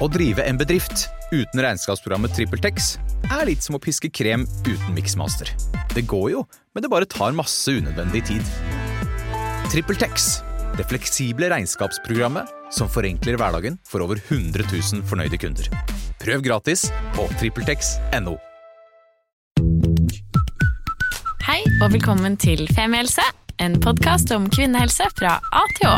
Å 0.00 0.08
drive 0.08 0.44
en 0.48 0.56
bedrift 0.56 1.08
uten 1.32 1.60
regnskapsprogrammet 1.60 2.32
TrippelTex 2.36 2.94
er 3.28 3.44
litt 3.48 3.64
som 3.64 3.76
å 3.76 3.80
piske 3.82 4.08
krem 4.12 4.46
uten 4.64 4.94
miksmaster. 4.96 5.50
Det 5.92 6.06
går 6.08 6.30
jo, 6.32 6.44
men 6.72 6.84
det 6.84 6.90
bare 6.92 7.08
tar 7.08 7.34
masse 7.36 7.74
unødvendig 7.76 8.24
tid. 8.30 8.52
TrippelTex, 9.72 10.30
det 10.78 10.86
fleksible 10.88 11.50
regnskapsprogrammet 11.52 12.48
som 12.72 12.88
forenkler 12.88 13.36
hverdagen 13.40 13.76
for 13.88 14.04
over 14.04 14.20
100 14.30 14.64
000 14.70 15.04
fornøyde 15.08 15.40
kunder. 15.40 15.68
Prøv 16.22 16.44
gratis 16.46 16.86
på 17.16 17.28
TrippelTex.no. 17.40 18.38
Hei 21.42 21.60
og 21.82 21.90
velkommen 21.92 22.38
til 22.40 22.64
Femihelse, 22.72 23.24
en 23.60 23.76
podkast 23.82 24.32
om 24.32 24.48
kvinnehelse 24.48 25.10
fra 25.18 25.36
A 25.52 25.62
til 25.76 25.90
Å. 25.90 25.96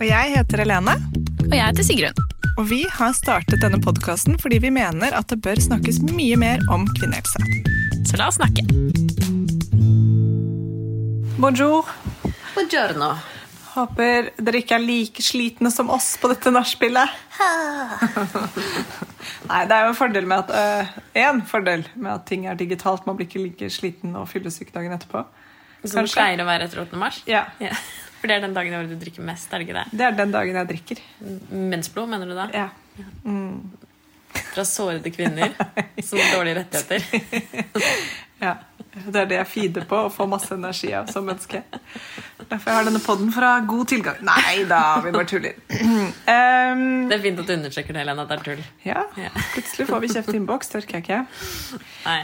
Og 0.00 0.06
jeg 0.08 0.36
heter 0.36 0.64
Helene, 0.64 0.98
Og 1.40 1.54
jeg 1.56 1.64
heter 1.64 1.86
Sigrun. 1.86 2.20
og 2.58 2.66
vi 2.70 2.82
har 2.92 3.12
startet 3.16 3.62
denne 3.62 3.78
podkasten 3.82 4.36
fordi 4.40 4.58
vi 4.62 4.70
mener 4.74 5.14
at 5.16 5.30
det 5.32 5.40
bør 5.44 5.58
snakkes 5.62 6.00
mye 6.12 6.36
mer 6.40 6.62
om 6.72 6.84
kvinnehelse. 6.98 7.40
Så 8.08 8.18
la 8.20 8.28
oss 8.30 8.36
snakke. 8.40 8.64
Bonjour. 11.40 11.88
Buongiorno. 12.54 13.12
Håper 13.70 14.30
dere 14.42 14.60
ikke 14.64 14.74
er 14.76 14.82
like 14.84 15.22
slitne 15.22 15.70
som 15.72 15.90
oss 15.94 16.12
på 16.20 16.28
dette 16.32 16.50
nachspielet. 16.52 17.12
Nei, 19.50 19.62
det 19.70 19.76
er 19.76 19.86
jo 19.86 19.92
en 19.94 19.98
fordel 19.98 20.26
med 20.28 20.42
at 20.44 20.50
øh, 20.58 20.90
en 21.22 21.40
fordel 21.46 21.86
med 21.94 22.12
at 22.16 22.26
ting 22.28 22.44
er 22.50 22.58
digitalt. 22.58 23.06
Man 23.06 23.16
blir 23.18 23.30
ikke 23.30 23.44
like 23.46 23.70
sliten 23.72 24.16
og 24.18 24.28
fyllesyk 24.30 24.74
dagen 24.74 24.92
etterpå. 24.96 25.22
Som 25.86 26.04
det 26.04 26.12
pleier 26.12 26.42
å 26.42 26.48
være 26.50 26.66
etter 26.68 26.82
8. 26.84 26.98
mars. 27.00 27.22
Ja, 27.30 27.46
Ja. 27.62 27.72
For 28.20 28.28
det 28.28 28.36
er 28.36 28.42
den 28.44 28.54
dagen 28.56 28.74
i 28.74 28.76
året 28.76 28.90
du 28.92 28.98
drikker 29.00 29.24
mest, 29.24 29.48
er 29.52 29.62
det 29.62 29.68
ikke 29.68 29.78
det? 29.80 29.86
Det 29.96 30.06
er 30.06 30.16
den 30.18 30.32
dagen 30.34 30.58
jeg 30.60 30.68
drikker. 30.74 30.98
Mensblod, 31.72 32.10
mener 32.12 32.28
du 32.28 32.34
da? 32.36 32.48
Ja. 32.52 32.68
Fra 34.50 34.64
sårede 34.66 35.10
kvinner 35.14 35.54
som 36.04 36.18
har 36.20 36.34
dårlige 36.36 36.60
rettigheter. 36.60 37.00
ja. 38.44 38.56
Det 38.90 39.20
er 39.20 39.26
det 39.30 39.36
jeg 39.36 39.46
feeder 39.46 39.84
på 39.86 39.98
og 40.08 40.10
får 40.12 40.26
masse 40.26 40.50
energi 40.54 40.88
av 40.98 41.06
som 41.12 41.22
menneske. 41.26 41.60
Derfor 42.50 42.72
jeg 42.72 42.76
har 42.80 42.86
denne 42.88 43.00
podden 43.04 43.30
fra 43.32 43.52
god 43.68 43.86
tilgang. 43.92 44.18
Nei 44.26 44.64
da, 44.68 44.80
vi 45.04 45.12
bare 45.14 45.28
tuller. 45.30 45.54
Um, 46.30 47.08
Det 47.10 47.16
er 47.16 47.22
fint 47.24 47.40
at 47.42 47.48
du 47.48 47.52
undersøker 47.56 47.94
det, 47.94 48.02
Helene, 48.04 48.22
at 48.22 48.30
det 48.30 48.36
er 48.36 48.42
tull. 48.46 48.60
Ja, 48.86 49.00
plutselig 49.54 49.86
får 49.88 50.02
vi 50.04 50.10
kjeft 50.12 50.30
i 50.30 50.36
innboks. 50.38 50.68
Det 50.70 50.78
orker 50.82 50.98
jeg 50.98 51.06
ikke. 51.06 51.80
Nei. 52.04 52.20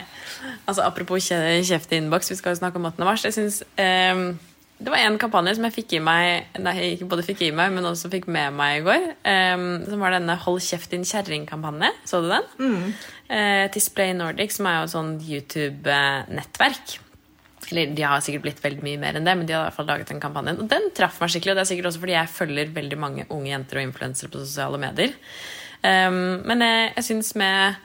Altså, 0.69 0.85
apropos 0.87 1.27
kjeft 1.27 1.95
i 1.95 1.99
innboks, 1.99 2.31
vi 2.31 2.37
skal 2.39 2.55
jo 2.55 2.61
snakke 2.61 2.79
om 2.79 2.87
8. 2.91 3.07
mars. 3.09 3.25
Jeg 3.27 3.35
synes, 3.35 3.63
ehm, 3.83 4.29
det 4.77 4.93
var 4.93 5.01
en 5.01 5.17
kampanje 5.17 5.55
som 5.57 5.65
jeg 5.65 5.75
fikk 5.79 5.95
i 5.97 6.03
meg 6.05 6.59
Nei, 6.61 6.75
ikke 6.93 7.09
både 7.09 7.25
fikk 7.25 7.47
i 7.47 7.53
meg, 7.57 7.73
men 7.73 7.89
også 7.89 8.11
fikk 8.13 8.27
med 8.29 8.53
meg 8.59 8.83
i 8.83 8.85
går. 8.85 9.07
Um, 9.25 9.65
som 9.89 10.05
var 10.05 10.13
denne 10.13 10.37
Hold 10.43 10.61
kjeft 10.67 10.93
din 10.93 11.07
kjerring-kampanje. 11.09 11.91
Så 12.05 12.21
du 12.21 12.29
den? 12.29 12.45
Eh, 13.33 13.65
Display 13.73 14.13
Nordic, 14.17 14.53
som 14.53 14.69
er 14.69 14.79
jo 14.79 14.85
et 14.87 14.93
sånt 14.93 15.25
YouTube-nettverk. 15.25 16.99
Eller 17.71 17.97
de 17.97 18.05
har 18.05 18.23
sikkert 18.23 18.45
blitt 18.45 18.63
veldig 18.63 18.85
mye 18.85 19.01
mer 19.01 19.17
enn 19.19 19.27
det, 19.27 19.35
men 19.39 19.49
de 19.49 19.57
har 19.57 19.65
i 19.65 19.71
hvert 19.71 19.79
fall 19.81 19.89
laget 19.89 20.13
den 20.13 20.23
kampanjen. 20.23 20.61
Og 20.63 20.69
den 20.71 20.91
traff 20.95 21.19
meg 21.23 21.33
skikkelig, 21.33 21.55
og 21.55 21.59
det 21.59 21.65
er 21.65 21.73
sikkert 21.73 21.91
også 21.91 22.05
fordi 22.05 22.19
jeg 22.19 22.35
følger 22.37 22.77
veldig 22.77 23.01
mange 23.01 23.27
unge 23.33 23.51
jenter 23.51 23.81
og 23.81 23.89
influensere 23.89 24.31
på 24.31 24.45
sosiale 24.45 24.81
medier. 24.83 25.17
Um, 25.81 26.45
men 26.47 26.63
jeg, 26.69 26.93
jeg 26.99 27.09
syns 27.11 27.33
med 27.41 27.81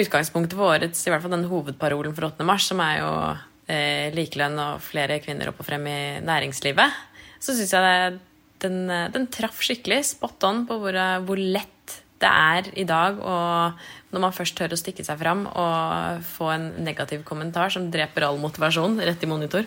utgangspunktet 0.00 0.56
for 0.56 0.72
årets, 0.72 1.04
i 1.04 1.12
hvert 1.12 1.22
fall 1.22 1.36
den 1.36 1.48
hovedparolen 1.50 2.16
for 2.16 2.32
8. 2.32 2.48
mars, 2.48 2.72
som 2.72 2.80
er 2.80 3.02
jo 3.02 3.12
eh, 3.28 3.48
likelønn 4.14 4.58
og 4.60 4.82
flere 4.84 5.20
kvinner 5.24 5.50
opp 5.50 5.62
og 5.62 5.68
frem 5.68 5.86
i 5.90 6.00
næringslivet, 6.24 7.00
så 7.42 7.54
syns 7.56 7.72
jeg 7.74 8.20
den, 8.62 8.90
eh, 8.90 9.10
den 9.12 9.28
traff 9.32 9.62
skikkelig 9.64 10.02
spot 10.14 10.46
on 10.48 10.64
på 10.68 10.78
hvor, 10.80 10.94
eh, 10.94 11.20
hvor 11.26 11.40
lett 11.40 11.68
det 12.22 12.30
er 12.30 12.68
i 12.78 12.84
dag 12.86 13.18
å, 13.18 13.36
når 14.14 14.22
man 14.22 14.34
først 14.34 14.54
tør 14.54 14.76
å 14.76 14.78
stikke 14.78 15.02
seg 15.02 15.18
fram 15.18 15.42
og 15.48 16.22
få 16.22 16.52
en 16.54 16.68
negativ 16.86 17.24
kommentar 17.26 17.72
som 17.74 17.88
dreper 17.90 18.28
all 18.28 18.38
motivasjon 18.38 19.00
rett 19.02 19.24
i 19.26 19.30
monitor. 19.30 19.66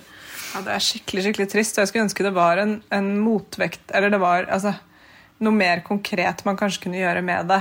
Ja, 0.54 0.62
det 0.64 0.72
er 0.72 0.86
skikkelig 0.86 1.26
skikkelig 1.26 1.50
trist. 1.52 1.76
og 1.76 1.84
Jeg 1.84 1.92
skulle 1.92 2.06
ønske 2.08 2.24
det 2.24 2.32
var 2.38 2.62
en, 2.64 2.78
en 2.96 3.10
motvekt, 3.20 3.84
eller 3.92 4.14
det 4.14 4.22
var 4.24 4.48
altså, 4.48 4.72
noe 5.44 5.52
mer 5.58 5.84
konkret 5.84 6.46
man 6.48 6.56
kanskje 6.56 6.86
kunne 6.86 7.02
gjøre 7.02 7.26
med 7.28 7.52
det. 7.52 7.60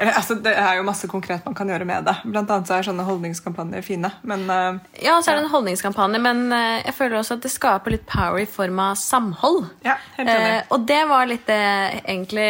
Eller, 0.00 0.16
altså, 0.16 0.34
det 0.40 0.52
er 0.56 0.78
jo 0.78 0.84
masse 0.86 1.08
konkret 1.10 1.44
man 1.44 1.54
kan 1.56 1.68
gjøre 1.68 1.84
med 1.84 2.06
det. 2.08 2.14
Blant 2.24 2.48
annet 2.48 2.68
så 2.70 2.78
er 2.78 2.86
sånne 2.86 3.04
holdningskampanjer 3.04 3.84
fine. 3.84 4.08
Men 4.24 4.46
uh, 4.48 4.78
Ja, 4.96 5.18
så 5.20 5.32
er 5.32 5.36
det 5.36 5.44
en 5.44 5.52
holdningskampanje, 5.52 6.20
men 6.24 6.46
uh, 6.54 6.80
jeg 6.80 6.94
føler 6.96 7.18
også 7.18 7.36
at 7.36 7.44
det 7.44 7.52
skaper 7.52 7.92
litt 7.92 8.06
power 8.08 8.40
i 8.40 8.48
form 8.48 8.80
av 8.80 8.94
samhold. 8.96 9.66
Ja, 9.84 9.98
helt 10.16 10.32
enig. 10.32 10.54
Uh, 10.54 10.72
og 10.72 10.86
det 10.88 11.00
var 11.10 11.28
litt 11.28 11.44
det 11.50 11.58
egentlig 12.00 12.48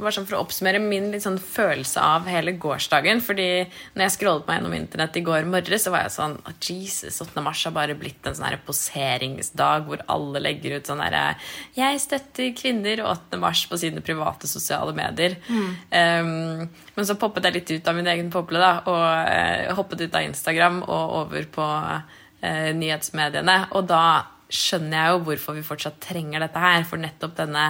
var 0.00 0.14
sånn 0.14 0.26
For 0.28 0.36
å 0.36 0.42
oppsummere 0.44 0.82
min 0.82 1.08
litt 1.14 1.24
sånn 1.24 1.38
følelse 1.40 2.04
av 2.04 2.28
hele 2.28 2.52
gårsdagen. 2.60 3.24
Fordi 3.24 3.48
når 3.94 4.04
jeg 4.04 4.16
scrollet 4.18 4.50
meg 4.50 4.60
gjennom 4.60 4.76
internett 4.76 5.16
i 5.16 5.24
går 5.24 5.48
morges, 5.48 5.86
så 5.86 5.94
var 5.94 6.04
jeg 6.04 6.14
sånn 6.18 6.36
oh, 6.36 6.52
Jesus, 6.60 7.22
8. 7.24 7.40
mars 7.46 7.64
har 7.64 7.76
bare 7.76 7.96
blitt 7.96 8.28
en 8.28 8.36
sånn 8.36 8.60
poseringsdag 8.66 9.88
hvor 9.88 10.04
alle 10.12 10.44
legger 10.44 10.76
ut 10.76 10.92
sånn 10.92 11.00
herre 11.00 11.24
Jeg 11.78 12.04
støtter 12.04 12.52
kvinner 12.58 13.06
8. 13.08 13.40
mars 13.40 13.64
på 13.70 13.80
sine 13.80 14.04
private 14.04 14.50
sosiale 14.50 14.92
medier. 14.96 15.38
Um, 15.48 16.68
men 17.00 17.08
så 17.08 17.16
poppet 17.16 17.46
jeg 17.48 17.56
litt 17.56 17.70
ut 17.72 17.86
av 17.88 17.96
min 17.96 18.08
egen 18.12 18.26
boble 18.28 18.60
da, 18.60 18.74
og 18.84 19.04
eh, 19.24 19.70
hoppet 19.72 20.02
ut 20.04 20.16
av 20.18 20.26
Instagram 20.26 20.82
og 20.84 21.14
over 21.22 21.46
på 21.48 21.68
eh, 22.44 22.74
nyhetsmediene. 22.76 23.54
Og 23.72 23.86
da 23.88 24.02
skjønner 24.52 24.98
jeg 24.98 25.14
jo 25.14 25.22
hvorfor 25.24 25.56
vi 25.56 25.64
fortsatt 25.64 25.96
trenger 26.04 26.44
dette 26.44 26.60
her. 26.60 26.84
For 26.84 27.00
nettopp 27.00 27.38
denne 27.38 27.64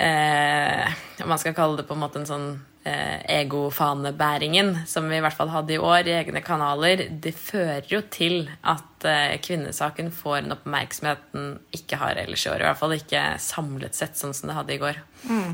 eh, 0.00 1.04
man 1.28 1.42
skal 1.42 1.52
kalle 1.58 1.82
det 1.82 1.84
på 1.90 1.98
en 1.98 2.00
måte 2.00 2.22
en 2.22 2.30
sånn 2.30 2.48
eh, 2.88 3.20
egofanebæringen, 3.42 4.86
som 4.88 5.12
vi 5.12 5.20
i 5.20 5.24
hvert 5.26 5.36
fall 5.36 5.52
hadde 5.52 5.76
i 5.76 5.82
år 5.92 6.08
i 6.08 6.16
egne 6.22 6.40
kanaler, 6.46 7.04
det 7.10 7.36
fører 7.36 7.84
jo 7.92 8.00
til 8.08 8.46
at 8.62 8.93
eh, 9.08 9.36
kvinnesaken 9.42 10.10
får 10.14 10.44
den 10.44 11.58
ikke 11.74 11.98
har 12.00 12.16
ellers 12.20 12.46
i 12.46 12.50
år. 12.50 12.62
I 12.62 12.68
hvert 12.68 12.78
fall 12.80 12.94
ikke 12.96 13.22
samlet 13.42 13.94
sett, 13.94 14.16
sånn 14.18 14.34
som 14.36 14.50
det 14.50 14.56
hadde 14.56 14.74
i 14.74 14.80
går. 14.82 15.00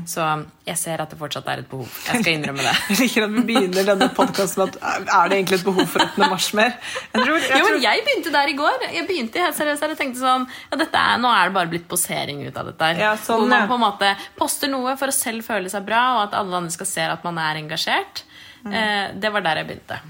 Så 0.09 0.23
jeg 0.67 0.77
ser 0.77 0.99
at 0.99 1.11
det 1.13 1.17
fortsatt 1.19 1.47
er 1.47 1.61
et 1.61 1.69
behov. 1.69 1.87
Jeg 2.07 2.23
skal 2.23 2.33
innrømme 2.33 2.63
det. 2.65 2.73
jeg 2.89 2.97
liker 2.99 3.25
at 3.25 3.33
vi 3.35 3.43
begynner 3.47 3.87
denne 3.87 4.09
podkasten 4.15 4.63
med 4.63 4.75
at 4.75 5.07
er 5.15 5.31
det 5.31 5.37
egentlig 5.39 5.59
et 5.61 5.67
behov 5.67 5.87
for 5.93 6.03
8. 6.03 6.27
mars 6.31 6.49
mer? 6.57 6.73
Jeg 7.13 7.23
tror, 7.23 7.37
jeg 7.37 7.49
Jo, 7.49 7.65
tror, 7.65 7.77
men 7.77 7.85
jeg 7.85 8.05
begynte 8.07 8.33
der 8.35 8.51
i 8.51 8.55
går. 8.59 8.87
Jeg 8.91 9.07
begynte 9.09 9.45
helt 9.45 9.59
seriøst 9.59 9.85
der 9.85 9.95
og 9.95 10.01
tenkte 10.01 10.23
sånn 10.23 10.47
ja, 10.49 10.79
dette 10.83 11.03
er, 11.03 11.21
Nå 11.23 11.31
er 11.31 11.51
det 11.51 11.57
bare 11.59 11.71
blitt 11.71 11.87
posering 11.91 12.43
ut 12.47 12.57
av 12.57 12.71
dette. 12.71 12.91
her. 12.91 13.03
Ja, 13.07 13.13
sånn, 13.19 13.45
Hvor 13.45 13.51
man 13.53 13.69
på 13.71 13.79
en 13.79 13.85
måte 13.85 14.13
poster 14.39 14.71
noe 14.71 14.97
for 14.99 15.11
å 15.11 15.15
selv 15.15 15.47
føle 15.47 15.71
seg 15.71 15.87
bra, 15.87 16.01
og 16.17 16.25
at 16.27 16.39
alle 16.41 16.63
andre 16.63 16.75
skal 16.75 16.89
se 16.91 17.07
at 17.15 17.23
man 17.27 17.39
er 17.41 17.61
engasjert. 17.63 18.25
Mm. 18.65 18.73
Eh, 18.75 19.05
det 19.23 19.31
var 19.33 19.45
der 19.47 19.63
jeg 19.63 19.71
begynte. 19.71 20.01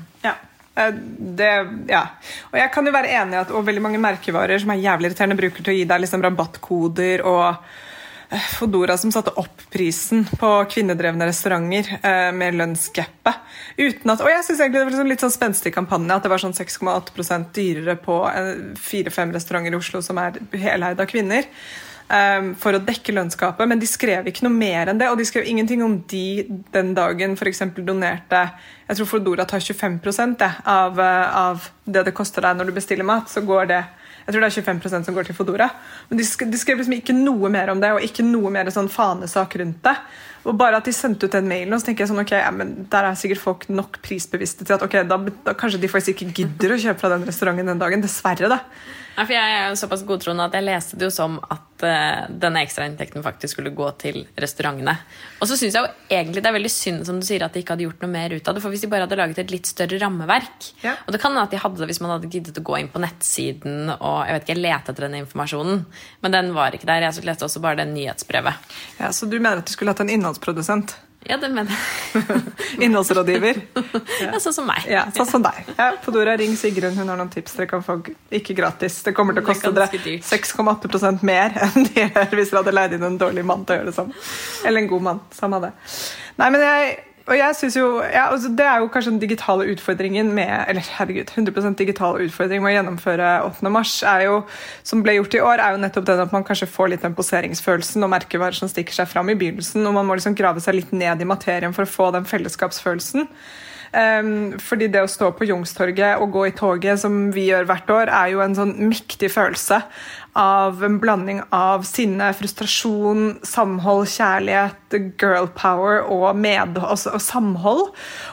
Eh, 0.81 1.00
Det, 1.42 1.52
ja. 1.90 2.02
Og 2.52 2.58
jeg 2.59 2.72
kan 2.74 2.86
jo 2.86 2.94
være 2.94 3.14
enig 3.22 3.38
i 3.38 3.42
at 3.42 3.53
og 3.56 3.66
veldig 3.68 3.84
mange 3.86 4.02
merkevarer 4.02 4.59
som 4.62 4.74
er 4.74 4.84
jævlig 4.84 5.12
irriterende, 5.12 5.40
bruker 5.40 5.64
til 5.64 5.74
å 5.74 5.78
gi 5.78 5.88
deg 5.88 6.03
liksom 6.03 6.24
rabattkoder 6.25 7.24
og 7.30 7.46
eh, 8.31 8.47
Fodora 8.58 8.97
som 9.00 9.14
satte 9.14 9.34
opp 9.40 9.64
prisen 9.72 10.25
på 10.40 10.50
kvinnedrevne 10.72 11.28
restauranter 11.30 11.94
eh, 12.02 12.31
med 12.36 12.58
lønnsgapet. 12.59 13.46
Uten 13.78 14.14
at, 14.14 14.24
og 14.24 14.31
jeg 14.31 14.44
synes 14.47 14.59
egentlig 14.64 14.80
det 14.81 14.88
var 14.88 14.96
liksom 14.96 15.14
litt 15.14 15.25
sånn 15.25 15.38
spenstig 15.38 15.74
kampanje 15.75 16.18
at 16.18 16.28
det 16.28 16.34
var 16.34 16.44
sånn 16.44 16.58
6,8% 16.58 17.53
dyrere 17.56 17.96
på 18.02 18.19
eh, 18.31 18.52
fire-fem 18.80 19.31
restauranter 19.36 19.78
i 19.78 19.80
Oslo 19.80 20.03
som 20.06 20.19
er 20.22 20.42
heleid 20.66 21.00
av 21.00 21.09
kvinner. 21.12 21.48
Eh, 22.18 22.52
For 22.62 22.78
å 22.78 22.84
dekke 22.84 23.16
lønnsgapet, 23.16 23.70
men 23.70 23.82
de 23.82 23.90
skrev 23.90 24.28
ikke 24.30 24.46
noe 24.48 24.56
mer 24.56 24.92
enn 24.92 25.00
det. 25.02 25.10
Og 25.12 25.18
de 25.20 25.28
skrev 25.28 25.48
ingenting 25.48 25.84
om 25.86 26.00
de 26.12 26.46
den 26.74 26.94
dagen 26.98 27.38
f.eks. 27.38 27.64
donerte 27.80 28.44
Jeg 28.90 29.00
tror 29.00 29.10
Fodora 29.10 29.48
tar 29.48 29.64
25 29.64 30.00
det, 30.38 30.52
av, 30.66 31.00
eh, 31.00 31.40
av 31.46 31.72
det 31.86 32.06
det 32.10 32.16
koster 32.18 32.46
deg 32.46 32.60
når 32.60 32.72
du 32.72 32.78
bestiller 32.78 33.08
mat. 33.08 33.30
så 33.30 33.42
går 33.46 33.74
det 33.74 33.84
jeg 34.22 34.36
tror 34.36 34.44
det 34.44 34.50
er 34.52 34.64
25% 34.64 35.08
som 35.08 35.16
går 35.16 35.28
til 35.28 35.36
Fodora. 35.36 35.68
Men 36.10 36.20
de, 36.20 36.26
sk 36.28 36.46
de 36.50 36.60
skrev 36.60 36.78
liksom 36.80 36.94
ikke 36.94 37.16
noe 37.18 37.50
mer 37.52 37.72
om 37.74 37.82
det, 37.82 37.90
og 37.96 38.06
ikke 38.06 38.26
noe 38.26 38.52
mer 38.54 38.70
sånn 38.74 38.90
fanesak 38.92 39.58
rundt 39.60 39.82
det. 39.88 39.96
Og 40.46 40.58
bare 40.58 40.80
at 40.80 40.88
de 40.88 40.94
sendte 40.96 41.28
ut 41.28 41.36
den 41.36 41.50
mailen, 41.50 41.74
og 41.74 41.82
så 41.82 41.90
tenker 41.90 42.06
jeg 42.06 42.12
sånn, 42.12 42.22
ok, 42.24 42.34
ja, 42.38 42.52
der 42.94 43.07
er 43.07 43.18
sikkert 43.19 43.42
folk 43.42 43.68
nok 43.69 44.00
prisbevisste 44.06 44.66
til 44.66 44.78
at 44.78 44.86
ok, 44.86 45.02
da, 45.10 45.19
da 45.46 45.56
kanskje 45.57 45.81
de 45.84 45.90
faktisk 45.92 46.16
ikke 46.16 46.34
gidder 46.42 46.75
å 46.75 46.80
kjøpe 46.81 47.02
fra 47.02 47.12
den 47.14 47.25
restauranten 47.28 47.69
den 47.74 47.81
dagen. 47.81 48.06
Dessverre, 48.06 48.50
da. 48.52 48.62
Ja, 49.16 49.25
for 49.25 49.34
jeg 49.36 49.56
er 49.58 49.68
jo 49.69 49.78
såpass 49.80 50.04
godtroende 50.08 50.46
at 50.48 50.56
jeg 50.56 50.66
leste 50.66 50.98
det 51.00 51.08
jo 51.10 51.13
som 51.13 51.36
at 51.44 51.84
uh, 51.84 52.30
denne 52.31 52.62
ekstrainntekten 52.63 53.25
faktisk 53.25 53.58
skulle 53.58 53.74
gå 53.75 53.90
til 54.02 54.22
restaurantene. 54.40 54.96
Og 55.42 55.50
så 55.50 55.58
syns 55.60 55.75
jeg 55.75 55.84
jo 55.84 56.16
egentlig 56.16 56.44
det 56.44 56.52
er 56.52 56.56
veldig 56.56 56.72
synd 56.72 57.04
som 57.10 57.19
du 57.19 57.28
sier 57.28 57.44
at 57.46 57.54
de 57.54 57.63
ikke 57.63 57.75
hadde 57.75 57.86
gjort 57.90 58.06
noe 58.06 58.13
mer 58.13 58.34
ut 58.34 58.48
av 58.48 58.56
det. 58.56 58.63
For 58.63 58.74
hvis 58.74 58.86
de 58.86 58.92
bare 58.94 59.08
hadde 59.08 59.19
laget 59.19 59.44
et 59.44 59.54
litt 59.54 59.69
større 59.69 60.00
rammeverk 60.02 60.72
Ja. 60.86 60.96
Og 61.06 61.13
det 61.13 61.22
kan 61.22 61.34
hende 61.34 61.46
at 61.50 61.54
de 61.54 61.62
hadde 61.62 61.81
det 61.81 61.92
hvis 61.92 62.02
man 62.04 62.16
hadde 62.16 62.31
giddet 62.31 62.58
å 62.62 62.66
gå 62.66 62.80
inn 62.80 62.92
på 62.92 63.04
nettsiden 63.04 63.94
og 63.98 64.18
jeg 64.25 64.38
vet 64.38 64.48
ikke, 64.48 64.60
lete 64.62 64.96
etter 64.96 65.08
den 65.10 65.19
informasjonen. 65.22 65.86
Men 66.24 66.36
den 66.38 66.56
var 66.56 66.75
ikke 66.75 66.90
der. 66.90 67.06
Jeg 67.10 67.28
leste 67.28 67.48
også 67.48 67.62
bare 67.64 67.81
det 67.81 67.92
nyhetsbrevet. 67.92 68.74
Ja, 69.00 69.12
Så 69.12 69.28
du 69.28 69.40
mener 69.40 69.60
at 69.60 69.68
de 69.68 69.75
skulle 69.75 69.92
hatt 69.94 70.04
en 70.04 70.14
innholdsprodusent? 70.14 70.96
Ja, 71.29 71.38
det 71.38 71.50
mener 71.53 71.71
jeg. 71.71 72.23
Innholdsrådgiver? 72.85 73.59
Ja, 74.21 74.39
sånn 74.41 74.53
som 74.53 74.68
meg. 74.69 74.85
Ja, 74.89 75.03
sånn 75.15 75.27
som 75.29 75.44
deg. 75.45 75.65
Ja, 75.77 75.91
Fodora, 76.01 76.33
ring 76.38 76.53
Sigrun, 76.57 76.95
hun 76.97 77.09
har 77.09 77.18
noen 77.19 77.29
tips. 77.33 77.56
Dere 77.57 77.69
kan 77.69 77.83
få 77.85 77.97
ikke 78.33 78.56
gratis. 78.57 79.00
Det 79.06 79.13
kommer 79.18 79.38
til 79.38 79.44
å 79.44 79.47
koste 79.47 79.71
dere 79.75 79.89
6,8% 80.25 81.25
mer 81.27 81.56
enn 81.65 81.88
de 81.88 82.06
gjør 82.06 82.35
hvis 82.38 82.51
dere 82.53 82.62
hadde 82.62 82.75
leid 82.75 82.97
inn 82.97 83.07
en 83.07 83.19
dårlig 83.21 83.45
mann 83.47 83.65
til 83.65 83.75
å 83.75 83.79
gjøre 83.79 83.91
det 83.91 83.95
samme. 83.97 84.25
Eller 84.65 84.83
en 84.83 84.91
god 84.91 85.07
mann. 85.09 85.23
Samme 85.35 85.62
det. 85.63 85.71
Nei, 86.41 86.50
men 86.53 86.65
jeg, 86.65 86.91
og 87.27 87.35
jeg 87.38 87.56
synes 87.56 87.75
jo, 87.77 87.88
ja, 88.01 88.25
altså 88.31 88.50
Det 88.57 88.65
er 88.65 88.79
jo 88.81 88.89
kanskje 88.91 89.12
den 89.13 89.21
digitale 89.21 89.68
utfordringen 89.71 90.31
med 90.33 90.65
eller 90.68 90.85
herregud, 90.97 91.29
100% 91.29 91.77
digitale 91.77 92.25
utfordring 92.25 92.63
med 92.63 92.71
å 92.71 92.75
gjennomføre 92.75 93.31
8. 93.45 93.71
mars, 93.73 93.94
er 94.03 94.25
jo, 94.25 94.38
som 94.83 95.03
ble 95.06 95.19
gjort 95.19 95.38
i 95.38 95.44
år, 95.45 95.62
er 95.62 95.75
jo 95.75 95.81
nettopp 95.83 96.07
den 96.09 96.23
at 96.25 96.33
man 96.33 96.45
kanskje 96.47 96.69
får 96.71 96.94
litt 96.94 97.06
den 97.06 97.18
poseringsfølelsen 97.18 98.03
og 98.07 98.13
merkevarer 98.15 98.57
som 98.57 98.71
stikker 98.71 98.97
seg 98.97 99.09
fram 99.12 99.29
i 99.29 99.38
begynnelsen. 99.38 99.85
og 99.85 99.94
Man 99.97 100.09
må 100.09 100.18
liksom 100.18 100.38
grave 100.38 100.63
seg 100.63 100.79
litt 100.79 100.95
ned 100.95 101.21
i 101.21 101.29
materien 101.29 101.77
for 101.77 101.85
å 101.85 101.94
få 101.94 102.09
den 102.15 102.25
fellesskapsfølelsen. 102.29 103.29
Um, 103.92 104.54
fordi 104.64 104.88
det 104.88 105.02
å 105.04 105.10
stå 105.12 105.34
på 105.36 105.44
Youngstorget 105.50 106.22
og 106.24 106.32
gå 106.32 106.46
i 106.48 106.56
toget, 106.56 107.02
som 107.02 107.26
vi 107.36 107.50
gjør 107.50 107.68
hvert 107.68 107.90
år, 107.92 108.12
er 108.16 108.32
jo 108.32 108.40
en 108.44 108.56
sånn 108.56 108.72
mektig 108.88 109.28
følelse 109.34 109.82
av 110.40 110.80
en 110.84 110.96
blanding 111.02 111.42
av 111.52 111.84
sinne, 111.84 112.30
frustrasjon, 112.40 113.42
samhold, 113.44 114.06
kjærlighet, 114.14 114.96
girl 115.20 115.50
power 115.58 116.06
og, 116.06 116.30
med, 116.40 116.80
og, 116.80 116.96
og 117.12 117.20
samhold. 117.20 117.84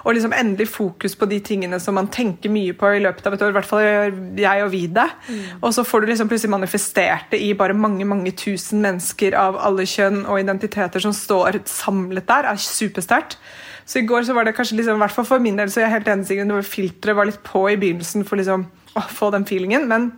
Og 0.05 0.15
liksom 0.15 0.37
endelig 0.37 0.69
fokus 0.71 1.19
på 1.19 1.27
de 1.31 1.41
tingene 1.43 1.81
som 1.83 1.99
man 1.99 2.11
tenker 2.15 2.55
mye 2.55 2.77
på 2.79 2.95
i 2.95 3.03
løpet 3.03 3.27
av 3.27 3.35
et 3.35 3.43
år. 3.43 3.51
I 3.51 3.59
hvert 3.59 3.71
fall 3.71 3.83
gjør 3.83 4.19
jeg 4.45 4.67
og 4.67 4.75
vi 4.75 4.85
det. 4.95 5.09
Mm. 5.27 5.45
Og 5.59 5.75
så 5.75 5.87
får 5.87 6.05
du 6.05 6.13
liksom 6.13 6.31
plutselig 6.31 6.55
manifestert 6.55 7.33
det 7.35 7.43
i 7.43 7.51
bare 7.59 7.75
mange 7.75 8.07
mange 8.07 8.35
tusen 8.39 8.85
mennesker 8.85 9.35
av 9.39 9.59
alle 9.59 9.87
kjønn 9.89 10.23
og 10.29 10.39
identiteter 10.39 11.03
som 11.03 11.17
står 11.17 11.65
samlet 11.67 12.31
der. 12.31 12.53
er 12.53 12.63
supersterkt. 12.63 13.41
Så 13.88 14.02
i 14.02 14.06
går 14.08 14.26
så 14.29 14.35
var 14.37 14.44
det 14.44 14.52
kanskje 14.56 14.76
liksom, 14.82 15.00
hvert 15.00 15.14
fall 15.14 15.26
for 15.29 15.40
min 15.40 15.56
del 15.56 15.70
så 15.73 15.81
jeg 15.81 15.88
er 15.88 15.94
helt 15.96 16.11
enig 16.12 16.43
det 16.44 16.64
filteret 16.69 17.17
var 17.17 17.29
litt 17.31 17.40
på 17.46 17.64
i 17.73 17.79
begynnelsen 17.81 18.26
for 18.29 18.40
liksom 18.40 18.67
å 18.99 19.05
få 19.08 19.31
den 19.32 19.46
feelingen. 19.49 19.87
Men 19.88 20.11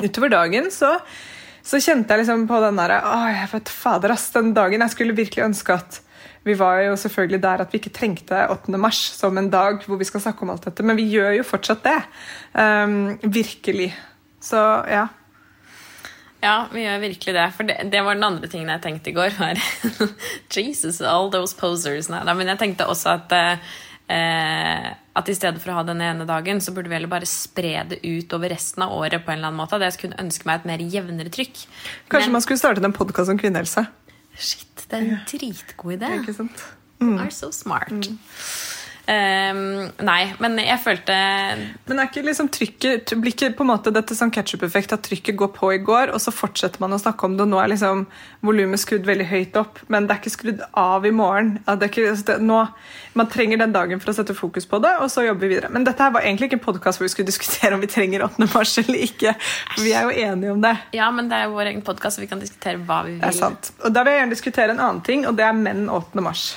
utover 0.00 0.32
dagen 0.32 0.70
så, 0.72 0.94
så 1.60 1.80
kjente 1.82 2.14
jeg 2.14 2.24
liksom 2.24 2.46
på 2.48 2.60
den 2.64 2.80
derre 2.80 3.02
Å, 3.04 3.18
jeg 3.34 3.52
vet 3.52 3.72
fader, 3.72 4.16
ass. 4.16 4.30
Den 4.32 4.54
dagen 4.56 4.84
jeg 4.84 4.94
skulle 4.94 5.16
virkelig 5.18 5.44
ønske 5.50 5.76
at 5.76 6.00
vi 6.46 6.54
var 6.56 6.78
jo 6.84 6.94
selvfølgelig 6.96 7.42
der 7.42 7.62
at 7.64 7.72
vi 7.74 7.80
ikke 7.82 7.92
trengte 7.92 8.44
8. 8.54 8.78
mars 8.78 9.00
som 9.18 9.36
en 9.36 9.50
dag 9.50 9.82
hvor 9.84 9.98
vi 9.98 10.06
skal 10.06 10.22
snakke 10.22 10.46
om 10.46 10.52
alt 10.54 10.68
dette, 10.68 10.84
men 10.86 10.96
vi 10.96 11.08
gjør 11.10 11.40
jo 11.40 11.46
fortsatt 11.46 11.82
det. 11.84 11.96
Um, 12.54 13.16
virkelig. 13.34 13.90
Så 14.40 14.62
ja. 14.88 15.08
Ja, 16.46 16.56
vi 16.70 16.84
gjør 16.84 17.00
virkelig 17.02 17.34
det. 17.34 17.46
For 17.56 17.68
det, 17.68 17.78
det, 17.90 18.02
var 18.06 18.18
den 18.18 18.28
andre 18.28 18.50
tingen 18.50 18.70
jeg 18.70 18.84
tenkte 18.84 19.10
i 19.10 19.16
går. 19.16 19.34
Var, 19.40 19.58
Jesus, 20.56 21.00
all 21.02 21.32
those 21.34 21.56
posers. 21.58 22.10
Nei, 22.12 22.22
men 22.30 22.54
jeg 22.54 22.62
tenkte 22.62 22.86
også 22.90 23.16
at 23.16 23.34
eh, 23.34 24.92
at 25.16 25.30
i 25.32 25.34
stedet 25.34 25.62
for 25.62 25.72
å 25.72 25.78
ha 25.78 25.84
den 25.88 26.02
ene 26.04 26.26
dagen, 26.28 26.60
så 26.60 26.74
burde 26.76 26.90
vi 26.92 26.98
heller 26.98 27.10
bare 27.10 27.28
spre 27.28 27.80
det 27.88 28.02
ut 28.04 28.32
over 28.36 28.52
resten 28.52 28.84
av 28.84 28.92
året. 28.94 29.24
på 29.24 29.32
en 29.32 29.38
eller 29.40 29.50
annen 29.50 29.62
måte. 29.62 29.78
Det 29.80 29.90
jeg 29.90 29.98
skulle 29.98 30.20
ønske 30.22 30.48
meg 30.48 30.60
et 30.60 30.68
mer 30.68 30.84
jevnere 30.94 31.32
trykk. 31.32 31.62
Kanskje 32.12 32.28
men, 32.28 32.36
man 32.36 32.44
skulle 32.44 32.60
startet 32.60 32.84
en 32.84 32.96
podkast 32.96 33.32
om 33.32 33.40
kvinnehelse? 33.40 33.86
Shit, 34.36 34.84
det 34.84 34.98
er 34.98 35.06
en 35.06 35.22
dritgod 35.30 35.96
idé. 35.96 36.04
Det 36.04 36.12
er 36.12 36.20
Ikke 36.20 36.36
sant? 36.36 36.66
Mm. 37.00 37.14
You 37.14 37.20
are 37.24 37.32
so 37.32 37.50
smart. 37.52 37.92
Mm. 37.92 38.20
Um, 39.06 39.86
nei, 40.02 40.32
men 40.42 40.56
jeg 40.58 40.80
følte 40.82 41.14
Men 41.86 42.00
er 42.02 42.08
ikke 42.08 42.24
liksom 42.26 42.48
trykket 42.50 43.12
blir 43.22 43.36
ikke 43.36 43.52
på 43.54 43.62
en 43.62 43.68
måte 43.70 43.92
dette 43.94 44.16
sånn 44.18 44.32
ketsjup-effekt 44.34 44.96
at 44.96 45.04
trykket 45.06 45.36
går 45.38 45.52
på 45.54 45.68
i 45.76 45.78
går, 45.78 46.10
og 46.10 46.18
så 46.22 46.32
fortsetter 46.34 46.82
man 46.82 46.96
å 46.96 46.98
snakke 46.98 47.28
om 47.28 47.36
det, 47.38 47.44
og 47.46 47.52
nå 47.52 47.60
er 47.62 47.70
liksom 47.70 48.02
volumet 48.46 48.82
skrudd 48.82 49.06
veldig 49.06 49.28
høyt 49.30 49.58
opp, 49.60 49.78
men 49.92 50.08
det 50.08 50.16
er 50.16 50.22
ikke 50.24 50.34
skrudd 50.34 50.64
av 50.82 51.06
i 51.06 51.14
morgen. 51.14 51.54
Ikke, 51.62 52.08
altså 52.10 52.32
det, 52.32 52.38
nå, 52.48 52.58
man 53.18 53.30
trenger 53.30 53.62
den 53.62 53.76
dagen 53.76 54.02
for 54.02 54.10
å 54.10 54.16
sette 54.18 54.34
fokus 54.34 54.66
på 54.66 54.82
det, 54.82 54.96
og 54.98 55.10
så 55.12 55.28
jobber 55.28 55.46
vi 55.46 55.54
videre. 55.54 55.70
Men 55.70 55.86
dette 55.86 56.02
her 56.02 56.14
var 56.16 56.26
egentlig 56.26 56.50
ikke 56.50 56.58
en 56.58 56.66
podkast 56.66 56.98
hvor 56.98 57.06
vi 57.06 57.14
skulle 57.14 57.30
diskutere 57.32 57.78
om 57.78 57.86
vi 57.86 57.92
trenger 57.92 58.26
8. 58.26 58.50
mars 58.56 58.74
eller 58.82 59.06
ikke. 59.06 59.36
Vi 59.86 59.94
er 59.94 60.10
jo 60.10 60.30
enige 60.30 60.56
om 60.58 60.66
det. 60.66 60.76
Ja, 60.98 61.12
men 61.14 61.30
det 61.30 61.38
er 61.38 61.46
jo 61.46 61.54
vår 61.54 61.76
egen 61.76 61.86
podkast, 61.86 62.18
så 62.18 62.26
vi 62.26 62.32
kan 62.34 62.42
diskutere 62.42 62.82
hva 62.82 63.04
vi 63.06 63.14
vil. 63.14 63.22
Det 63.22 63.30
er 63.30 63.38
sant. 63.38 63.70
Og 63.84 63.94
da 63.94 64.02
vil 64.02 64.16
jeg 64.16 64.24
gjerne 64.24 64.40
diskutere 64.40 64.74
en 64.74 64.82
annen 64.82 65.04
ting, 65.06 65.28
og 65.30 65.38
det 65.38 65.46
er 65.46 65.54
menn 65.54 65.86
8. 65.86 66.26
mars. 66.26 66.56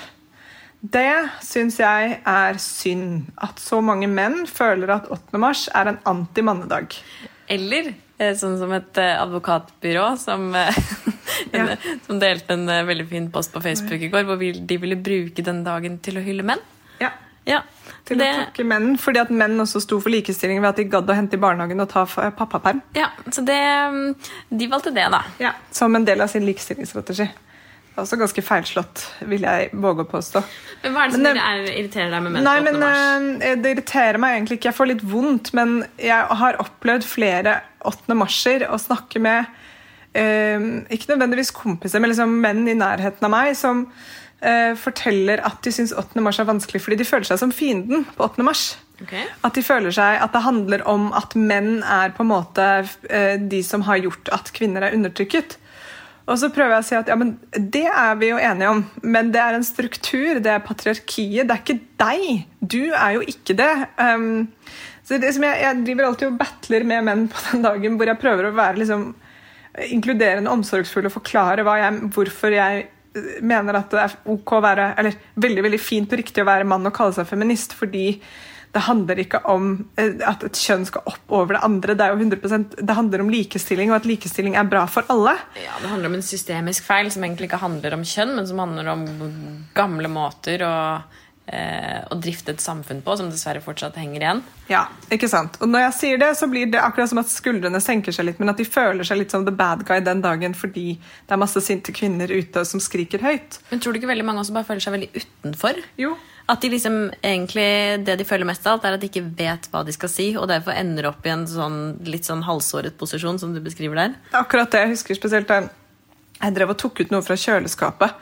Det 0.79 1.29
syns 1.43 1.79
jeg 1.81 2.19
er 2.23 2.59
synd. 2.63 3.27
At 3.43 3.59
så 3.59 3.81
mange 3.83 4.07
menn 4.07 4.45
føler 4.47 4.95
at 4.95 5.09
8. 5.11 5.39
mars 5.41 5.67
er 5.75 5.91
en 5.91 5.99
anti-mannedag. 6.07 6.95
Eller 7.51 7.91
eh, 7.91 8.35
sånn 8.39 8.55
som 8.61 8.71
et 8.77 8.99
eh, 9.01 9.15
advokatbyrå 9.19 10.05
som, 10.21 10.47
eh, 10.55 10.77
ja. 11.55 11.75
som 12.05 12.21
delte 12.21 12.55
en 12.55 12.69
veldig 12.87 13.07
fin 13.09 13.27
post 13.33 13.51
på 13.55 13.63
Facebook 13.65 14.05
i 14.07 14.11
går, 14.13 14.23
hvor 14.29 14.39
de 14.39 14.77
ville 14.79 14.99
bruke 15.03 15.43
den 15.43 15.65
dagen 15.67 15.99
til 16.05 16.21
å 16.21 16.23
hylle 16.23 16.47
menn. 16.47 16.63
Ja. 17.03 17.11
ja. 17.49 17.59
Til 18.07 18.23
det... 18.23 18.29
å 18.31 18.39
takke 18.45 18.67
menn, 18.71 18.93
fordi 19.01 19.19
at 19.25 19.35
menn 19.35 19.59
også 19.59 19.83
sto 19.83 19.99
for 19.99 20.15
likestilling 20.15 20.63
ved 20.63 20.71
at 20.71 20.79
de 20.79 20.87
gadd 20.95 21.11
å 21.11 21.19
hente 21.19 21.35
i 21.35 21.43
barnehagen 21.43 21.83
og 21.83 21.91
ta 21.91 22.05
pappaperm. 22.07 22.79
Ja, 22.95 23.11
så 23.27 23.43
det, 23.43 23.59
mm, 23.59 24.31
de 24.63 24.71
valgte 24.71 24.95
det, 24.95 25.11
da. 25.11 25.25
Ja, 25.43 25.57
Som 25.75 25.99
en 25.99 26.07
del 26.07 26.23
av 26.23 26.31
sin 26.31 26.47
likestillingsstrategi 26.47 27.27
også 27.97 28.19
ganske 28.19 28.43
feilslått, 28.45 29.03
vil 29.29 29.45
jeg 29.47 29.69
våge 29.73 30.05
å 30.05 30.09
påstå. 30.09 30.41
Men 30.83 30.93
Hva 30.95 31.03
er 31.03 31.09
det 31.09 31.17
som 31.17 31.25
men, 31.25 31.39
er, 31.41 31.63
irriterer 31.73 32.13
deg 32.13 32.25
med 32.25 32.35
menn 32.35 32.45
nei, 32.47 32.57
8. 32.61 32.75
mars? 32.77 33.01
Eh, 33.47 33.55
det 33.59 33.73
irriterer 33.75 34.21
meg 34.21 34.37
egentlig 34.37 34.59
ikke. 34.59 34.69
Jeg 34.69 34.77
får 34.77 34.91
litt 34.93 35.03
vondt, 35.15 35.51
men 35.57 35.75
jeg 36.01 36.39
har 36.41 36.61
opplevd 36.63 37.07
flere 37.07 37.57
8. 37.89 38.17
marser 38.19 38.67
å 38.69 38.79
snakke 38.81 39.21
med 39.23 39.45
eh, 40.13 40.69
Ikke 40.95 41.13
nødvendigvis 41.13 41.53
kompiser, 41.55 42.03
men 42.03 42.13
liksom 42.13 42.39
menn 42.43 42.65
i 42.67 42.77
nærheten 42.77 43.27
av 43.27 43.33
meg 43.33 43.55
som 43.59 43.87
eh, 44.41 44.75
forteller 44.79 45.43
at 45.47 45.61
de 45.65 45.73
syns 45.73 45.95
8. 45.95 46.19
mars 46.23 46.39
er 46.41 46.49
vanskelig 46.49 46.83
fordi 46.85 46.99
de 47.01 47.07
føler 47.07 47.29
seg 47.29 47.41
som 47.41 47.55
fienden 47.55 48.05
på 48.15 48.27
8. 48.27 48.45
mars. 48.45 48.67
Okay. 48.99 49.23
At 49.47 49.55
de 49.55 49.63
føler 49.63 49.95
seg, 49.95 50.17
at 50.19 50.33
det 50.35 50.43
handler 50.43 50.83
om 50.89 51.09
at 51.15 51.35
menn 51.39 51.79
er 51.83 52.11
på 52.15 52.25
en 52.25 52.31
måte 52.33 52.67
eh, 53.07 53.35
de 53.39 53.63
som 53.63 53.85
har 53.87 54.01
gjort 54.03 54.31
at 54.35 54.51
kvinner 54.55 54.87
er 54.87 54.95
undertrykket. 54.97 55.55
Og 56.29 56.37
så 56.37 56.51
prøver 56.53 56.75
jeg 56.75 56.83
å 56.83 56.85
si 56.85 56.97
at 56.99 57.09
ja, 57.09 57.15
men 57.17 57.33
det 57.73 57.87
er 57.89 58.17
vi 58.19 58.29
jo 58.29 58.37
enige 58.37 58.69
om, 58.69 58.83
men 59.01 59.31
det 59.33 59.41
er 59.41 59.57
en 59.57 59.65
struktur, 59.65 60.37
det 60.43 60.51
er 60.53 60.61
patriarkiet, 60.61 61.47
det 61.49 61.55
er 61.55 61.63
ikke 61.63 61.79
deg. 62.01 62.27
Du 62.61 62.83
er 62.91 63.15
jo 63.15 63.23
ikke 63.33 63.55
det. 63.57 63.71
Um, 63.97 64.45
så 65.07 65.17
det 65.17 65.31
som 65.33 65.47
jeg, 65.47 65.57
jeg, 65.63 65.81
driver 65.87 66.05
alltid 66.05 66.29
og 66.29 66.37
battler 66.37 66.85
med 66.85 67.07
menn 67.07 67.25
på 67.33 67.41
den 67.47 67.65
dagen 67.65 67.97
hvor 67.97 68.11
jeg 68.11 68.21
prøver 68.21 68.49
å 68.49 68.53
være 68.59 68.77
liksom, 68.83 69.07
inkluderende, 69.89 70.53
omsorgsfull 70.53 71.09
og 71.09 71.15
forklare 71.15 71.65
jeg, 71.65 72.11
hvorfor 72.13 72.53
jeg 72.53 72.83
eh, 72.85 73.31
mener 73.41 73.79
at 73.79 73.89
det 73.89 74.03
er 74.03 74.15
ok 74.29 74.53
å 74.59 74.61
være, 74.67 74.91
eller 75.01 75.17
veldig 75.41 75.65
veldig 75.65 75.81
fint 75.81 76.13
og 76.13 76.21
riktig 76.21 76.45
å 76.45 76.49
være 76.51 76.69
mann 76.69 76.85
og 76.85 76.93
kalle 76.93 77.17
seg 77.17 77.29
feminist, 77.29 77.73
fordi 77.79 78.11
det 78.71 78.81
handler 78.85 79.21
ikke 79.23 79.41
om 79.49 79.69
eh, 79.97 80.19
at 80.29 80.43
et 80.45 80.59
kjønn 80.61 80.83
skal 80.85 81.07
opp 81.09 81.33
over 81.33 81.55
det 81.57 81.61
andre. 81.65 81.95
Det, 81.97 82.05
er 82.05 82.13
jo 82.13 82.25
100%, 82.25 82.75
det 82.85 82.97
handler 82.97 83.23
om 83.23 83.31
likestilling, 83.33 83.89
og 83.89 84.01
at 84.01 84.09
likestilling 84.09 84.57
er 84.59 84.67
bra 84.69 84.83
for 84.91 85.09
alle. 85.09 85.39
Ja, 85.57 85.79
Det 85.81 85.89
handler 85.89 86.11
om 86.11 86.19
en 86.19 86.25
systemisk 86.25 86.85
feil 86.85 87.09
som 87.13 87.25
egentlig 87.25 87.49
ikke 87.49 87.63
handler 87.63 87.97
om 87.97 88.05
kjønn, 88.05 88.35
men 88.37 88.49
som 88.49 88.61
handler 88.61 88.91
om 88.93 89.07
gamle 89.73 90.11
måter 90.13 90.61
å, 90.67 90.75
eh, 91.49 92.05
å 92.13 92.19
drifte 92.21 92.53
et 92.53 92.61
samfunn 92.61 93.01
på, 93.01 93.17
som 93.17 93.33
dessverre 93.33 93.65
fortsatt 93.65 93.97
henger 93.97 94.21
igjen. 94.21 94.45
Ja, 94.69 94.85
ikke 95.09 95.31
sant. 95.31 95.57
Og 95.63 95.73
når 95.73 95.87
jeg 95.87 95.97
sier 96.03 96.21
det, 96.21 96.31
så 96.37 96.45
blir 96.51 96.69
det 96.69 96.85
akkurat 96.85 97.09
som 97.09 97.25
at 97.25 97.33
skuldrene 97.33 97.81
senker 97.81 98.13
seg 98.13 98.29
litt, 98.29 98.39
men 98.39 98.53
at 98.53 98.61
de 98.61 98.69
føler 98.69 99.01
seg 99.07 99.23
litt 99.23 99.33
som 99.33 99.49
the 99.49 99.55
bad 99.55 99.81
guy 99.89 99.97
den 100.05 100.21
dagen 100.21 100.53
fordi 100.53 100.91
det 100.99 101.33
er 101.33 101.41
masse 101.41 101.65
sinte 101.65 101.89
kvinner 101.89 102.29
ute 102.29 102.61
som 102.69 102.77
skriker 102.77 103.25
høyt. 103.25 103.63
Men 103.73 103.81
tror 103.81 103.97
du 103.97 104.03
ikke 104.03 104.13
veldig 104.13 104.29
mange 104.29 104.45
også 104.45 104.53
bare 104.53 104.69
føler 104.69 104.85
seg 104.85 104.99
veldig 104.99 105.15
utenfor? 105.17 105.81
Jo, 105.97 106.13
at 106.49 106.61
de 106.61 106.71
liksom 106.73 106.97
egentlig, 107.21 107.69
det 108.05 108.15
de 108.19 108.25
føler 108.25 108.47
mest 108.49 108.65
av 108.65 108.77
alt, 108.77 108.87
er 108.87 108.97
at 108.97 109.03
de 109.03 109.09
ikke 109.11 109.25
vet 109.37 109.69
hva 109.69 109.83
de 109.85 109.93
skal 109.93 110.11
si, 110.11 110.31
og 110.39 110.49
derfor 110.49 110.73
ender 110.73 111.11
opp 111.11 111.25
i 111.27 111.33
en 111.33 111.45
sånn, 111.49 111.79
litt 112.09 112.25
sånn 112.25 112.41
halvsåret 112.47 112.97
posisjon, 112.97 113.37
som 113.41 113.53
du 113.53 113.61
beskriver 113.61 113.99
der. 114.01 114.15
Akkurat 114.37 114.71
det. 114.73 114.85
Jeg 114.85 114.95
husker 114.97 115.19
spesielt 115.19 115.49
da 115.51 115.63
jeg 116.39 116.55
drev 116.55 116.73
og 116.73 116.79
tok 116.79 117.03
ut 117.03 117.11
noe 117.13 117.25
fra 117.25 117.37
kjøleskapet. 117.37 118.15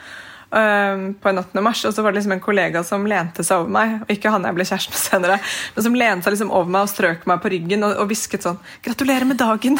Um, 0.47 1.09
på 1.19 1.27
en 1.27 1.41
18. 1.41 1.59
mars, 1.59 1.81
og 1.83 1.91
så 1.91 2.03
var 2.03 2.13
det 2.13 2.21
liksom 2.21 2.37
en 2.37 2.43
kollega 2.43 2.79
som 2.87 3.03
lente 3.07 3.43
seg 3.43 3.65
over 3.65 3.73
meg. 3.75 3.97
og 4.05 4.13
Ikke 4.13 4.31
han 4.31 4.47
jeg 4.47 4.55
ble 4.55 4.67
kjæreste 4.69 4.93
med 4.93 5.01
senere, 5.01 5.39
men 5.75 5.85
som 5.85 5.97
lente 5.99 6.27
seg 6.27 6.35
liksom 6.37 6.53
over 6.55 6.71
meg 6.71 6.87
og 6.87 6.91
strøk 6.93 7.27
meg 7.27 7.41
på 7.43 7.51
ryggen 7.51 7.83
og, 7.83 7.97
og 7.99 8.07
hvisket 8.11 8.47
sånn 8.47 8.61
'Gratulerer 8.85 9.27
med 9.27 9.41
dagen!' 9.41 9.75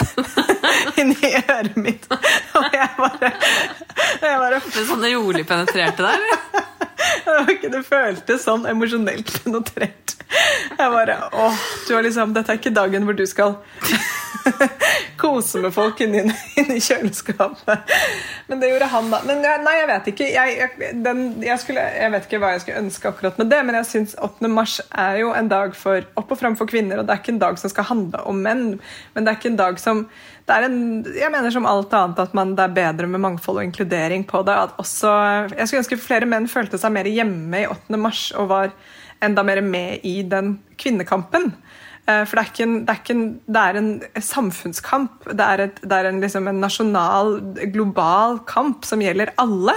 inni 1.01 1.31
øret 1.39 1.79
mitt. 1.79 2.07
Og 2.11 2.67
jeg 2.75 2.89
bare, 2.99 3.31
jeg 4.21 4.41
bare 4.43 4.59
Det 4.67 4.83
sånn 4.91 5.07
rolig 5.07 5.47
penetrerte 5.47 6.03
deg? 7.47 7.67
det 7.71 7.83
føltes 7.87 8.45
sånn 8.47 8.67
emosjonelt 8.69 9.33
notert. 9.53 10.15
Jeg 10.77 10.91
bare 10.91 11.17
åh, 11.31 11.59
du 11.87 11.93
har 11.95 12.03
liksom, 12.03 12.33
Dette 12.35 12.51
er 12.51 12.59
ikke 12.59 12.73
dagen 12.75 13.05
hvor 13.07 13.15
du 13.15 13.23
skal 13.29 13.55
kose 15.21 15.61
med 15.63 15.71
folk 15.75 16.01
inni, 16.03 16.25
inni 16.59 16.81
kjøleskapet. 16.83 17.95
Men 18.47 18.61
det 18.61 18.69
gjorde 18.71 18.87
han, 18.91 19.09
da. 19.11 19.19
Men 19.27 19.41
nei, 19.43 19.73
jeg 19.75 19.87
vet 19.89 20.05
ikke. 20.13 20.27
Jeg, 20.31 20.53
jeg, 20.55 20.91
den, 21.03 21.23
jeg, 21.43 21.59
skulle, 21.59 21.83
jeg, 21.83 22.11
vet 22.13 22.27
ikke 22.27 22.39
hva 22.39 22.53
jeg 22.53 22.63
skulle 22.63 22.83
ønske 22.85 23.09
akkurat 23.11 23.41
med 23.41 23.51
det, 23.51 23.59
men 23.67 23.75
jeg 23.75 23.89
syns 23.89 24.15
8. 24.23 24.51
mars 24.51 24.77
er 24.87 25.19
jo 25.19 25.33
en 25.35 25.51
dag 25.51 25.75
for 25.75 26.07
opp 26.19 26.31
og 26.31 26.39
fram 26.39 26.55
for 26.59 26.69
kvinner, 26.69 27.01
og 27.01 27.07
det 27.07 27.15
er 27.15 27.21
ikke 27.21 27.35
en 27.35 27.43
dag 27.43 27.59
som 27.59 27.73
skal 27.73 27.89
handle 27.89 28.23
om 28.29 28.39
menn, 28.45 28.65
men 29.13 29.27
det 29.27 29.33
er 29.33 29.39
ikke 29.39 29.51
en 29.51 29.59
dag 29.59 29.81
som 29.83 30.05
det 30.47 30.55
er 30.55 30.63
en, 30.63 30.77
jeg 31.11 31.27
mener 31.33 31.51
som 31.51 31.65
alt 31.67 31.91
annet 31.91 32.21
at 32.23 32.35
man, 32.37 32.53
det 32.55 32.63
er 32.63 32.75
bedre 32.77 33.09
med 33.11 33.19
mangfold 33.19 33.59
og 33.59 33.65
inkludering 33.67 34.23
på 34.29 34.45
det. 34.47 34.53
At 34.55 34.77
også, 34.79 35.11
jeg 35.51 35.67
skulle 35.67 35.81
ønske 35.83 35.97
flere 35.99 36.29
menn 36.29 36.47
følte 36.47 36.79
seg 36.79 36.93
mer 36.95 37.09
hjemme 37.11 37.65
i 37.65 37.67
8. 37.67 37.99
mars 37.99 38.29
og 38.31 38.47
var 38.53 38.71
enda 39.23 39.43
mer 39.43 39.59
med 39.65 40.05
i 40.07 40.21
den 40.23 40.55
kvinnekampen. 40.79 41.51
Eh, 42.07 42.23
for 42.23 42.39
det 42.39 42.43
er, 42.45 42.65
en, 42.65 42.75
det, 42.87 42.95
er 42.95 43.13
en, 43.13 43.23
det 43.45 43.63
er 43.63 43.79
en, 43.79 43.89
samfunnskamp. 44.23 45.27
Det 45.31 45.47
er, 45.47 45.65
et, 45.67 45.81
det 45.83 45.97
er 45.97 46.09
en, 46.09 46.21
liksom 46.23 46.47
en, 46.47 46.61
nasjonal, 46.63 47.33
global 47.73 48.39
kamp 48.49 48.87
som 48.87 49.03
gjelder 49.03 49.33
alle. 49.41 49.75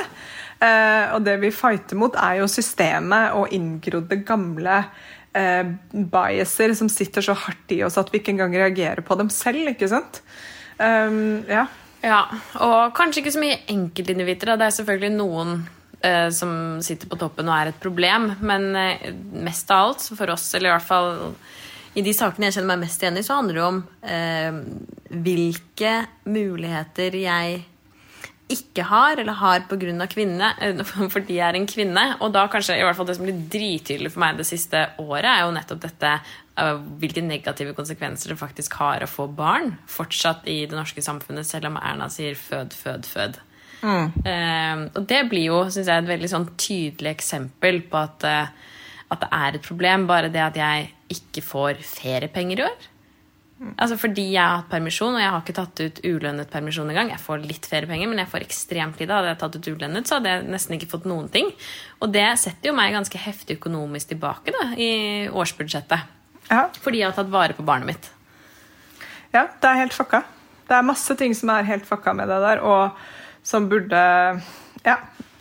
Eh, 0.60 1.10
og 1.16 1.24
det 1.26 1.38
vi 1.42 1.50
fighter 1.54 1.98
mot, 1.98 2.14
er 2.14 2.40
jo 2.42 2.50
systemet 2.50 3.34
og 3.38 3.52
inngrodde 3.56 4.20
gamle 4.28 4.84
eh, 5.34 5.74
biaser 5.90 6.74
som 6.78 6.90
sitter 6.92 7.24
så 7.24 7.36
hardt 7.46 7.74
i 7.74 7.82
oss 7.86 7.98
at 8.00 8.12
vi 8.12 8.20
ikke 8.20 8.34
engang 8.36 8.54
reagerer 8.54 9.02
på 9.06 9.18
dem 9.18 9.32
selv. 9.32 9.72
ikke 9.74 9.90
sant? 9.90 10.22
Um, 10.80 11.42
ja. 11.50 11.66
Ja, 12.00 12.22
og 12.64 12.94
kanskje 12.96 13.20
ikke 13.20 13.34
så 13.34 13.42
mye 13.42 13.58
enkeltindivider. 13.68 14.54
Det 14.56 14.68
er 14.68 14.76
selvfølgelig 14.78 15.10
noen 15.18 15.58
eh, 16.00 16.28
som 16.32 16.80
sitter 16.84 17.10
på 17.10 17.18
toppen 17.20 17.50
og 17.50 17.56
er 17.58 17.72
et 17.72 17.82
problem, 17.82 18.30
men 18.40 18.70
eh, 18.78 19.10
mest 19.44 19.68
av 19.74 19.90
alt 19.90 20.06
for 20.08 20.32
oss, 20.32 20.46
eller 20.56 20.70
i 20.70 20.74
hvert 20.78 20.88
fall 20.88 21.10
i 21.94 22.04
de 22.06 22.14
sakene 22.14 22.48
jeg 22.48 22.58
kjenner 22.58 22.74
meg 22.74 22.84
mest 22.86 23.02
igjen 23.02 23.18
i, 23.18 23.24
så 23.26 23.40
handler 23.40 23.58
det 23.58 23.66
om 23.66 23.82
eh, 24.02 24.60
hvilke 25.10 25.94
muligheter 26.30 27.16
jeg 27.18 27.64
ikke 28.50 28.82
har, 28.88 29.20
eller 29.20 29.36
har 29.38 29.64
pga. 29.70 30.06
kvinne, 30.10 30.52
eh, 30.60 30.84
fordi 31.14 31.38
jeg 31.38 31.48
er 31.48 31.58
en 31.58 31.66
kvinne. 31.66 32.06
Og 32.20 32.32
da 32.34 32.46
kanskje 32.50 32.78
i 32.78 32.84
hvert 32.86 32.98
fall 32.98 33.08
det 33.08 33.16
som 33.18 33.26
blir 33.26 33.44
drittydelig 33.52 34.12
for 34.14 34.24
meg 34.24 34.38
det 34.38 34.48
siste 34.48 34.88
året, 34.98 35.30
er 35.30 35.44
jo 35.44 35.54
nettopp 35.54 35.84
dette 35.84 36.14
uh, 36.60 36.80
hvilke 37.02 37.22
negative 37.22 37.74
konsekvenser 37.78 38.32
det 38.32 38.40
faktisk 38.40 38.74
har 38.80 39.04
å 39.04 39.10
få 39.10 39.28
barn 39.30 39.76
fortsatt 39.90 40.48
i 40.50 40.64
det 40.70 40.78
norske 40.78 41.02
samfunnet, 41.04 41.46
selv 41.46 41.70
om 41.70 41.78
Erna 41.78 42.10
sier 42.10 42.34
'fød, 42.34 42.74
fød, 42.74 43.06
fød'. 43.14 43.40
Mm. 43.80 44.12
Eh, 44.28 44.80
og 44.92 45.06
det 45.08 45.22
blir 45.30 45.46
jo 45.46 45.62
synes 45.70 45.88
jeg, 45.88 46.02
et 46.02 46.10
veldig 46.10 46.28
sånn 46.28 46.50
tydelig 46.60 47.14
eksempel 47.14 47.80
på 47.88 48.02
at, 48.02 48.26
uh, 48.28 48.76
at 49.10 49.24
det 49.24 49.28
er 49.34 49.58
et 49.58 49.66
problem. 49.66 50.06
Bare 50.10 50.30
det 50.32 50.42
at 50.44 50.56
jeg 50.58 50.90
ikke 51.10 51.42
får 51.44 51.82
feriepenger 51.84 52.62
i 52.62 52.66
år. 52.68 52.88
Altså 53.76 53.98
Fordi 54.00 54.22
jeg 54.32 54.40
har 54.40 54.62
hatt 54.62 54.70
permisjon, 54.72 55.18
og 55.18 55.20
jeg 55.20 55.30
har 55.34 55.42
ikke 55.42 55.56
tatt 55.58 55.80
ut 55.82 55.98
ulønnet 56.08 56.48
permisjon 56.48 56.88
engang. 56.88 57.10
Jeg 57.12 57.20
får 57.20 57.42
litt 57.44 57.66
feriepenger, 57.68 58.08
men 58.08 58.22
jeg 58.22 58.30
får 58.32 58.46
ekstremt 58.46 59.02
lite. 59.02 59.12
Hadde 59.12 59.34
jeg 59.34 59.40
tatt 59.42 59.58
ut 59.58 59.68
ulønnet, 59.74 60.08
så 60.08 60.16
hadde 60.16 60.32
jeg 60.32 60.46
nesten 60.48 60.78
ikke 60.78 60.88
fått 60.94 61.08
noen 61.10 61.28
ting. 61.32 61.50
Og 62.00 62.14
det 62.14 62.24
setter 62.40 62.70
jo 62.70 62.76
meg 62.78 62.96
ganske 62.96 63.20
heftig 63.20 63.58
økonomisk 63.58 64.14
tilbake 64.14 64.54
da, 64.56 64.70
i 64.80 65.28
årsbudsjettet. 65.28 66.16
Ja. 66.48 66.62
Fordi 66.80 67.02
jeg 67.02 67.10
har 67.10 67.18
tatt 67.18 67.32
vare 67.32 67.56
på 67.58 67.66
barnet 67.66 67.92
mitt. 67.92 68.08
Ja, 69.34 69.44
det 69.60 69.68
er 69.68 69.82
helt 69.82 69.94
fucka. 69.94 70.24
Det 70.70 70.78
er 70.78 70.86
masse 70.86 71.14
ting 71.18 71.36
som 71.36 71.52
er 71.52 71.68
helt 71.68 71.84
fucka 71.86 72.14
med 72.16 72.32
det 72.32 72.40
der, 72.46 72.64
og 72.64 72.96
som 73.44 73.68
burde 73.68 74.00
Ja. 74.86 74.96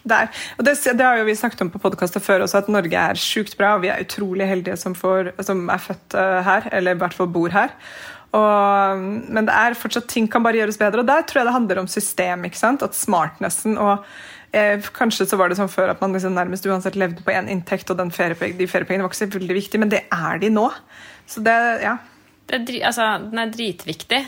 Det, 0.10 0.20
er, 0.20 0.44
og 0.58 0.66
det, 0.68 0.76
det, 0.90 1.06
har 1.06 1.20
jo 1.20 1.28
vi 1.28 1.38
snakket 1.38 1.66
om 1.66 1.74
på 1.74 1.82
podkastet 1.84 2.26
før 2.26 2.46
også, 2.46 2.64
at 2.64 2.72
Norge 2.74 3.08
er 3.12 3.20
sjukt 3.20 3.58
bra. 3.60 3.76
Vi 3.82 3.92
er 3.94 4.02
utrolig 4.06 4.48
heldige 4.50 4.78
som, 4.82 4.96
får, 4.98 5.34
som 5.46 5.68
er 5.70 5.84
født 5.84 6.18
uh, 6.18 6.40
her, 6.46 6.70
eller 6.74 6.98
i 6.98 7.02
hvert 7.04 7.18
fall 7.18 7.30
bor 7.34 7.54
her. 7.54 7.76
Og, 8.38 9.06
men 9.34 9.48
det 9.48 9.54
er 9.56 9.78
fortsatt 9.78 10.10
ting 10.12 10.28
kan 10.30 10.44
bare 10.46 10.60
gjøres 10.60 10.78
bedre, 10.78 11.02
og 11.02 11.10
der 11.10 11.24
tror 11.26 11.42
jeg 11.42 11.50
det 11.50 11.56
handler 11.56 11.82
om 11.82 11.90
system. 11.90 12.46
ikke 12.46 12.62
sant? 12.62 12.86
At 12.86 12.98
smartnessen 12.98 13.80
og 13.82 14.06
eh, 14.54 14.78
Kanskje 14.94 15.26
så 15.30 15.40
var 15.40 15.50
det 15.50 15.58
sånn 15.58 15.72
før 15.72 15.96
at 15.96 16.04
man 16.04 16.14
liksom 16.14 16.38
nærmest 16.38 16.68
uansett 16.70 17.00
levde 17.00 17.26
på 17.26 17.34
én 17.34 17.50
inntekt, 17.50 17.90
og 17.90 18.14
feriepeng, 18.14 18.54
de 18.60 18.70
feriepengene 18.70 19.08
var 19.08 19.14
ikke 19.14 19.24
så 19.24 19.32
veldig 19.40 19.58
viktige, 19.58 19.82
men 19.82 19.94
det 19.94 20.04
er 20.14 20.42
de 20.42 20.54
nå. 20.54 20.68
Så 21.30 21.42
det, 21.46 21.58
ja. 21.86 21.98
Det 22.50 22.62
er, 22.62 22.80
altså, 22.92 23.10
den 23.30 23.42
er 23.42 23.54
dritviktig. 23.54 24.24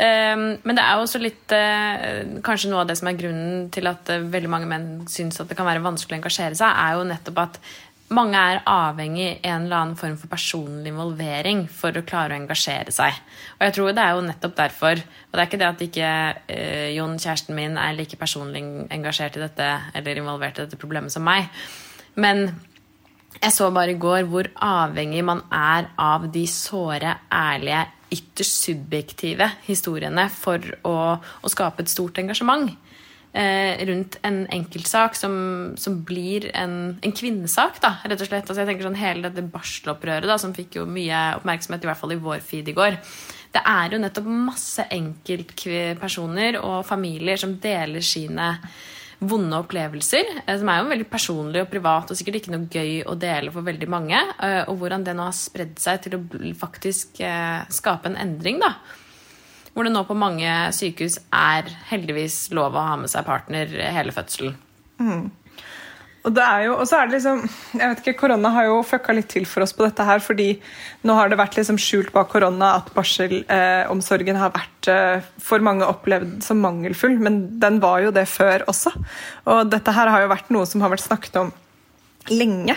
Um, 0.00 0.42
men 0.64 0.78
det 0.78 0.80
er 0.80 0.96
også 0.96 1.18
litt 1.20 1.52
uh, 1.52 2.38
Kanskje 2.40 2.70
noe 2.70 2.86
av 2.86 2.88
det 2.88 2.94
som 2.96 3.10
er 3.10 3.18
grunnen 3.18 3.66
til 3.74 3.84
at 3.90 4.08
uh, 4.08 4.22
veldig 4.32 4.48
mange 4.48 4.68
menn 4.70 4.86
syns 5.12 5.42
at 5.42 5.50
det 5.50 5.58
kan 5.58 5.68
være 5.68 5.82
vanskelig 5.84 6.16
å 6.16 6.20
engasjere 6.22 6.56
seg, 6.56 6.72
er 6.72 6.94
jo 6.96 7.02
nettopp 7.10 7.40
at 7.42 7.58
mange 8.16 8.40
er 8.40 8.62
avhengig 8.66 9.26
av 9.34 9.44
en 9.50 9.66
eller 9.66 9.76
annen 9.76 9.98
form 10.00 10.16
for 10.18 10.32
personlig 10.32 10.90
involvering 10.90 11.66
for 11.68 11.94
å 11.94 12.04
klare 12.06 12.32
å 12.32 12.40
engasjere 12.40 12.94
seg. 12.94 13.20
Og 13.58 13.66
jeg 13.66 13.76
tror 13.76 13.92
det 13.92 14.06
er 14.06 14.16
jo 14.16 14.24
nettopp 14.30 14.56
derfor. 14.62 15.04
Og 15.04 15.36
det 15.36 15.44
er 15.44 15.50
ikke 15.50 15.60
det 15.60 15.68
at 15.68 15.84
ikke 15.86 16.14
uh, 16.48 16.88
Jon, 16.96 17.20
kjæresten 17.20 17.60
min, 17.60 17.76
er 17.78 18.00
like 18.00 18.18
personlig 18.18 18.64
engasjert 18.88 19.36
i 19.36 19.44
dette 19.44 19.70
eller 20.00 20.24
involvert 20.24 20.58
i 20.58 20.64
dette 20.64 20.80
problemet 20.80 21.12
som 21.12 21.28
meg. 21.28 21.52
Men 22.16 22.48
jeg 23.36 23.52
så 23.54 23.68
bare 23.72 23.92
i 23.94 24.00
går 24.00 24.24
hvor 24.32 24.48
avhengig 24.64 25.22
man 25.28 25.44
er 25.54 25.92
av 26.00 26.26
de 26.32 26.48
såre, 26.50 27.18
ærlige, 27.28 27.84
ytterst 28.10 28.64
subjektive 28.66 29.46
historiene 29.66 30.28
for 30.34 30.64
å, 30.86 30.96
å 31.18 31.52
skape 31.52 31.84
et 31.84 31.92
stort 31.92 32.18
engasjement 32.22 32.70
eh, 33.32 33.80
rundt 33.88 34.18
en 34.26 34.42
enkeltsak 34.52 35.16
som, 35.18 35.34
som 35.80 36.00
blir 36.06 36.50
en, 36.54 36.76
en, 37.00 37.16
kvinnesak, 37.16 37.80
da, 37.82 37.96
rett 38.04 38.20
og 38.20 38.30
slett. 38.30 38.46
Altså, 38.46 38.62
jeg 38.62 38.70
tenker 38.72 38.88
sånn 38.88 39.00
Hele 39.00 39.28
dette 39.28 39.46
barselopprøret 39.52 40.28
da, 40.30 40.38
som 40.40 40.54
fikk 40.56 40.80
jo 40.80 40.86
mye 40.90 41.24
oppmerksomhet, 41.38 41.84
i 41.84 41.90
hvert 41.90 42.02
fall 42.02 42.16
i 42.16 42.22
vår 42.22 42.42
feed 42.44 42.70
i 42.70 42.76
går. 42.76 42.98
Det 43.50 43.62
er 43.66 43.94
jo 43.94 43.98
nettopp 44.02 44.30
masse 44.30 44.86
enkeltpersoner 44.94 46.60
og 46.62 46.84
familier 46.86 47.40
som 47.40 47.56
deler 47.62 48.04
sine 48.04 48.52
vonde 49.20 49.58
opplevelser, 49.60 50.30
eh, 50.46 50.56
som 50.58 50.70
er 50.72 50.80
jo 50.80 50.88
veldig 50.90 51.08
personlig 51.10 51.62
og 51.64 51.70
privat 51.72 52.10
og 52.10 52.18
sikkert 52.18 52.40
ikke 52.40 52.54
noe 52.54 52.70
gøy 52.72 53.02
å 53.04 53.16
dele 53.20 53.52
for 53.52 53.66
veldig 53.66 53.88
mange, 53.92 54.16
eh, 54.16 54.62
og 54.64 54.80
hvordan 54.80 55.04
det 55.04 55.14
nå 55.16 55.28
har 55.28 55.36
spredd 55.36 55.76
seg 55.80 56.00
til 56.06 56.16
å 56.16 56.22
faktisk 56.56 57.20
eh, 57.20 57.60
skape 57.68 58.10
en 58.10 58.16
endring. 58.20 58.60
da. 58.60 58.74
Hvor 59.74 59.86
det 59.86 59.92
nå 59.92 60.02
på 60.08 60.16
mange 60.18 60.48
sykehus 60.74 61.20
er 61.32 61.68
heldigvis 61.92 62.48
lov 62.56 62.74
å 62.74 62.86
ha 62.88 62.96
med 62.98 63.12
seg 63.12 63.28
partner 63.28 63.70
hele 63.94 64.14
fødselen. 64.16 64.56
Mm. 65.00 65.30
Og, 66.20 66.34
det 66.36 66.44
er 66.44 66.66
jo, 66.66 66.74
og 66.76 66.88
så 66.88 66.98
er 66.98 67.08
det 67.08 67.16
liksom 67.16 67.38
jeg 67.78 67.80
vet 67.80 68.00
ikke, 68.02 68.16
Korona 68.20 68.50
har 68.52 68.66
jo 68.68 68.80
fucka 68.84 69.14
litt 69.16 69.30
til 69.32 69.46
for 69.48 69.64
oss 69.64 69.72
på 69.76 69.86
dette 69.86 70.04
her. 70.04 70.20
fordi 70.20 70.50
nå 71.08 71.16
har 71.16 71.30
det 71.30 71.38
vært 71.40 71.56
liksom 71.56 71.78
skjult 71.80 72.12
bak 72.12 72.28
korona 72.28 72.74
at 72.76 72.90
barselomsorgen 72.92 74.36
eh, 74.36 74.42
har 74.42 74.52
vært 74.52 74.90
eh, 74.92 75.28
for 75.40 75.64
mange 75.64 75.88
opplevd 75.88 76.42
som 76.44 76.60
mangelfull. 76.60 77.16
Men 77.24 77.40
den 77.62 77.80
var 77.80 78.04
jo 78.04 78.12
det 78.12 78.26
før 78.28 78.66
også. 78.68 78.92
Og 79.48 79.70
dette 79.72 79.94
her 79.96 80.12
har 80.12 80.26
jo 80.26 80.34
vært 80.34 80.52
noe 80.52 80.68
som 80.68 80.84
har 80.84 80.92
vært 80.92 81.06
snakket 81.06 81.40
om 81.40 81.54
lenge. 82.28 82.76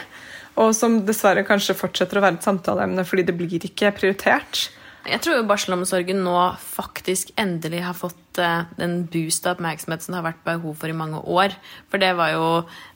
Og 0.61 0.71
som 0.77 1.01
dessverre 1.03 1.43
kanskje 1.47 1.75
fortsetter 1.75 2.19
å 2.19 2.23
være 2.23 2.39
et 2.39 2.47
samtaleemne 2.47 3.03
fordi 3.09 3.27
det 3.27 3.35
blir 3.35 3.67
ikke 3.67 3.91
prioritert. 3.97 4.69
Jeg 5.03 5.19
tror 5.19 5.35
jo 5.35 5.47
barselomsorgen 5.47 6.21
nå 6.23 6.35
faktisk 6.63 7.33
endelig 7.39 7.81
har 7.83 7.95
fått 7.97 8.39
uh, 8.39 8.69
den 8.77 9.01
boost 9.11 9.43
av 9.43 9.57
oppmerksomhet 9.57 10.05
som 10.05 10.13
det 10.13 10.19
har 10.21 10.27
vært 10.29 10.45
behov 10.45 10.77
for 10.79 10.91
i 10.91 10.95
mange 10.95 11.19
år. 11.27 11.55
For 11.91 11.99
det 11.99 12.13
var 12.15 12.31
jo 12.31 12.45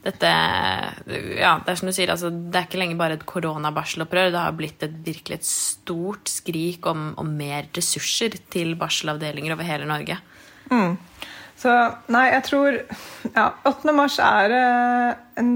dette 0.05 0.29
Ja, 1.35 1.57
det 1.65 1.73
er 1.73 1.79
som 1.81 1.91
du 1.91 1.95
sier, 1.95 2.13
altså, 2.13 2.31
det 2.31 2.61
er 2.61 2.69
ikke 2.69 2.79
lenger 2.79 3.01
bare 3.01 3.19
et 3.19 3.27
koronabarselopprør. 3.27 4.31
Det 4.31 4.45
har 4.45 4.55
blitt 4.55 4.87
et 4.87 4.95
virkelig 5.03 5.41
et 5.41 5.49
stort 5.49 6.31
skrik 6.31 6.87
om, 6.87 7.09
om 7.19 7.35
mer 7.41 7.67
ressurser 7.75 8.39
til 8.55 8.77
barselavdelinger 8.79 9.57
over 9.57 9.67
hele 9.67 9.89
Norge. 9.89 10.19
Mm. 10.71 10.95
Så 11.57 11.73
nei, 12.13 12.27
jeg 12.31 12.43
tror 12.47 12.81
Ja, 13.33 13.49
8. 13.67 13.95
mars 13.97 14.19
er 14.23 14.55
uh, 14.55 15.11
en 15.41 15.51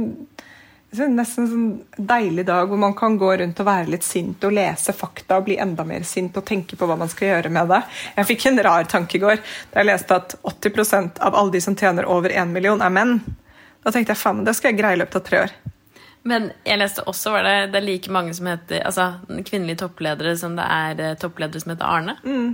nesten 0.92 1.44
en 1.44 1.50
sånn 1.50 2.06
deilig 2.08 2.44
dag 2.50 2.68
hvor 2.68 2.80
man 2.80 2.94
kan 2.98 3.16
gå 3.18 3.30
rundt 3.40 3.60
og 3.64 3.68
være 3.68 3.94
litt 3.94 4.04
sint 4.04 4.44
og 4.44 4.56
lese 4.58 4.92
fakta 4.96 5.38
og 5.40 5.46
bli 5.48 5.56
enda 5.64 5.86
mer 5.88 6.04
sint 6.08 6.36
og 6.36 6.46
tenke 6.48 6.76
på 6.76 6.88
hva 6.88 6.98
man 7.00 7.12
skal 7.12 7.30
gjøre 7.30 7.52
med 7.54 7.72
det. 7.72 7.80
Jeg 8.18 8.30
fikk 8.34 8.48
en 8.50 8.64
rar 8.68 8.90
tanke 8.92 9.18
i 9.18 9.22
går 9.24 9.40
da 9.40 9.80
jeg 9.80 9.88
leste 9.88 10.18
at 10.18 10.36
80% 10.44 11.22
av 11.24 11.38
alle 11.40 11.56
de 11.56 11.62
som 11.64 11.78
tjener 11.80 12.10
over 12.12 12.34
1 12.36 12.52
million, 12.52 12.82
er 12.84 12.92
menn. 12.92 13.22
Da 13.82 13.94
tenkte 13.94 14.12
jeg 14.12 14.20
faen, 14.20 14.44
det 14.46 14.56
skal 14.58 14.74
jeg 14.74 14.82
greie 14.82 15.00
i 15.00 15.02
løpet 15.02 15.22
av 15.22 15.26
tre 15.30 15.46
år. 15.46 15.56
Men 16.28 16.52
jeg 16.68 16.78
leste 16.78 17.08
også 17.10 17.32
var 17.34 17.48
det, 17.48 17.56
det 17.74 17.80
er 17.80 17.88
like 17.88 18.12
mange 18.14 18.36
som 18.38 18.52
heter 18.52 18.84
altså 18.86 19.08
kvinnelige 19.48 19.82
toppledere 19.82 20.36
som 20.38 20.60
det 20.60 20.68
er 20.68 21.02
eh, 21.02 21.16
toppledere 21.18 21.64
som 21.64 21.74
heter 21.74 21.88
Arne. 21.88 22.20
Mm. 22.22 22.52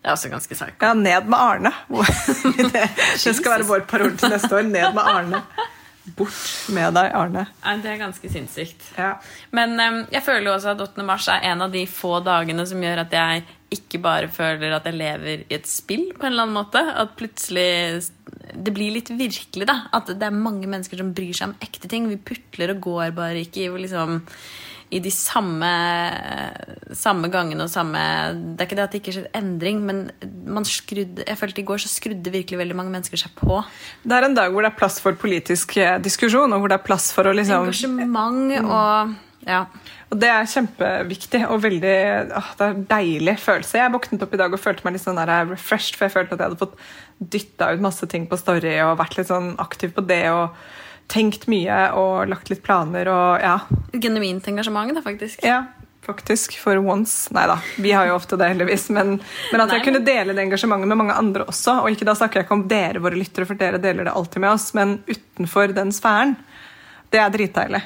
Det 0.00 0.08
er 0.08 0.14
også 0.14 0.30
ganske 0.32 0.56
psycho. 0.56 0.78
Ja, 0.80 0.94
ned 0.94 1.28
med 1.32 1.40
Arne. 1.40 1.74
det, 2.72 2.86
det 2.94 3.34
skal 3.34 3.58
være 3.58 3.68
vår 3.68 3.86
parole 3.90 4.16
til 4.20 4.32
neste 4.32 4.52
år. 4.52 4.66
Ned 4.68 4.96
med 4.96 5.04
Arne. 5.04 5.42
Bort 6.04 6.68
med 6.76 6.92
deg, 6.92 7.14
Arne. 7.16 7.46
Ja, 7.62 7.74
det 7.80 7.88
er 7.94 8.00
ganske 8.02 8.28
sinnssykt. 8.28 8.82
Ja. 9.00 9.14
Men 9.56 9.72
um, 9.80 10.02
jeg 10.12 10.20
føler 10.26 10.50
jo 10.50 10.56
også 10.58 10.74
at 10.74 10.82
8. 10.84 11.04
mars 11.06 11.28
er 11.32 11.46
en 11.48 11.64
av 11.64 11.72
de 11.72 11.86
få 11.88 12.18
dagene 12.24 12.66
som 12.68 12.82
gjør 12.84 13.06
at 13.06 13.16
jeg 13.16 13.44
ikke 13.74 14.00
bare 14.04 14.28
føler 14.30 14.74
at 14.76 14.84
jeg 14.86 14.98
lever 15.00 15.46
i 15.46 15.56
et 15.56 15.66
spill 15.66 16.10
på 16.12 16.26
en 16.26 16.34
eller 16.34 16.44
annen 16.44 16.58
måte. 16.58 16.82
At 16.92 17.16
plutselig 17.18 18.04
Det 18.54 18.74
blir 18.76 18.92
litt 18.94 19.10
virkelig, 19.10 19.66
da. 19.70 19.78
At 19.96 20.12
det 20.12 20.28
er 20.28 20.36
mange 20.36 20.68
mennesker 20.68 21.00
som 21.00 21.14
bryr 21.16 21.32
seg 21.32 21.50
om 21.50 21.56
ekte 21.64 21.88
ting. 21.90 22.10
Vi 22.12 22.20
putler 22.20 22.74
og 22.74 22.84
går 22.84 23.16
bare 23.16 23.40
ikke 23.40 23.64
i 23.64 23.72
liksom 23.86 24.20
i 24.94 25.00
de 25.02 25.10
samme, 25.10 25.70
samme 26.94 27.30
gangene 27.32 27.66
og 27.66 27.72
samme 27.72 27.98
Det 28.54 28.62
er 28.62 28.68
ikke 28.68 28.78
det 28.78 28.84
at 28.84 28.94
det 28.94 29.00
ikke 29.02 29.14
skjer 29.16 29.28
endring, 29.34 29.82
men 29.86 30.04
man 30.46 30.66
skrudde, 30.68 31.24
jeg 31.26 31.40
følte 31.40 31.62
i 31.62 31.66
går 31.66 31.82
så 31.82 31.90
skrudde 31.90 32.34
virkelig 32.34 32.60
veldig 32.60 32.78
mange 32.78 32.94
mennesker 32.94 33.20
seg 33.20 33.34
på. 33.38 33.60
Det 34.04 34.14
er 34.14 34.28
en 34.28 34.38
dag 34.38 34.54
hvor 34.54 34.64
det 34.64 34.70
er 34.72 34.78
plass 34.78 35.00
for 35.02 35.18
politisk 35.18 35.76
eh, 35.82 35.96
diskusjon, 36.02 36.52
og 36.54 36.62
hvor 36.62 36.72
det 36.72 36.78
er 36.78 36.86
plass 36.86 37.10
for 37.16 37.26
å 37.26 37.34
liksom 37.34 37.64
Engasjement 37.64 38.58
og 38.64 39.14
ja. 39.44 39.64
Og 40.08 40.20
det 40.20 40.30
er 40.30 40.46
kjempeviktig 40.48 41.42
og 41.50 41.58
veldig 41.64 41.96
åh, 42.38 42.52
det 42.56 42.64
er 42.64 42.70
en 42.76 42.86
deilig 42.88 43.34
følelse. 43.42 43.80
Jeg 43.80 43.92
våknet 43.92 44.22
opp 44.24 44.36
i 44.36 44.40
dag 44.40 44.54
og 44.54 44.62
følte 44.62 44.86
meg 44.86 44.96
litt 44.96 45.04
sånn 45.04 45.18
der 45.20 45.50
refreshed, 45.50 45.98
for 45.98 46.06
jeg 46.06 46.14
følte 46.14 46.36
at 46.36 46.40
jeg 46.40 46.52
hadde 46.52 46.62
fått 46.62 46.78
dytta 47.34 47.72
ut 47.74 47.84
masse 47.84 48.08
ting 48.10 48.28
på 48.30 48.38
Story 48.40 48.78
og 48.86 48.96
vært 49.00 49.18
litt 49.18 49.28
sånn 49.32 49.52
aktiv 49.62 49.92
på 49.96 50.06
det. 50.06 50.24
og 50.32 50.56
tenkt 51.12 51.46
mye 51.50 51.78
og 51.98 52.28
lagt 52.30 52.50
litt 52.50 52.62
planer 52.64 53.08
og 53.12 53.42
ja. 53.44 53.56
Genuint 53.92 54.46
engasjement, 54.50 54.94
da, 54.96 55.02
faktisk. 55.04 55.42
Ja. 55.44 55.64
faktisk, 56.04 56.58
for 56.60 56.76
once. 56.76 57.32
Nei 57.32 57.46
da, 57.48 57.58
vi 57.80 57.92
har 57.96 58.08
jo 58.10 58.16
ofte 58.18 58.36
det, 58.40 58.50
heldigvis. 58.52 58.88
Men, 58.92 59.18
men 59.52 59.62
at 59.62 59.70
Nei, 59.70 59.78
jeg 59.78 59.86
kunne 59.86 60.04
dele 60.04 60.36
det 60.36 60.44
engasjementet 60.44 60.90
med 60.90 61.00
mange 61.00 61.16
andre 61.16 61.46
også. 61.48 61.78
Og 61.82 61.94
ikke 61.94 62.08
da 62.08 62.16
snakker 62.18 62.40
jeg 62.40 62.48
ikke 62.48 62.58
om 62.58 62.66
dere, 62.68 63.02
våre 63.04 63.20
lyttere, 63.20 63.48
for 63.48 63.60
dere 63.60 63.80
deler 63.80 64.08
det 64.08 64.16
alltid 64.16 64.44
med 64.44 64.52
oss, 64.52 64.70
men 64.76 64.98
utenfor 65.08 65.76
den 65.76 65.92
sfæren. 65.96 66.36
Det 67.12 67.22
er 67.22 67.32
dritdeilig. 67.32 67.84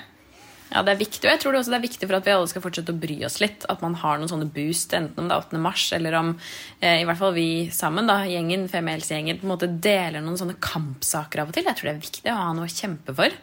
Ja, 0.68 0.82
det 0.84 0.92
er 0.92 1.00
viktig, 1.00 1.22
og 1.24 1.30
jeg 1.30 1.40
tror 1.40 1.54
det 1.54 1.60
også 1.62 1.72
det 1.72 1.78
er 1.78 1.84
viktig 1.86 2.06
for 2.08 2.16
at 2.18 2.26
vi 2.26 2.32
alle 2.34 2.48
skal 2.50 2.62
fortsette 2.64 2.92
å 2.92 3.00
bry 3.00 3.16
oss 3.24 3.38
litt. 3.40 3.64
At 3.72 3.80
man 3.84 3.94
har 4.02 4.18
noen 4.20 4.30
sånne 4.30 4.48
boost, 4.52 4.92
enten 4.96 5.22
om 5.22 5.30
det 5.30 5.36
er 5.36 5.46
8. 5.46 5.60
mars, 5.64 5.84
eller 5.96 6.16
om 6.18 6.32
eh, 6.36 7.00
i 7.00 7.06
hvert 7.08 7.20
fall 7.20 7.32
vi 7.36 7.48
sammen, 7.74 8.10
da, 8.10 8.18
gjengen, 8.28 8.66
Femihelsegjengen, 8.68 9.40
på 9.40 9.48
en 9.48 9.54
måte 9.54 9.70
deler 9.88 10.24
noen 10.24 10.36
sånne 10.40 10.58
kampsaker 10.60 11.42
av 11.42 11.52
og 11.52 11.56
til. 11.56 11.68
Jeg 11.68 11.80
tror 11.80 11.88
det 11.88 11.94
er 11.94 12.04
viktig 12.04 12.32
å 12.34 12.38
ha 12.42 12.52
noe 12.56 12.68
å 12.68 12.74
kjempe 12.74 13.16
for. 13.16 13.38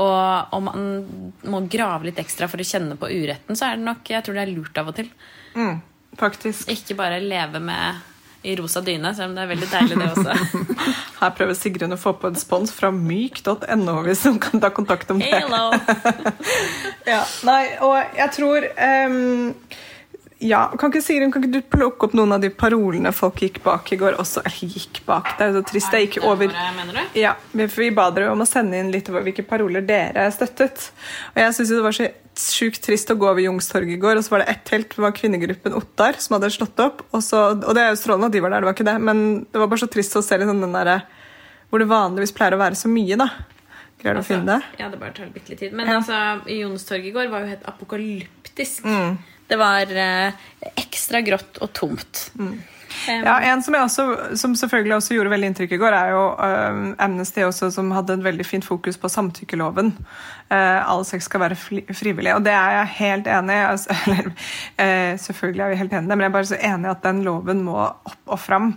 Og 0.00 0.56
om 0.56 0.70
man 0.70 0.88
må 1.52 1.62
grave 1.72 2.08
litt 2.08 2.22
ekstra 2.22 2.48
for 2.48 2.62
å 2.62 2.68
kjenne 2.70 2.96
på 3.00 3.12
uretten, 3.12 3.58
så 3.58 3.68
er 3.68 3.76
det 3.76 3.88
nok 3.88 4.08
Jeg 4.10 4.24
tror 4.26 4.38
det 4.38 4.46
er 4.46 4.54
lurt 4.54 4.80
av 4.80 4.88
og 4.90 4.96
til. 4.96 5.12
Mm, 5.54 5.82
faktisk. 6.20 6.70
Ikke 6.72 6.96
bare 6.98 7.20
leve 7.20 7.60
med 7.60 8.09
i 8.42 8.54
rosa 8.56 8.80
dyne, 8.80 9.12
selv 9.14 9.30
om 9.30 9.36
det 9.36 9.42
er 9.44 9.50
veldig 9.50 9.68
deilig, 9.68 9.96
det 10.00 10.08
også. 10.14 10.64
Her 11.20 11.32
prøver 11.36 11.56
Sigrun 11.58 11.92
å 11.92 11.98
få 12.00 12.14
på 12.16 12.30
en 12.30 12.38
spons 12.40 12.72
fra 12.72 12.88
myk.no 12.94 13.96
hvis 14.06 14.24
hun 14.28 14.38
kan 14.40 14.62
ta 14.62 14.70
kontakt 14.72 15.10
om 15.12 15.20
det. 15.20 15.32
Hello! 15.34 15.70
Ja, 17.10 17.22
nei, 17.48 17.64
og 17.82 17.96
jeg 18.14 18.30
tror 18.36 18.64
ehm, 18.78 19.54
Ja, 20.40 20.62
kan 20.80 20.88
ikke 20.90 21.02
Sigrun, 21.04 21.30
kan 21.34 21.42
ikke 21.44 21.52
du 21.58 21.60
plukke 21.68 22.06
opp 22.08 22.14
noen 22.16 22.32
av 22.32 22.40
de 22.40 22.48
parolene 22.48 23.10
folk 23.12 23.42
gikk 23.44 23.58
bak 23.62 23.90
i 23.92 23.98
går 24.00 24.14
også? 24.22 24.40
Eller 24.48 24.70
gikk 24.72 25.02
bak, 25.04 25.34
det 25.36 25.44
er 25.44 25.50
jo 25.52 25.60
så 25.60 25.66
trist. 25.68 25.92
Jeg 25.92 26.06
gikk 26.08 26.24
over 26.24 26.48
Ja, 27.14 27.34
vi- 27.52 27.90
ba 27.90 28.10
dere 28.10 28.30
om 28.32 28.40
å 28.40 28.46
sende 28.48 28.78
inn 28.80 28.90
litt 28.90 29.04
hvilke 29.04 29.44
paroler 29.46 29.82
dere 29.84 30.30
støttet. 30.32 30.90
Og 31.36 31.42
jeg 31.42 31.52
synes 31.52 31.68
det 31.68 31.82
var 31.82 31.92
så 31.92 32.08
sjukt 32.40 32.80
trist 32.80 33.10
å 33.12 33.18
gå 33.18 33.28
over 33.28 33.40
Jungstorget 33.42 33.92
i 33.92 34.00
går, 34.00 34.16
og 34.16 34.24
så 34.24 34.30
var 34.30 34.38
det 34.38 34.48
ett 34.48 34.68
helt, 34.70 34.88
det 34.88 34.98
var 34.98 35.12
kvinnegruppen 35.12 35.74
Ottar 35.76 36.14
som 36.18 36.38
hadde 36.40 36.50
slått 36.50 36.78
opp. 36.80 37.02
Og, 37.12 37.20
så, 37.20 37.52
og 37.60 37.74
det 37.74 37.82
er 37.82 37.90
jo 37.90 38.00
strålende 38.00 38.26
at 38.26 38.32
de 38.32 38.40
var 38.40 38.50
der, 38.50 38.60
det 38.60 38.64
var 38.70 38.74
ikke 38.78 38.88
det, 38.94 39.00
men 39.02 39.44
det 39.52 39.60
var 39.60 39.66
bare 39.68 39.78
så 39.84 39.90
trist 39.92 40.16
å 40.16 40.22
se 40.24 40.38
liksom 40.38 40.60
den 40.62 40.72
derre 40.72 41.02
hvor 41.68 41.78
det 41.78 41.86
vanligvis 41.88 42.32
pleier 42.32 42.56
å 42.56 42.58
være 42.64 42.74
så 42.80 42.88
mye, 42.88 43.16
da. 43.20 43.28
Greier 44.00 44.14
du 44.16 44.20
å 44.22 44.24
finne 44.24 44.46
det? 44.56 44.64
Ja, 44.80 44.88
det 44.88 44.98
bare 44.98 45.12
tar 45.12 45.26
litt 45.34 45.58
tid. 45.58 45.72
Men 45.74 45.86
Ja. 45.86 46.00
altså, 46.00 46.40
Youngstorget 46.48 47.04
i 47.06 47.12
går 47.12 47.28
var 47.30 47.40
jo 47.44 47.46
helt 47.52 47.62
apokalyptisk. 47.68 48.82
Mm. 48.88 49.18
Det 49.50 49.58
var 49.58 49.90
eh, 49.90 50.44
ekstra 50.78 51.24
grått 51.26 51.58
og 51.64 51.72
tomt. 51.74 52.28
Mm. 52.38 52.58
Ja, 53.06 53.40
En 53.40 53.62
som, 53.62 53.74
også, 53.74 54.36
som 54.36 54.54
selvfølgelig 54.54 54.94
også 54.96 55.14
gjorde 55.14 55.30
veldig 55.32 55.50
inntrykk 55.50 55.72
i 55.72 55.78
går, 55.80 55.94
er 55.94 56.10
jo 56.12 56.22
um, 56.36 56.80
Amnesty 57.00 57.42
også, 57.46 57.70
som 57.74 57.90
hadde 57.94 58.18
et 58.18 58.24
veldig 58.24 58.46
fint 58.46 58.66
fokus 58.66 58.98
på 59.00 59.08
samtykkeloven. 59.08 59.92
Uh, 60.50 60.80
all 60.82 61.04
sex 61.06 61.28
skal 61.30 61.44
være 61.44 61.58
fri 61.58 61.84
frivillig, 61.94 62.34
og 62.34 62.44
det 62.44 62.54
er 62.54 62.76
jeg 62.78 62.94
helt 62.98 63.30
enig 63.30 63.56
i. 63.56 63.66
Altså, 63.68 63.96
eh, 64.84 65.14
selvfølgelig 65.22 65.64
er 65.64 65.72
vi 65.74 65.80
helt 65.82 65.94
enige, 65.94 66.16
men 66.16 66.26
jeg 66.26 66.32
er 66.32 66.38
bare 66.38 66.50
så 66.52 66.60
enig 66.72 66.90
i 66.90 66.94
at 66.94 67.06
den 67.06 67.22
loven 67.26 67.64
må 67.66 67.78
opp 67.86 68.34
og 68.36 68.42
fram. 68.42 68.74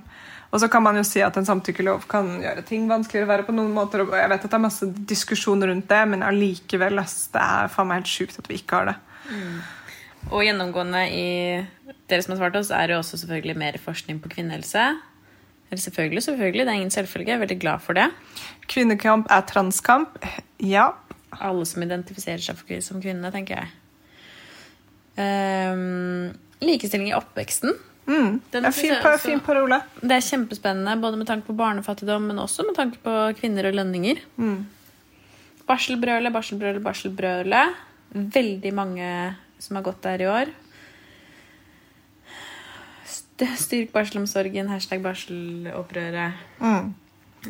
Og 0.54 0.62
så 0.62 0.70
kan 0.70 0.84
man 0.86 1.00
jo 1.00 1.04
si 1.08 1.22
at 1.26 1.38
en 1.38 1.48
samtykkelov 1.50 2.04
kan 2.10 2.36
gjøre 2.44 2.62
ting 2.68 2.86
vanskeligere 2.90 3.26
å 3.26 3.32
være 3.32 3.46
på 3.48 3.56
noen 3.58 3.74
måter. 3.74 4.04
og 4.04 4.14
Jeg 4.14 4.30
vet 4.30 4.44
at 4.46 4.52
det 4.52 4.60
er 4.60 4.68
masse 4.68 4.90
diskusjon 5.14 5.66
rundt 5.66 5.88
det, 5.90 6.04
men 6.12 6.26
allikevel, 6.26 7.02
det 7.02 7.42
er 7.42 7.72
faen 7.74 7.90
meg 7.90 8.04
helt 8.04 8.12
sjukt 8.12 8.38
at 8.38 8.52
vi 8.52 8.62
ikke 8.62 8.84
har 8.84 8.92
det. 8.92 9.00
Og 10.32 10.44
gjennomgående 10.46 11.02
i 11.12 11.26
dere 12.10 12.24
som 12.24 12.34
har 12.34 12.40
svart 12.40 12.56
oss, 12.60 12.72
er 12.72 12.94
jo 12.94 13.00
også 13.02 13.20
selvfølgelig 13.22 13.58
mer 13.60 13.78
forskning 13.82 14.22
på 14.24 14.32
kvinnehelse. 14.32 14.86
Selvfølgelig, 15.74 16.22
selvfølgelig. 16.24 16.66
Det 16.66 16.70
er 16.72 16.80
ingen 16.80 16.92
selvfølge. 16.94 17.28
Jeg 17.32 17.36
er 17.40 17.46
veldig 17.46 17.60
glad 17.60 17.82
for 17.82 17.98
det. 17.98 18.10
Kvinnekamp 18.70 19.28
er 19.34 19.42
transkamp. 19.50 20.20
Ja. 20.62 20.92
Alle 21.42 21.66
som 21.66 21.82
identifiserer 21.82 22.44
seg 22.46 22.84
som 22.86 23.02
kvinne, 23.02 23.32
tenker 23.34 23.64
jeg. 23.64 23.72
Um, 25.18 26.34
likestilling 26.62 27.10
i 27.10 27.18
oppveksten. 27.18 27.74
Mm. 28.06 28.42
Den 28.52 28.64
Det 28.64 28.66
er 28.66 28.72
fin, 28.72 28.94
også- 28.94 29.18
fin 29.20 29.40
parole. 29.40 29.82
Det 30.02 30.12
er 30.12 30.22
kjempespennende, 30.22 31.02
både 31.02 31.18
med 31.18 31.28
tanke 31.28 31.48
på 31.48 31.56
barnefattigdom, 31.56 32.28
men 32.28 32.38
også 32.38 32.66
med 32.68 32.76
tanke 32.76 32.98
på 33.04 33.34
kvinner 33.40 33.66
og 33.68 33.74
lønninger. 33.74 34.20
Barselbrølet, 35.68 36.34
barselbrølet, 36.34 36.84
barselbrølet. 36.84 37.74
Veldig 38.14 38.74
mange 38.74 39.36
som 39.64 39.80
har 39.80 39.86
gått 39.86 40.02
der 40.04 40.22
i 40.22 40.28
år. 40.28 40.52
Styrk 43.60 43.92
barselomsorgen, 43.96 44.70
hashtag 44.72 45.02
barselopprøret. 45.04 46.44
Mm. 46.62 46.92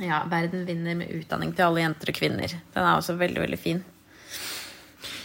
Ja, 0.01 0.23
verden 0.29 0.63
vinner 0.65 0.95
med 0.97 1.11
utdanning 1.13 1.51
til 1.53 1.67
alle 1.67 1.83
jenter 1.83 2.09
og 2.09 2.17
kvinner. 2.17 2.53
Den 2.73 2.85
er 2.85 2.95
også 2.95 3.17
veldig, 3.19 3.41
veldig 3.43 3.59
fin. 3.61 3.83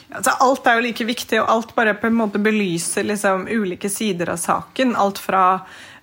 Altså, 0.09 0.33
alt 0.41 0.67
er 0.67 0.79
jo 0.79 0.85
like 0.87 1.05
viktig, 1.09 1.39
og 1.43 1.51
alt 1.53 1.75
bare 1.77 1.95
på 2.01 2.09
en 2.09 2.17
måte 2.17 2.41
belyser 2.41 3.05
liksom, 3.05 3.47
ulike 3.49 3.91
sider 3.93 4.33
av 4.33 4.41
saken. 4.41 4.97
Alt 4.97 5.21
fra 5.21 5.45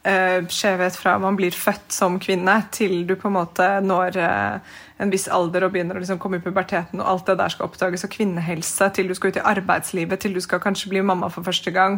skjevhet 0.06 0.98
fra 1.00 1.16
man 1.22 1.38
blir 1.40 1.56
født 1.56 1.94
som 1.96 2.20
kvinne, 2.22 2.60
til 2.76 3.08
du 3.10 3.16
på 3.18 3.30
en 3.32 3.38
måte 3.40 3.68
når 3.82 4.18
eh, 4.22 4.74
en 5.02 5.12
viss 5.14 5.26
alder 5.34 5.66
og 5.66 5.74
begynner 5.74 5.98
å 5.98 6.04
liksom, 6.04 6.20
komme 6.22 6.38
i 6.38 6.44
puberteten, 6.46 7.02
og 7.02 7.10
alt 7.10 7.32
det 7.32 7.38
der 7.42 7.54
skal 7.54 7.70
oppdages, 7.70 8.06
og 8.06 8.14
kvinnehelse, 8.14 8.90
til 8.94 9.10
du 9.10 9.16
skal 9.18 9.34
ut 9.34 9.40
i 9.42 9.46
arbeidslivet, 9.54 10.22
til 10.22 10.38
du 10.38 10.42
skal 10.46 10.62
kanskje 10.64 10.94
bli 10.94 11.02
mamma 11.06 11.32
for 11.34 11.48
første 11.48 11.74
gang. 11.74 11.98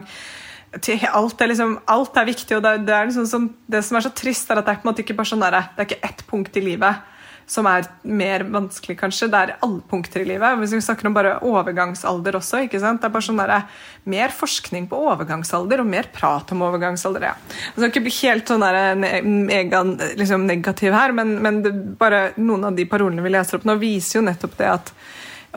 Alt, 1.16 1.42
er 1.42 1.52
liksom, 1.52 1.78
alt 1.88 2.18
er 2.20 2.26
viktig, 2.28 2.58
og 2.58 2.64
det, 2.64 2.90
er- 2.90 3.06
liksom 3.12 3.28
som, 3.28 3.52
det 3.68 3.84
som 3.86 3.98
er 4.00 4.08
så 4.08 4.14
trist, 4.16 4.50
er 4.52 4.60
at 4.62 4.68
det 4.68 4.78
er 4.78 5.04
ikke 5.04 5.16
bare 5.18 5.32
sånn 5.34 5.44
der, 5.46 5.62
det 5.76 5.84
er 5.84 5.90
ikke 5.92 6.04
ett 6.10 6.26
punkt 6.28 6.58
i 6.58 6.64
livet 6.64 7.17
som 7.48 7.68
er 7.70 7.86
mer 8.04 8.44
vanskelig, 8.52 8.98
kanskje. 9.00 9.30
Det 9.32 9.40
er 9.40 9.54
alle 9.64 9.80
punkter 9.88 10.24
i 10.24 10.28
livet. 10.28 10.58
Hvis 10.60 10.74
vi 10.76 10.82
snakker 10.84 11.08
om 11.08 11.16
bare 11.16 11.38
overgangsalder 11.48 12.36
også. 12.42 12.66
ikke 12.66 12.82
sant? 12.84 13.00
Det 13.00 13.08
er 13.08 13.14
bare 13.14 13.28
sånn 13.28 13.40
der, 13.40 13.70
Mer 14.08 14.32
forskning 14.36 14.88
på 14.92 15.00
overgangsalder 15.14 15.82
og 15.84 15.88
mer 15.88 16.10
prat 16.14 16.52
om 16.52 16.66
overgangsalder. 16.68 17.30
ja. 17.30 17.36
Jeg 17.48 17.74
skal 17.78 17.92
ikke 17.92 18.06
bli 18.08 18.16
helt 18.22 18.52
sånn 18.52 18.66
der, 18.66 19.24
mega 19.24 19.84
liksom, 20.20 20.46
negativ 20.48 20.96
her, 20.96 21.16
men, 21.16 21.38
men 21.44 21.62
det, 21.64 21.74
bare 22.00 22.34
noen 22.38 22.70
av 22.70 22.76
de 22.76 22.86
parolene 22.88 23.24
vi 23.24 23.32
leser 23.32 23.60
opp 23.60 23.68
nå, 23.68 23.76
viser 23.80 24.20
jo 24.20 24.28
nettopp 24.28 24.60
det 24.60 24.70
at 24.72 24.94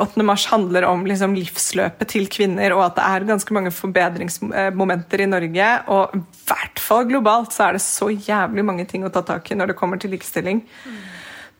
8. 0.00 0.22
mars 0.22 0.46
handler 0.46 0.86
om 0.88 1.02
liksom, 1.06 1.34
livsløpet 1.36 2.08
til 2.14 2.28
kvinner, 2.30 2.72
og 2.76 2.84
at 2.86 2.98
det 2.98 3.06
er 3.06 3.30
ganske 3.34 3.54
mange 3.54 3.72
forbedringsmomenter 3.74 5.24
i 5.26 5.30
Norge. 5.30 5.70
Og 5.90 6.14
i 6.16 6.22
hvert 6.48 6.82
fall 6.82 7.08
globalt 7.10 7.54
så 7.54 7.66
er 7.66 7.76
det 7.76 7.84
så 7.84 8.10
jævlig 8.14 8.64
mange 8.66 8.86
ting 8.90 9.04
å 9.04 9.10
ta 9.12 9.24
tak 9.26 9.50
i 9.50 9.58
når 9.58 9.72
det 9.72 9.80
kommer 9.80 10.00
til 10.00 10.14
likestilling. 10.14 10.62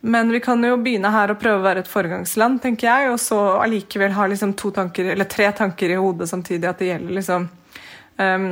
Men 0.00 0.32
vi 0.32 0.40
kan 0.40 0.62
jo 0.64 0.78
begynne 0.80 1.12
her 1.12 1.32
og 1.32 1.40
prøve 1.42 1.60
å 1.60 1.66
være 1.66 1.84
et 1.84 1.90
foregangsland, 1.90 2.62
tenker 2.64 2.88
jeg, 2.88 3.12
og 3.12 3.20
så 3.20 3.38
allikevel 3.60 4.16
ha 4.16 4.26
liksom 4.32 4.56
to 4.56 4.72
tanker, 4.72 5.12
eller 5.12 5.28
tre 5.28 5.50
tanker 5.52 5.92
i 5.92 6.00
hodet 6.00 6.30
samtidig, 6.30 6.68
at 6.70 6.80
det 6.80 6.88
gjelder 6.88 7.16
liksom 7.18 7.48
um, 8.16 8.46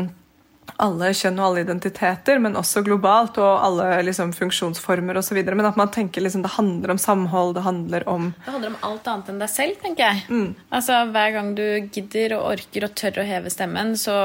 alle 0.76 1.08
kjønn 1.16 1.38
og 1.40 1.46
alle 1.46 1.62
identiteter, 1.64 2.38
men 2.42 2.56
også 2.58 2.82
globalt, 2.84 3.38
og 3.40 3.62
alle 3.64 4.02
liksom 4.04 4.34
funksjonsformer 4.36 5.16
osv. 5.18 5.40
Men 5.48 5.70
at 5.70 5.78
man 5.80 5.88
tenker 5.94 6.22
liksom 6.22 6.44
det 6.44 6.52
handler 6.58 6.92
om 6.92 7.00
samhold, 7.00 7.54
det 7.56 7.64
handler 7.64 8.04
om 8.12 8.28
Det 8.36 8.52
handler 8.52 8.74
om 8.74 8.78
alt 8.90 9.08
annet 9.10 9.32
enn 9.32 9.40
deg 9.42 9.52
selv, 9.52 9.80
tenker 9.80 10.04
jeg. 10.04 10.52
Altså, 10.68 11.00
Hver 11.14 11.32
gang 11.38 11.54
du 11.56 11.64
gidder 11.88 12.36
og 12.36 12.50
orker 12.52 12.86
og 12.90 12.94
tør 12.98 13.22
å 13.22 13.26
heve 13.30 13.54
stemmen, 13.54 13.96
så 13.96 14.18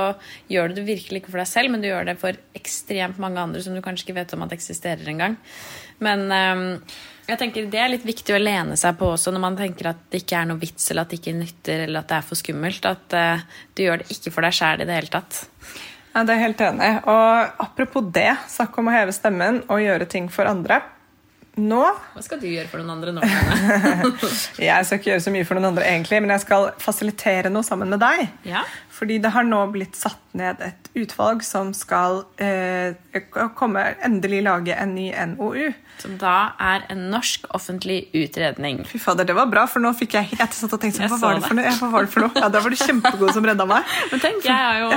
gjør 0.52 0.70
du 0.70 0.82
det 0.82 0.90
virkelig 0.92 1.24
ikke 1.24 1.34
for 1.34 1.46
deg 1.46 1.52
selv, 1.54 1.72
men 1.72 1.82
du 1.82 1.90
gjør 1.90 2.12
det 2.12 2.20
for 2.22 2.44
ekstremt 2.60 3.24
mange 3.24 3.42
andre 3.42 3.64
som 3.64 3.74
du 3.74 3.82
kanskje 3.86 4.10
ikke 4.10 4.20
vet 4.20 4.36
om 4.36 4.46
at 4.46 4.54
eksisterer 4.60 5.10
engang. 5.16 5.40
Men 6.04 6.28
ehm, 6.36 6.70
jeg 7.28 7.40
tenker 7.40 7.68
det 7.72 7.80
er 7.80 7.92
litt 7.94 8.06
viktig 8.08 8.36
å 8.36 8.42
lene 8.42 8.76
seg 8.80 8.98
på 9.00 9.14
også 9.14 9.32
når 9.32 9.44
man 9.46 9.58
tenker 9.60 9.92
at 9.94 10.02
det 10.12 10.24
ikke 10.24 10.42
er 10.42 10.50
noe 10.50 10.60
vits, 10.60 10.90
eller 10.92 11.06
at 11.06 11.14
det 11.14 11.22
ikke 11.22 11.36
nytter, 11.38 11.86
eller 11.86 12.04
at 12.04 12.10
det 12.12 12.18
er 12.18 12.26
for 12.28 12.40
skummelt. 12.40 12.88
At 12.90 13.16
uh, 13.16 13.46
du 13.76 13.86
gjør 13.86 14.04
det 14.04 14.10
ikke 14.12 14.34
for 14.36 14.46
deg 14.46 14.58
sjæl 14.58 14.84
i 14.84 14.88
det 14.90 14.98
hele 14.98 15.14
tatt. 15.14 15.40
Ja, 16.14 16.26
det 16.28 16.36
er 16.36 16.44
helt 16.44 16.62
enig. 16.62 16.90
Og 17.10 17.64
apropos 17.64 18.10
det, 18.14 18.30
snakk 18.52 18.76
om 18.78 18.92
å 18.92 18.94
heve 18.94 19.16
stemmen 19.16 19.64
og 19.66 19.82
gjøre 19.82 20.10
ting 20.12 20.28
for 20.34 20.50
andre. 20.52 20.82
Nå 21.62 21.82
Hva 21.86 22.22
skal 22.26 22.39
du 22.42 22.48
gjøre 22.50 22.66
for 22.66 22.82
noen 22.82 22.96
andre 22.96 23.12
nå? 23.13 23.22
Jeg 24.58 24.88
skal 24.88 24.98
ikke 24.98 25.12
gjøre 25.12 25.22
så 25.22 25.34
mye 25.34 25.46
for 25.46 25.58
noen 25.60 25.68
andre, 25.70 25.86
egentlig, 25.86 26.18
men 26.24 26.34
jeg 26.34 26.42
skal 26.42 26.72
fasilitere 26.82 27.52
noe 27.54 27.66
sammen 27.66 27.92
med 27.94 28.02
deg. 28.02 28.24
Ja? 28.50 28.63
Fordi 28.94 29.20
det 29.22 29.30
har 29.36 29.46
nå 29.46 29.60
blitt 29.74 29.98
satt 30.00 30.22
ned 30.38 30.63
et 30.66 30.89
utvalg 30.98 31.44
som 31.46 31.70
skal 31.78 32.24
eh, 32.42 32.96
komme, 33.58 33.84
endelig 34.06 34.42
lage 34.48 34.74
en 34.74 34.96
ny 34.98 35.12
NOU. 35.36 35.70
Som 36.02 36.18
da 36.22 36.56
er 36.58 36.88
en 36.94 37.06
norsk 37.13 37.46
offentlig 37.54 38.08
utredning. 38.18 38.82
Fy 38.89 39.02
fader, 39.04 39.30
det 39.30 39.38
var 39.38 39.52
bra, 39.54 39.68
for 39.70 39.84
nå 39.84 39.94
fikk 39.98 40.18
jeg 40.18 40.34
Jeg 40.39 40.58
satt 40.58 40.74
og 40.74 40.82
tenkte 40.82 41.04
sånn, 41.04 41.13
hva 41.13 41.22
var 41.22 41.38
det 41.38 41.46
for 41.46 41.60
noe? 41.60 41.70
Ja, 41.70 41.78
hva 41.78 41.92
var 41.94 42.08
det 42.10 42.13
for 42.16 42.26
noe? 42.26 42.34
Ja, 42.39 42.50
Da 42.54 42.66
var 42.66 42.74
du 42.74 42.82
kjempegod 42.82 43.38
som 43.38 43.46
redda 43.46 43.70
meg. 43.70 43.96
Men 44.12 44.26
tenk, 44.26 44.42
jeg 44.50 44.58
har 44.58 44.82
jo 44.82 44.92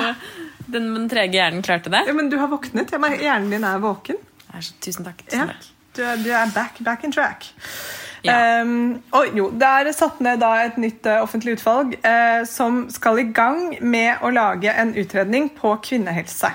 den, 0.72 0.88
den 0.96 1.08
trege 1.12 1.36
hjernen 1.36 1.62
klarte 1.66 1.92
det. 1.92 2.06
Ja, 2.08 2.16
men 2.16 2.32
du 2.32 2.40
har 2.40 2.48
våknet. 2.50 2.90
Ja, 2.96 3.14
Hjernen 3.20 3.52
din 3.54 3.64
er 3.68 3.78
våken. 3.82 4.18
Er 4.50 4.64
så, 4.64 4.72
tusen 4.82 5.04
takk. 5.06 5.20
Ja. 5.28 5.44
Tusen 5.44 5.52
takk. 5.52 5.72
Du 5.96 6.02
er, 6.04 6.18
du 6.20 6.28
er 6.28 6.50
back, 6.54 6.78
back 6.84 7.04
in 7.04 7.12
track. 7.12 7.48
Ja. 8.24 8.62
Um, 8.62 9.02
og 9.14 9.36
jo, 9.36 9.50
Det 9.54 9.68
er 9.68 9.92
satt 9.94 10.20
ned 10.24 10.40
da 10.42 10.52
et 10.64 10.78
nytt 10.82 11.06
uh, 11.06 11.22
offentlig 11.22 11.56
utvalg 11.56 11.94
uh, 12.02 12.42
som 12.48 12.86
skal 12.90 13.20
i 13.22 13.28
gang 13.32 13.76
med 13.80 14.24
å 14.24 14.32
lage 14.34 14.72
en 14.72 14.94
utredning 14.98 15.50
på 15.56 15.76
kvinnehelse. 15.84 16.50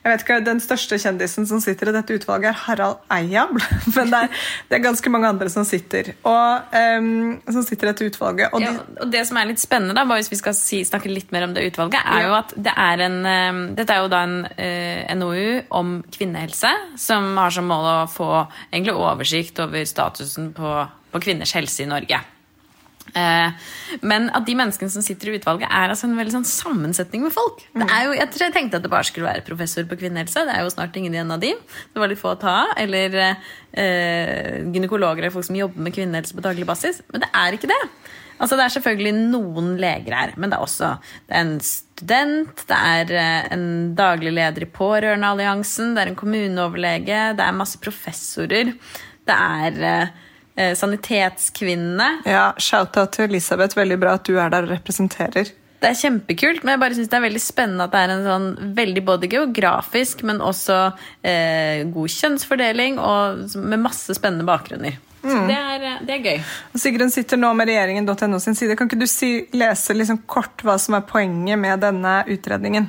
Jeg 0.00 0.12
vet 0.12 0.22
ikke, 0.24 0.38
Den 0.44 0.60
største 0.64 0.96
kjendisen 1.00 1.46
som 1.48 1.60
sitter 1.60 1.90
i 1.90 1.94
dette 1.94 2.16
utvalget, 2.16 2.54
er 2.54 2.60
Harald 2.64 3.02
Eiabl. 3.12 3.60
Men 3.96 4.12
det 4.12 4.20
er, 4.24 4.46
det 4.70 4.78
er 4.78 4.84
ganske 4.84 5.12
mange 5.12 5.28
andre 5.28 5.50
som 5.52 5.66
sitter, 5.68 6.12
og, 6.24 6.72
um, 6.72 7.36
som 7.44 7.66
sitter 7.66 7.88
i 7.88 7.92
dette 7.92 8.08
utvalget. 8.08 8.54
Og 8.54 8.64
de, 8.64 8.70
ja, 8.70 8.86
og 9.04 9.12
det 9.12 9.26
som 9.28 9.40
er 9.40 9.50
litt 9.50 9.62
spennende, 9.62 9.96
da, 9.98 10.06
hvis 10.08 10.32
vi 10.32 10.40
skal 10.40 10.56
si, 10.56 10.82
snakke 10.88 11.12
litt 11.12 11.34
mer 11.34 11.48
om 11.48 11.54
det 11.56 11.66
utvalget, 11.68 12.00
er 12.00 12.26
jo 12.28 12.34
at 12.38 12.56
det 12.56 12.74
er 12.74 13.04
en, 13.06 13.20
um, 13.28 13.62
dette 13.76 13.96
er 13.96 14.04
jo 14.04 14.10
da 14.12 14.24
en 14.24 14.36
uh, 14.48 15.14
NOU 15.20 15.46
om 15.76 15.94
kvinnehelse 16.16 16.72
som 17.00 17.34
har 17.36 17.52
som 17.54 17.68
mål 17.68 17.88
å 17.90 17.98
få 18.10 18.30
egentlig 18.70 18.96
oversikt 18.96 19.60
over 19.62 19.84
statusen 19.88 20.54
på, 20.56 20.76
på 21.12 21.24
kvinners 21.28 21.52
helse 21.58 21.84
i 21.84 21.90
Norge. 21.90 22.24
Eh, 23.16 23.70
men 24.06 24.28
at 24.36 24.46
de 24.46 24.56
menneskene 24.58 24.92
som 24.92 25.04
sitter 25.04 25.30
i 25.30 25.38
utvalget, 25.38 25.68
er 25.70 25.92
altså 25.92 26.08
en 26.08 26.18
veldig 26.18 26.36
sånn 26.38 26.48
sammensetning 26.48 27.24
med 27.26 27.34
folk. 27.34 27.64
Det 27.74 27.86
er 27.86 28.06
jo, 28.06 28.14
jeg, 28.18 28.30
tror 28.34 28.46
jeg 28.46 28.56
tenkte 28.56 28.80
at 28.80 28.86
det 28.86 28.92
bare 28.92 29.08
skulle 29.08 29.30
være 29.30 29.46
professor 29.46 29.88
på 29.90 29.98
kvinnehelse. 30.00 30.46
Det 30.46 30.56
er 30.56 30.64
jo 30.66 30.74
snart 30.74 30.96
ingen 31.00 31.16
igjen 31.16 31.34
av 31.34 31.42
de. 31.42 31.54
Det 31.90 32.02
var 32.02 32.12
litt 32.12 32.22
få 32.22 32.34
å 32.34 32.40
ta 32.40 32.56
av. 32.64 32.74
Eller 32.80 33.18
eh, 33.20 34.62
gynekologer 34.70 35.24
eller 35.24 35.34
folk 35.34 35.48
som 35.48 35.58
jobber 35.58 35.88
med 35.88 35.96
kvinnehelse 35.96 36.36
på 36.36 36.44
daglig 36.44 36.68
basis. 36.68 37.02
Men 37.10 37.26
det 37.26 37.32
er 37.42 37.56
ikke 37.56 37.70
det. 37.70 37.82
Altså 38.40 38.56
Det 38.56 38.64
er 38.64 38.72
selvfølgelig 38.72 39.12
noen 39.18 39.74
leger 39.80 40.16
her, 40.16 40.30
men 40.40 40.48
det 40.48 40.56
er 40.56 40.64
også 40.64 40.94
det 41.28 41.36
er 41.36 41.42
en 41.44 41.58
student, 41.60 42.62
det 42.70 42.78
er 42.78 43.12
eh, 43.20 43.50
en 43.52 43.66
daglig 43.98 44.32
leder 44.32 44.64
i 44.64 44.70
Pårørendealliansen, 44.72 45.92
det 45.92 46.02
er 46.02 46.12
en 46.14 46.16
kommuneoverlege, 46.16 47.20
det 47.36 47.44
er 47.44 47.58
masse 47.58 47.80
professorer. 47.84 48.72
Det 49.28 49.36
er 49.36 49.84
eh, 49.90 50.14
eh, 50.56 50.74
Sanitetskvinnene. 50.78 52.10
Ja, 52.28 52.50
Shout-out 52.58 53.16
til 53.16 53.30
Elisabeth. 53.30 53.78
Veldig 53.78 53.98
bra 54.00 54.16
at 54.18 54.28
du 54.28 54.36
er 54.38 54.52
der 54.52 54.68
og 54.68 54.74
representerer. 54.74 55.52
Det 55.80 55.88
er 55.88 55.96
kjempekult, 55.96 56.64
men 56.64 56.74
jeg 56.74 56.80
bare 56.82 56.96
synes 56.96 57.08
det 57.08 57.16
er 57.16 57.24
veldig 57.24 57.40
spennende 57.40 57.84
at 57.86 57.92
det 57.94 58.00
er 58.02 58.10
en 58.12 58.26
sånn 58.26 58.48
veldig 58.76 59.02
både 59.06 59.30
geografisk, 59.32 60.20
men 60.28 60.42
også 60.44 60.80
eh, 61.24 61.86
god 61.88 62.16
kjønnsfordeling 62.16 62.98
og 63.00 63.54
med 63.56 63.80
masse 63.86 64.16
spennende 64.18 64.44
bakgrunner. 64.48 64.98
Så 65.22 65.36
mm. 65.36 65.48
det, 65.48 65.56
er, 65.56 65.86
eh, 65.88 65.96
det, 66.04 66.14
er, 66.18 66.22
gøy. 66.24 66.52
Og 66.74 66.80
Sigrun 66.80 67.12
sitter 67.12 67.40
nå 67.40 67.54
med 67.56 67.68
regjeringen.no 67.68 68.40
sin 68.44 68.56
side. 68.56 68.76
Kan 68.76 68.88
ikke 68.88 69.00
du 69.00 69.08
si, 69.08 69.32
lese 69.56 69.96
liksom 69.96 70.22
kort 70.28 70.64
hva 70.64 70.76
som 70.80 70.96
er 70.96 71.04
poenget 71.08 71.60
med 71.60 71.80
denne 71.84 72.20
utredningen? 72.28 72.88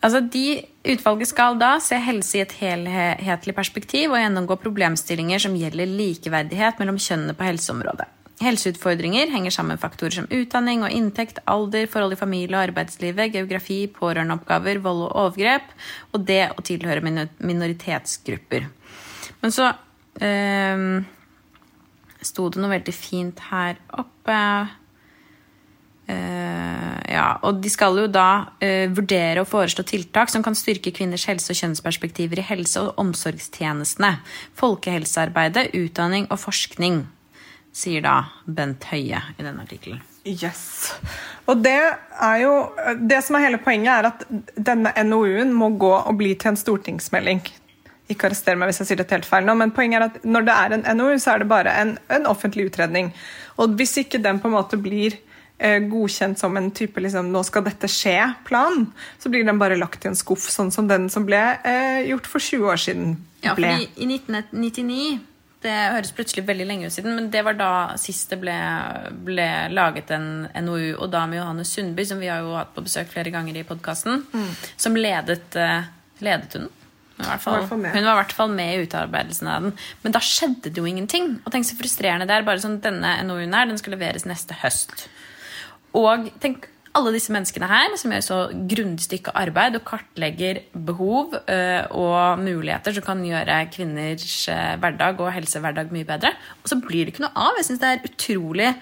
Altså, 0.00 0.22
de, 0.32 0.62
Utvalget 0.88 1.28
skal 1.28 1.58
da 1.60 1.74
se 1.84 1.98
helse 2.00 2.38
i 2.38 2.40
et 2.40 2.54
helhetlig 2.56 3.52
perspektiv 3.56 4.14
og 4.14 4.22
gjennomgå 4.22 4.56
problemstillinger 4.62 5.42
som 5.42 5.58
gjelder 5.58 5.90
likeverdighet 5.92 6.80
mellom 6.80 6.96
kjønnene 6.96 7.36
på 7.36 7.44
helseområdet. 7.44 8.08
Helseutfordringer 8.40 9.28
henger 9.28 9.52
sammen 9.52 9.76
med 9.76 9.82
faktorer 9.82 10.14
som 10.16 10.28
utdanning 10.32 10.80
og 10.86 10.94
inntekt, 10.96 11.42
alder, 11.44 11.84
forhold 11.92 12.16
i 12.16 12.20
familie 12.22 12.56
og 12.56 12.70
arbeidslivet, 12.70 13.34
geografi, 13.34 13.82
pårørendeoppgaver, 13.92 14.80
vold 14.80 15.02
og 15.10 15.16
overgrep, 15.26 15.68
og 16.16 16.24
det 16.24 16.46
å 16.54 16.64
tilhøre 16.64 17.04
minoritetsgrupper. 17.04 18.70
Men 19.42 19.52
så 19.52 19.68
øh, 20.24 20.86
sto 22.24 22.48
det 22.48 22.64
noe 22.64 22.72
veldig 22.78 22.96
fint 22.96 23.44
her 23.50 23.76
oppe. 23.92 24.40
Uh, 26.10 26.96
ja, 27.06 27.26
og 27.46 27.60
De 27.62 27.70
skal 27.70 27.98
jo 28.00 28.08
da 28.10 28.48
uh, 28.48 28.86
vurdere 28.96 29.44
og 29.44 29.50
foreslå 29.50 29.84
tiltak 29.86 30.32
som 30.32 30.42
kan 30.42 30.56
styrke 30.58 30.92
kvinners 30.96 31.28
helse- 31.28 31.52
og 31.52 31.60
kjønnsperspektiver 31.60 32.40
i 32.40 32.46
helse- 32.48 32.82
og 32.82 32.98
omsorgstjenestene. 32.98 34.16
Folkehelsearbeidet, 34.58 35.68
utdanning 35.76 36.26
og 36.30 36.40
forskning, 36.42 37.04
sier 37.76 38.02
da 38.02 38.16
Bent 38.46 38.88
Høie 38.90 39.20
i 39.36 39.44
denne 39.44 39.62
artikkelen. 39.62 40.02
Yes. 40.26 40.90
Og 41.48 41.62
det 41.64 41.78
er 41.80 42.40
jo 42.42 42.50
Det 43.08 43.22
som 43.24 43.38
er 43.38 43.46
hele 43.46 43.62
poenget, 43.62 43.92
er 43.94 44.10
at 44.10 44.26
denne 44.56 44.92
NOU-en 45.06 45.54
må 45.54 45.70
gå 45.80 45.94
og 45.94 46.18
bli 46.18 46.34
til 46.34 46.52
en 46.52 46.60
stortingsmelding. 46.60 47.40
Ikke 48.10 48.26
arrester 48.26 48.58
meg 48.58 48.72
hvis 48.72 48.82
jeg 48.82 48.90
sier 48.90 49.00
det 49.00 49.10
helt 49.14 49.28
feil 49.28 49.46
nå, 49.46 49.54
men 49.54 49.70
poenget 49.70 50.00
er 50.00 50.10
at 50.10 50.24
når 50.26 50.48
det 50.48 50.58
er 50.58 50.76
en 50.76 50.86
NOU, 50.98 51.16
så 51.22 51.36
er 51.36 51.44
det 51.44 51.52
bare 51.52 51.80
en, 51.80 51.98
en 52.10 52.26
offentlig 52.26 52.66
utredning. 52.72 53.14
Og 53.62 53.78
hvis 53.78 54.00
ikke 54.02 54.18
den 54.18 54.42
på 54.42 54.50
en 54.50 54.58
måte 54.58 54.80
blir 54.80 55.14
Eh, 55.14 55.29
godkjent 55.60 56.40
som 56.40 56.56
en 56.56 56.70
type 56.72 57.00
liksom, 57.00 57.32
'nå 57.32 57.42
skal 57.44 57.64
dette 57.66 57.88
skje'-plan, 57.90 58.86
så 59.20 59.32
blir 59.32 59.44
den 59.44 59.58
bare 59.60 59.76
lagt 59.76 60.04
i 60.04 60.08
en 60.08 60.16
skuff, 60.16 60.48
sånn 60.48 60.72
som 60.72 60.88
den 60.88 61.10
som 61.12 61.26
ble 61.28 61.40
eh, 61.64 62.08
gjort 62.08 62.26
for 62.26 62.40
20 62.40 62.70
år 62.72 62.80
siden. 62.80 63.18
Ja, 63.44 63.54
fordi 63.54 63.90
i 63.96 64.08
1999 64.08 65.20
det 65.60 65.76
høres 65.92 66.12
plutselig 66.16 66.46
veldig 66.48 66.64
lenge 66.64 66.88
ut 66.88 66.94
siden, 66.94 67.14
men 67.18 67.28
det 67.32 67.42
var 67.44 67.56
da 67.58 67.70
sist 68.00 68.32
det 68.32 68.38
ble, 68.40 68.56
ble 69.26 69.48
laget 69.76 70.12
en 70.16 70.48
NOU, 70.64 70.94
og 70.96 71.10
da 71.12 71.26
med 71.28 71.42
Johanne 71.42 71.66
Sundby, 71.68 72.06
som 72.08 72.20
vi 72.22 72.30
har 72.32 72.40
jo 72.40 72.54
hatt 72.56 72.72
på 72.72 72.84
besøk 72.86 73.10
flere 73.12 73.32
ganger 73.34 73.58
i 73.60 73.66
podkasten, 73.68 74.22
mm. 74.32 74.50
som 74.80 74.96
ledet, 74.96 75.50
eh, 75.60 75.90
ledet 76.24 76.56
hun. 76.56 76.70
Hun 77.20 77.28
var, 77.28 77.40
fall, 77.44 77.66
hun 77.68 77.84
var, 77.84 78.00
i 78.00 78.18
hvert 78.22 78.32
fall 78.32 78.52
med 78.56 78.72
i 78.72 78.84
utarbeidelsen 78.86 79.48
av 79.52 79.66
den. 79.66 79.74
Men 80.00 80.14
da 80.16 80.22
skjedde 80.24 80.70
det 80.72 80.80
jo 80.80 80.86
ingenting. 80.88 81.34
Og 81.44 81.52
tenk 81.52 81.68
så 81.68 81.76
frustrerende 81.76 82.24
det 82.24 82.38
er. 82.38 82.46
bare 82.46 82.62
sånn, 82.62 82.78
Denne 82.80 83.18
NOU-en 83.28 83.52
her, 83.52 83.68
den 83.68 83.76
skal 83.76 83.92
leveres 83.92 84.24
neste 84.24 84.56
høst. 84.62 85.04
Og 85.96 86.28
tenk 86.42 86.68
alle 86.96 87.12
disse 87.14 87.30
menneskene 87.34 87.68
her 87.70 87.92
som 87.98 88.12
gjør 88.14 88.24
så 88.26 88.38
grundig 88.72 89.20
arbeid 89.30 89.78
og 89.78 89.84
kartlegger 89.86 90.62
behov 90.74 91.36
øh, 91.38 91.82
og 91.90 92.40
muligheter 92.42 92.96
som 92.96 93.06
kan 93.06 93.22
gjøre 93.24 93.60
kvinners 93.74 94.48
øh, 94.50 94.78
hverdag 94.82 95.20
og 95.22 95.32
helsehverdag 95.36 95.92
mye 95.94 96.08
bedre. 96.08 96.34
Og 96.62 96.72
så 96.72 96.80
blir 96.82 97.06
det 97.06 97.14
ikke 97.14 97.26
noe 97.26 97.36
av. 97.36 97.60
Jeg 97.60 97.68
synes 97.68 97.82
det 97.82 97.92
er 97.92 98.08
utrolig 98.10 98.72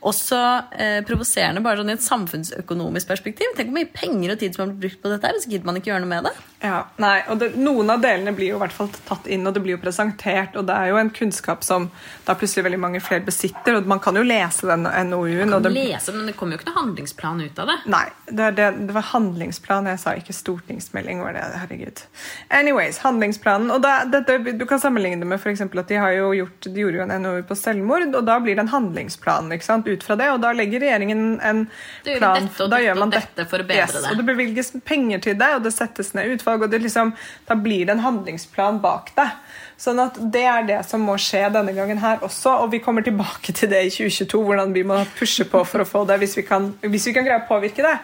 også 0.00 0.38
eh, 0.80 1.00
provoserende 1.04 1.60
bare 1.64 1.82
sånn 1.82 1.92
i 1.92 1.96
et 1.96 2.04
samfunnsøkonomisk 2.04 3.10
perspektiv. 3.10 3.52
Tenk 3.56 3.68
hvor 3.68 3.76
mye 3.76 3.90
penger 3.92 4.34
og 4.34 4.40
tid 4.40 4.56
som 4.56 4.64
har 4.64 4.72
blitt 4.72 4.80
brukt 4.80 5.02
på 5.02 5.12
dette, 5.12 5.28
her, 5.28 5.40
så 5.42 5.50
gidder 5.52 5.68
man 5.68 5.80
ikke 5.80 5.92
gjøre 5.92 6.04
noe 6.06 6.12
med 6.14 6.28
det. 6.28 6.32
Ja, 6.60 6.78
nei, 7.00 7.22
og 7.32 7.38
det, 7.40 7.54
Noen 7.60 7.88
av 7.92 8.02
delene 8.04 8.34
blir 8.36 8.52
jo 8.52 8.58
i 8.58 8.60
hvert 8.60 8.74
fall 8.76 8.90
tatt 9.08 9.28
inn, 9.32 9.46
og 9.48 9.54
det 9.56 9.62
blir 9.64 9.76
jo 9.76 9.80
presentert. 9.80 10.56
Og 10.60 10.66
det 10.68 10.76
er 10.76 10.90
jo 10.92 11.00
en 11.00 11.12
kunnskap 11.12 11.64
som 11.64 11.88
da 12.26 12.36
plutselig 12.36 12.66
veldig 12.66 12.80
mange 12.80 13.00
flere 13.04 13.24
besitter. 13.24 13.78
og 13.78 13.88
Man 13.88 14.02
kan 14.04 14.16
jo 14.16 14.24
lese 14.24 14.68
den 14.68 14.84
NOU-en. 14.84 15.52
Man 15.52 15.64
kan 15.64 15.76
lese, 15.76 16.14
men 16.16 16.28
det 16.28 16.36
kommer 16.38 16.56
jo 16.56 16.60
ikke 16.60 16.70
noen 16.70 16.80
handlingsplan 16.80 17.44
ut 17.44 17.62
av 17.64 17.72
det. 17.72 17.78
Nei, 17.92 18.04
det, 18.28 18.50
det, 18.58 18.70
det 18.88 18.96
var 18.96 19.08
handlingsplan. 19.12 19.88
Jeg 19.92 20.02
sa 20.04 20.16
ikke 20.16 20.36
stortingsmelding. 20.36 21.22
var 21.24 21.36
det, 21.36 21.44
herregud. 21.62 22.04
Anyways, 22.60 23.00
handlingsplanen. 23.04 23.72
og 23.72 23.84
da, 23.84 24.02
dette, 24.08 24.38
Du 24.56 24.66
kan 24.68 24.80
sammenligne 24.80 25.20
det 25.24 25.28
med 25.28 25.40
for 25.40 25.52
at 25.52 25.88
de, 25.88 26.00
har 26.00 26.12
jo 26.16 26.32
gjort, 26.36 26.68
de 26.68 26.84
gjorde 26.84 27.00
jo 27.00 27.06
en 27.06 27.16
NOU 27.24 27.40
på 27.48 27.56
selvmord, 27.56 28.08
og 28.14 28.24
da 28.28 28.36
blir 28.40 28.56
det 28.56 28.66
en 28.66 28.74
handlingsplan. 28.74 29.52
ikke 29.56 29.68
sant? 29.68 29.89
Ut 29.90 30.04
fra 30.06 30.16
det, 30.20 30.28
og 30.32 30.40
da 30.42 30.52
legger 30.56 30.82
regjeringen 30.84 31.24
en 31.38 31.64
plan. 32.06 32.46
Dette 32.46 32.68
da 32.70 32.80
gjør 32.82 33.00
man 33.02 33.14
dette 33.14 33.46
for 33.50 33.62
å 33.62 33.66
bedre 33.68 33.86
yes, 33.86 33.96
det. 33.96 34.12
Og 34.12 34.20
det 34.20 34.26
bevilges 34.28 34.72
penger 34.86 35.24
til 35.26 35.38
det, 35.40 35.50
og 35.58 35.66
det 35.66 35.74
settes 35.74 36.12
ned 36.16 36.36
utvalg, 36.36 36.66
og 36.66 36.72
det 36.72 36.82
liksom, 36.84 37.12
da 37.48 37.58
blir 37.58 37.86
det 37.88 37.96
en 37.96 38.04
handlingsplan 38.06 38.80
bak 38.84 39.12
det. 39.18 39.28
Sånn 39.80 40.00
at 40.02 40.18
Det 40.32 40.42
er 40.44 40.66
det 40.68 40.80
som 40.88 41.00
må 41.06 41.14
skje 41.20 41.46
denne 41.54 41.72
gangen 41.76 42.02
her 42.02 42.20
også, 42.26 42.58
og 42.64 42.74
vi 42.74 42.82
kommer 42.84 43.04
tilbake 43.06 43.54
til 43.56 43.70
det 43.72 43.86
i 43.86 43.92
2022, 43.94 44.42
hvordan 44.44 44.74
vi 44.76 44.84
må 44.86 44.98
pushe 45.16 45.46
på 45.48 45.64
for 45.64 45.84
å 45.84 45.88
få 45.88 46.04
det, 46.08 46.20
hvis 46.20 46.36
vi 46.36 46.44
kan, 46.48 46.72
hvis 46.84 47.08
vi 47.08 47.16
kan 47.16 47.24
greie 47.24 47.40
å 47.40 47.48
påvirke 47.48 47.86
det. 47.86 47.96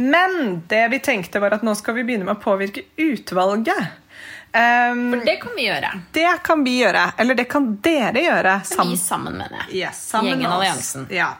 Men 0.00 0.62
det 0.70 0.86
vi 0.94 1.02
tenkte 1.04 1.42
var 1.42 1.52
at 1.52 1.64
nå 1.66 1.74
skal 1.76 1.98
vi 1.98 2.06
begynne 2.08 2.24
med 2.24 2.38
å 2.38 2.40
påvirke 2.40 2.86
utvalget. 2.96 3.98
Um, 4.52 5.12
For 5.12 5.24
det 5.26 5.36
kan 5.42 5.52
vi 5.56 5.66
gjøre. 5.68 5.92
Det 6.12 6.32
kan 6.42 6.64
vi 6.64 6.78
gjøre. 6.80 7.04
Eller 7.22 7.38
det 7.38 7.46
kan 7.50 7.68
dere 7.82 8.24
gjøre. 8.24 8.56
Sam 8.66 8.90
vi 8.90 8.98
sammen, 8.98 9.38
mener 9.38 9.62
jeg. 9.62 9.84
Yes, 9.84 10.02
sammen 10.10 10.32
Gjengen 10.32 10.52
Alliansen. 10.56 11.06
Ja. 11.14 11.34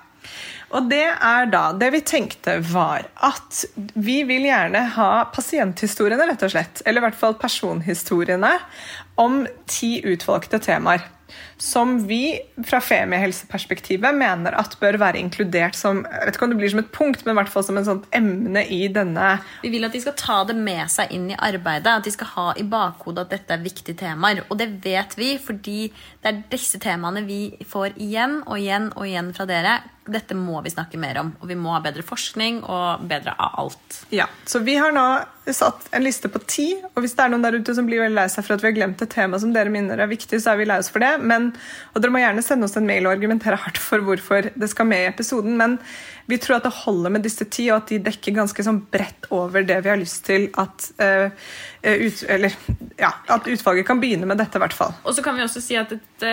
Og 0.70 0.86
det 0.86 1.02
er 1.02 1.48
da 1.50 1.62
Det 1.74 1.88
vi 1.90 2.00
tenkte, 2.06 2.60
var 2.70 3.08
at 3.26 3.64
vi 3.98 4.20
vil 4.28 4.46
gjerne 4.46 4.84
ha 4.94 5.10
pasienthistoriene, 5.34 6.28
rett 6.30 6.44
og 6.46 6.52
slett. 6.54 6.82
Eller 6.86 7.02
i 7.02 7.08
hvert 7.08 7.18
fall 7.18 7.34
personhistoriene 7.40 8.52
om 9.18 9.42
ti 9.66 9.96
utvalgte 10.06 10.62
temaer 10.62 11.02
som 11.60 11.98
vi 12.08 12.38
fra 12.66 12.80
femiehelseperspektivet 12.84 14.16
mener 14.16 14.56
at 14.58 14.76
bør 14.80 14.98
være 15.00 15.20
inkludert 15.20 15.78
som 15.78 16.02
jeg 16.06 16.26
vet 16.26 16.36
ikke 16.36 16.46
om 16.48 16.54
det 16.54 16.60
blir 16.60 16.72
som 16.72 16.82
et 16.82 16.92
punkt, 16.94 17.24
men 17.24 17.34
i 17.34 17.38
hvert 17.40 17.52
fall 17.52 17.66
som 17.66 17.80
en 17.80 17.86
sånt 17.86 18.08
emne 18.16 18.64
i 18.72 18.82
denne 18.92 19.32
Vi 19.64 19.72
vil 19.72 19.86
at 19.86 19.94
de 19.94 20.02
skal 20.02 20.16
ta 20.18 20.40
det 20.48 20.56
med 20.58 20.90
seg 20.92 21.12
inn 21.14 21.30
i 21.32 21.38
arbeidet, 21.38 21.92
at 22.00 22.06
de 22.06 22.14
skal 22.14 22.32
ha 22.34 22.48
i 22.58 22.66
bakhodet 22.66 23.26
at 23.26 23.36
dette 23.36 23.56
er 23.56 23.64
viktige 23.64 23.98
temaer. 24.00 24.44
Og 24.48 24.58
det 24.60 24.70
vet 24.84 25.16
vi 25.18 25.34
fordi 25.42 25.78
det 26.22 26.32
er 26.32 26.42
disse 26.52 26.80
temaene 26.82 27.24
vi 27.28 27.42
får 27.68 27.96
igjen 28.00 28.40
og 28.46 28.58
igjen 28.58 28.90
og 28.94 29.06
igjen 29.06 29.32
fra 29.36 29.48
dere 29.50 29.78
dette 30.12 30.36
må 30.36 30.60
vi 30.64 30.72
snakke 30.72 30.98
mer 31.00 31.20
om. 31.22 31.32
Og 31.40 31.50
vi 31.50 31.56
må 31.58 31.74
ha 31.74 31.80
bedre 31.84 32.04
forskning 32.06 32.62
og 32.64 33.04
bedre 33.10 33.34
av 33.38 33.58
alt. 33.64 34.00
Ja, 34.14 34.28
Så 34.44 34.62
vi 34.64 34.76
har 34.80 34.94
nå 34.94 35.04
satt 35.50 35.88
en 35.96 36.04
liste 36.04 36.30
på 36.30 36.42
ti. 36.46 36.68
Og 36.94 37.02
hvis 37.02 37.16
det 37.18 37.24
er 37.24 37.32
noen 37.32 37.44
der 37.44 37.56
ute 37.58 37.74
som 37.74 37.88
blir 37.88 38.02
veldig 38.04 38.18
lei 38.18 38.26
seg 38.30 38.46
for 38.46 38.56
at 38.56 38.64
vi 38.64 38.70
har 38.70 38.76
glemt 38.76 39.02
et 39.02 39.12
tema 39.12 39.40
som 39.42 39.54
dere 39.54 39.72
minner 39.72 39.98
er 39.98 40.10
viktig, 40.10 40.38
så 40.42 40.52
er 40.52 40.60
vi 40.60 40.68
lei 40.68 40.78
oss 40.82 40.92
for 40.92 41.02
det. 41.02 41.16
Men, 41.22 41.50
og 41.94 42.02
dere 42.02 42.14
må 42.14 42.22
gjerne 42.22 42.44
sende 42.46 42.68
oss 42.68 42.78
en 42.78 42.88
mail 42.88 43.08
og 43.08 43.16
argumentere 43.16 43.58
hardt 43.60 43.80
for 43.82 44.04
hvorfor 44.06 44.50
det 44.54 44.70
skal 44.70 44.90
med 44.90 45.06
i 45.06 45.10
episoden. 45.10 45.56
Men 45.60 45.78
vi 46.30 46.38
tror 46.42 46.58
at 46.58 46.68
det 46.68 46.72
holder 46.84 47.14
med 47.16 47.24
disse 47.26 47.46
ti, 47.50 47.66
og 47.70 47.82
at 47.82 47.92
de 47.92 48.00
dekker 48.06 48.36
ganske 48.36 48.64
sånn 48.64 48.80
bredt 48.92 49.28
over 49.34 49.66
det 49.66 49.80
vi 49.84 49.92
har 49.92 50.00
lyst 50.00 50.22
til 50.28 50.48
at, 50.60 50.86
uh, 51.02 51.28
ut, 51.84 52.22
eller, 52.30 52.56
ja, 53.00 53.12
at 53.34 53.50
utvalget 53.50 53.88
kan 53.88 54.00
begynne 54.02 54.28
med 54.30 54.40
dette. 54.40 54.60
hvert 54.60 54.76
fall. 54.76 54.94
Og 55.04 55.16
så 55.16 55.24
kan 55.24 55.36
vi 55.36 55.44
også 55.44 55.62
si 55.64 55.78
at 55.80 55.94
et, 55.96 56.26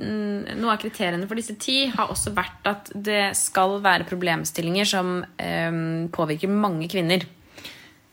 Noe 0.00 0.72
av 0.74 0.80
kriteriene 0.82 1.28
for 1.30 1.38
disse 1.38 1.54
ti 1.60 1.84
har 1.92 2.10
også 2.10 2.32
vært 2.36 2.66
at 2.68 2.90
det 2.94 3.30
skal 3.38 3.78
være 3.84 4.08
problemstillinger 4.08 4.88
som 4.88 5.20
um, 5.22 6.08
påvirker 6.12 6.50
mange 6.50 6.88
kvinner. 6.90 7.24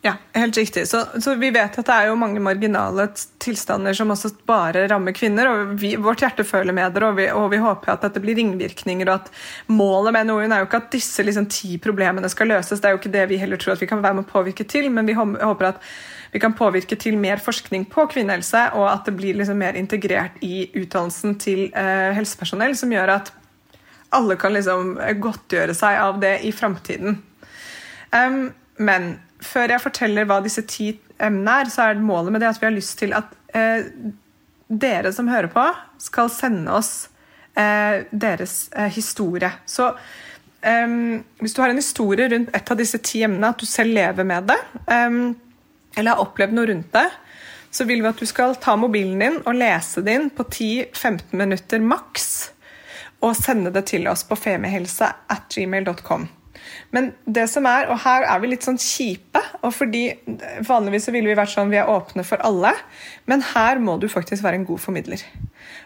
Ja, 0.01 0.13
helt 0.33 0.57
riktig. 0.57 0.88
Så, 0.88 1.05
så, 1.19 1.33
vi 1.36 1.49
vet 1.49 1.77
at 1.79 1.88
det 1.88 1.93
er 1.93 2.10
jo 2.12 2.17
mange 2.19 2.39
marginale 2.39 3.07
tilstander 3.41 3.95
som 3.97 4.12
også 4.13 4.29
bare 4.47 4.86
rammer 4.91 5.15
kvinner. 5.17 5.49
og 5.49 5.71
vi, 5.81 5.95
Vårt 5.99 6.21
hjerte 6.21 6.45
føler 6.45 6.75
med 6.75 6.93
dere, 6.93 7.10
og 7.10 7.17
vi, 7.17 7.25
og 7.33 7.49
vi 7.51 7.60
håper 7.63 7.95
at 7.95 8.05
dette 8.05 8.21
blir 8.23 8.38
ringvirkninger. 8.38 9.10
og 9.10 9.25
at 9.25 9.73
Målet 9.73 10.13
med 10.13 10.29
NOU-en 10.29 10.53
er 10.53 10.62
jo 10.62 10.69
ikke 10.69 10.83
at 10.83 10.93
disse 10.93 11.25
liksom, 11.25 11.49
ti 11.49 11.79
problemene 11.81 12.29
skal 12.29 12.53
løses. 12.53 12.79
Det 12.79 12.91
er 12.91 12.95
jo 12.95 13.01
ikke 13.01 13.13
det 13.17 13.25
vi 13.33 13.41
heller 13.41 13.57
tror 13.57 13.73
at 13.73 13.81
vi 13.81 13.89
kan 13.89 14.03
være 14.05 14.19
med 14.19 14.27
å 14.27 14.31
påvirke 14.31 14.67
til, 14.69 14.91
men 14.93 15.10
vi 15.10 15.17
håper 15.17 15.71
at 15.71 15.81
vi 16.31 16.43
kan 16.43 16.53
påvirke 16.53 16.95
til 16.99 17.17
mer 17.17 17.41
forskning 17.41 17.88
på 17.89 18.05
kvinnehelse, 18.13 18.67
og 18.77 18.86
at 18.91 19.07
det 19.10 19.15
blir 19.17 19.39
liksom 19.39 19.57
mer 19.57 19.79
integrert 19.79 20.38
i 20.45 20.67
utdannelsen 20.75 21.39
til 21.41 21.67
eh, 21.71 22.13
helsepersonell, 22.13 22.77
som 22.77 22.93
gjør 22.93 23.15
at 23.17 23.31
alle 24.15 24.38
kan 24.39 24.53
liksom 24.53 24.95
godtgjøre 25.23 25.73
seg 25.75 25.97
av 25.99 26.19
det 26.21 26.38
i 26.47 26.53
framtiden. 26.55 27.17
Um, 28.12 28.43
men 28.77 29.15
før 29.43 29.73
jeg 29.73 29.84
forteller 29.84 30.28
hva 30.30 30.39
disse 30.45 30.63
ti 30.69 30.91
emnene 31.21 31.60
er, 31.62 31.73
så 31.73 31.89
er 31.89 32.02
målet 32.02 32.34
med 32.34 32.43
det 32.43 32.50
at 32.52 32.62
vi 32.62 32.67
har 32.69 32.76
lyst 32.76 32.97
til 33.02 33.13
at 33.17 33.36
eh, 33.58 33.89
dere 34.67 35.13
som 35.15 35.30
hører 35.32 35.50
på, 35.52 35.65
skal 36.02 36.32
sende 36.34 36.73
oss 36.76 37.10
eh, 37.58 38.04
deres 38.12 38.67
eh, 38.76 38.89
historie. 38.93 39.52
Så 39.65 39.91
um, 40.62 41.23
hvis 41.39 41.56
du 41.56 41.62
har 41.63 41.71
en 41.71 41.80
historie 41.82 42.28
rundt 42.34 42.52
et 42.56 42.71
av 42.71 42.80
disse 42.80 43.00
ti 43.04 43.23
emnene, 43.26 43.54
at 43.54 43.62
du 43.62 43.69
selv 43.69 43.95
lever 43.95 44.28
med 44.28 44.52
det, 44.52 44.60
um, 44.91 45.32
eller 45.97 46.13
har 46.13 46.26
opplevd 46.26 46.58
noe 46.58 46.69
rundt 46.69 46.91
det, 46.93 47.08
så 47.71 47.86
vil 47.86 48.02
vi 48.02 48.10
at 48.10 48.19
du 48.19 48.28
skal 48.28 48.56
ta 48.62 48.78
mobilen 48.80 49.19
din 49.21 49.41
og 49.43 49.58
lese 49.58 50.02
det 50.06 50.17
på 50.38 50.45
10-15 50.47 51.36
minutter 51.38 51.84
maks, 51.84 52.52
og 53.26 53.34
sende 53.38 53.71
det 53.73 53.88
til 53.89 54.06
oss 54.10 54.23
på 54.28 54.38
femihelse 54.38 55.08
at 55.34 55.47
gmail.com. 55.54 56.28
Men 56.95 57.12
det 57.25 57.47
som 57.51 57.67
er, 57.69 57.89
og 57.91 58.01
her 58.03 58.25
er 58.27 58.41
vi 58.43 58.51
litt 58.51 58.65
sånn 58.67 58.80
kjipe, 58.82 59.41
og 59.62 59.73
fordi 59.75 60.06
vanligvis 60.67 61.08
så 61.08 61.15
ville 61.15 61.32
vi 61.32 61.38
vært 61.39 61.53
sånn 61.53 61.73
vi 61.73 61.80
er 61.82 61.91
åpne 61.91 62.25
for 62.27 62.41
alle, 62.47 62.73
men 63.30 63.45
her 63.53 63.82
må 63.84 63.97
du 64.01 64.08
faktisk 64.12 64.45
være 64.45 64.62
en 64.62 64.69
god 64.69 64.84
formidler. 64.84 65.23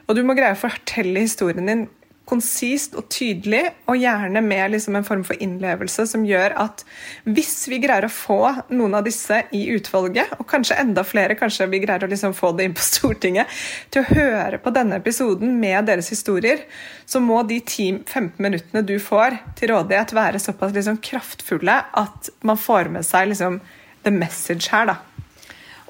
Og 0.08 0.18
du 0.18 0.24
må 0.26 0.36
greie 0.38 0.56
å 0.56 0.60
fortelle 0.60 1.26
historien 1.26 1.70
din 1.70 1.88
konsist 2.32 2.96
og 2.96 3.10
tydelig, 3.12 3.64
og 3.92 4.00
gjerne 4.00 4.42
med 4.46 4.72
liksom 4.76 4.96
en 4.98 5.08
form 5.08 5.24
for 5.28 5.40
innlevelse 5.44 6.06
som 6.08 6.24
gjør 6.28 6.56
at 6.64 6.86
hvis 7.28 7.54
vi 7.72 7.82
greier 7.84 8.08
å 8.08 8.14
få 8.14 8.40
noen 8.72 8.96
av 8.98 9.06
disse 9.08 9.42
i 9.56 9.66
utvalget, 9.76 10.32
og 10.40 10.48
kanskje 10.50 10.80
enda 10.80 11.04
flere, 11.08 11.36
kanskje 11.40 11.68
vi 11.72 11.84
greier 11.84 12.08
å 12.08 12.12
liksom 12.12 12.36
få 12.38 12.54
det 12.56 12.70
inn 12.70 12.78
på 12.78 12.86
Stortinget, 12.92 13.52
til 13.92 14.04
å 14.06 14.16
høre 14.16 14.62
på 14.64 14.74
denne 14.76 15.02
episoden 15.02 15.60
med 15.60 15.90
deres 15.92 16.12
historier, 16.14 16.64
så 17.06 17.20
må 17.24 17.42
de 17.48 17.60
10-15 17.60 18.40
minuttene 18.42 18.86
du 18.88 18.96
får 19.04 19.38
til 19.60 19.74
rådighet, 19.76 20.16
være 20.16 20.42
såpass 20.42 20.76
liksom 20.76 21.02
kraftfulle 21.04 21.82
at 22.00 22.32
man 22.48 22.60
får 22.60 22.92
med 22.96 23.08
seg 23.08 23.34
liksom 23.34 23.60
the 24.06 24.14
message 24.14 24.72
her, 24.72 24.88
da. 24.90 25.00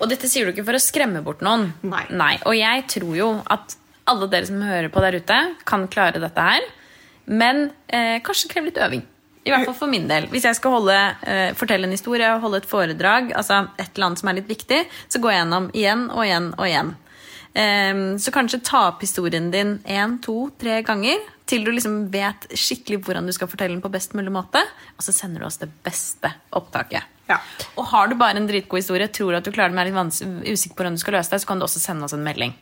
Og 0.02 0.10
dette 0.10 0.26
sier 0.30 0.48
du 0.48 0.56
ikke 0.56 0.66
for 0.66 0.78
å 0.78 0.82
skremme 0.82 1.22
bort 1.22 1.44
noen. 1.46 1.68
Nei. 1.86 2.08
Nei. 2.10 2.34
Og 2.50 2.58
jeg 2.58 2.88
tror 2.90 3.14
jo 3.14 3.30
at 3.54 3.76
alle 4.12 4.30
dere 4.32 4.50
som 4.50 4.62
hører 4.66 4.92
på 4.94 5.04
der 5.04 5.18
ute, 5.22 5.40
kan 5.68 5.88
klare 5.92 6.22
dette 6.22 6.46
her. 6.46 6.68
Men 7.32 7.70
eh, 7.88 8.20
kanskje 8.26 8.52
krever 8.52 8.72
litt 8.72 8.82
øving. 8.82 9.04
I 9.42 9.50
hvert 9.50 9.66
fall 9.66 9.78
for 9.78 9.90
min 9.90 10.06
del. 10.10 10.28
Hvis 10.30 10.46
jeg 10.46 10.58
skal 10.60 10.76
holde, 10.76 10.98
eh, 11.26 11.52
fortelle 11.58 11.88
en 11.88 11.96
historie 11.96 12.28
og 12.36 12.44
holde 12.44 12.62
et 12.62 12.70
foredrag, 12.70 13.32
altså 13.38 13.64
et 13.82 13.88
eller 13.96 14.12
annet 14.12 14.22
som 14.22 14.30
er 14.30 14.38
litt 14.38 14.52
viktig, 14.52 14.84
så 15.10 15.22
går 15.22 15.34
jeg 15.34 15.42
gjennom 15.42 15.70
igjen 15.74 16.04
og 16.12 16.26
igjen 16.28 16.50
og 16.58 16.68
igjen. 16.68 16.92
Eh, 17.52 18.02
så 18.22 18.34
kanskje 18.36 18.62
ta 18.68 18.84
opp 18.92 19.02
historien 19.02 19.50
din 19.54 19.80
én, 19.90 20.20
to, 20.22 20.52
tre 20.62 20.82
ganger 20.86 21.24
til 21.52 21.66
du 21.68 21.74
liksom 21.74 22.06
vet 22.14 22.48
skikkelig 22.56 23.02
hvordan 23.04 23.26
du 23.28 23.34
skal 23.36 23.50
fortelle 23.52 23.76
den 23.76 23.84
på 23.84 23.92
best 23.92 24.14
mulig 24.16 24.32
måte. 24.34 24.62
Og 24.96 25.06
så 25.08 25.16
sender 25.16 25.42
du 25.42 25.50
oss 25.50 25.60
det 25.62 25.72
beste 25.84 26.32
opptaket. 26.56 27.08
Ja. 27.32 27.40
Og 27.80 27.88
har 27.92 28.12
du 28.12 28.18
bare 28.20 28.40
en 28.40 28.48
dritgod 28.50 28.82
historie, 28.82 29.08
tror 29.08 29.34
du 29.34 29.40
at 29.40 29.48
du 29.48 29.54
klarer 29.56 29.72
det, 29.72 29.78
men 29.80 29.88
er 29.88 30.12
litt 30.12 30.52
usikker 30.52 30.76
på 30.76 30.84
hvordan 30.84 31.00
du 31.00 31.02
skal 31.04 31.18
løse 31.18 31.34
det, 31.34 31.42
så 31.44 31.50
kan 31.50 31.60
du 31.60 31.68
også 31.68 31.82
sende 31.84 32.08
oss 32.08 32.16
en 32.16 32.26
melding. 32.26 32.54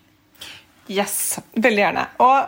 Yes, 0.90 1.40
veldig 1.54 1.84
gjerne. 1.84 2.06
Og 2.26 2.40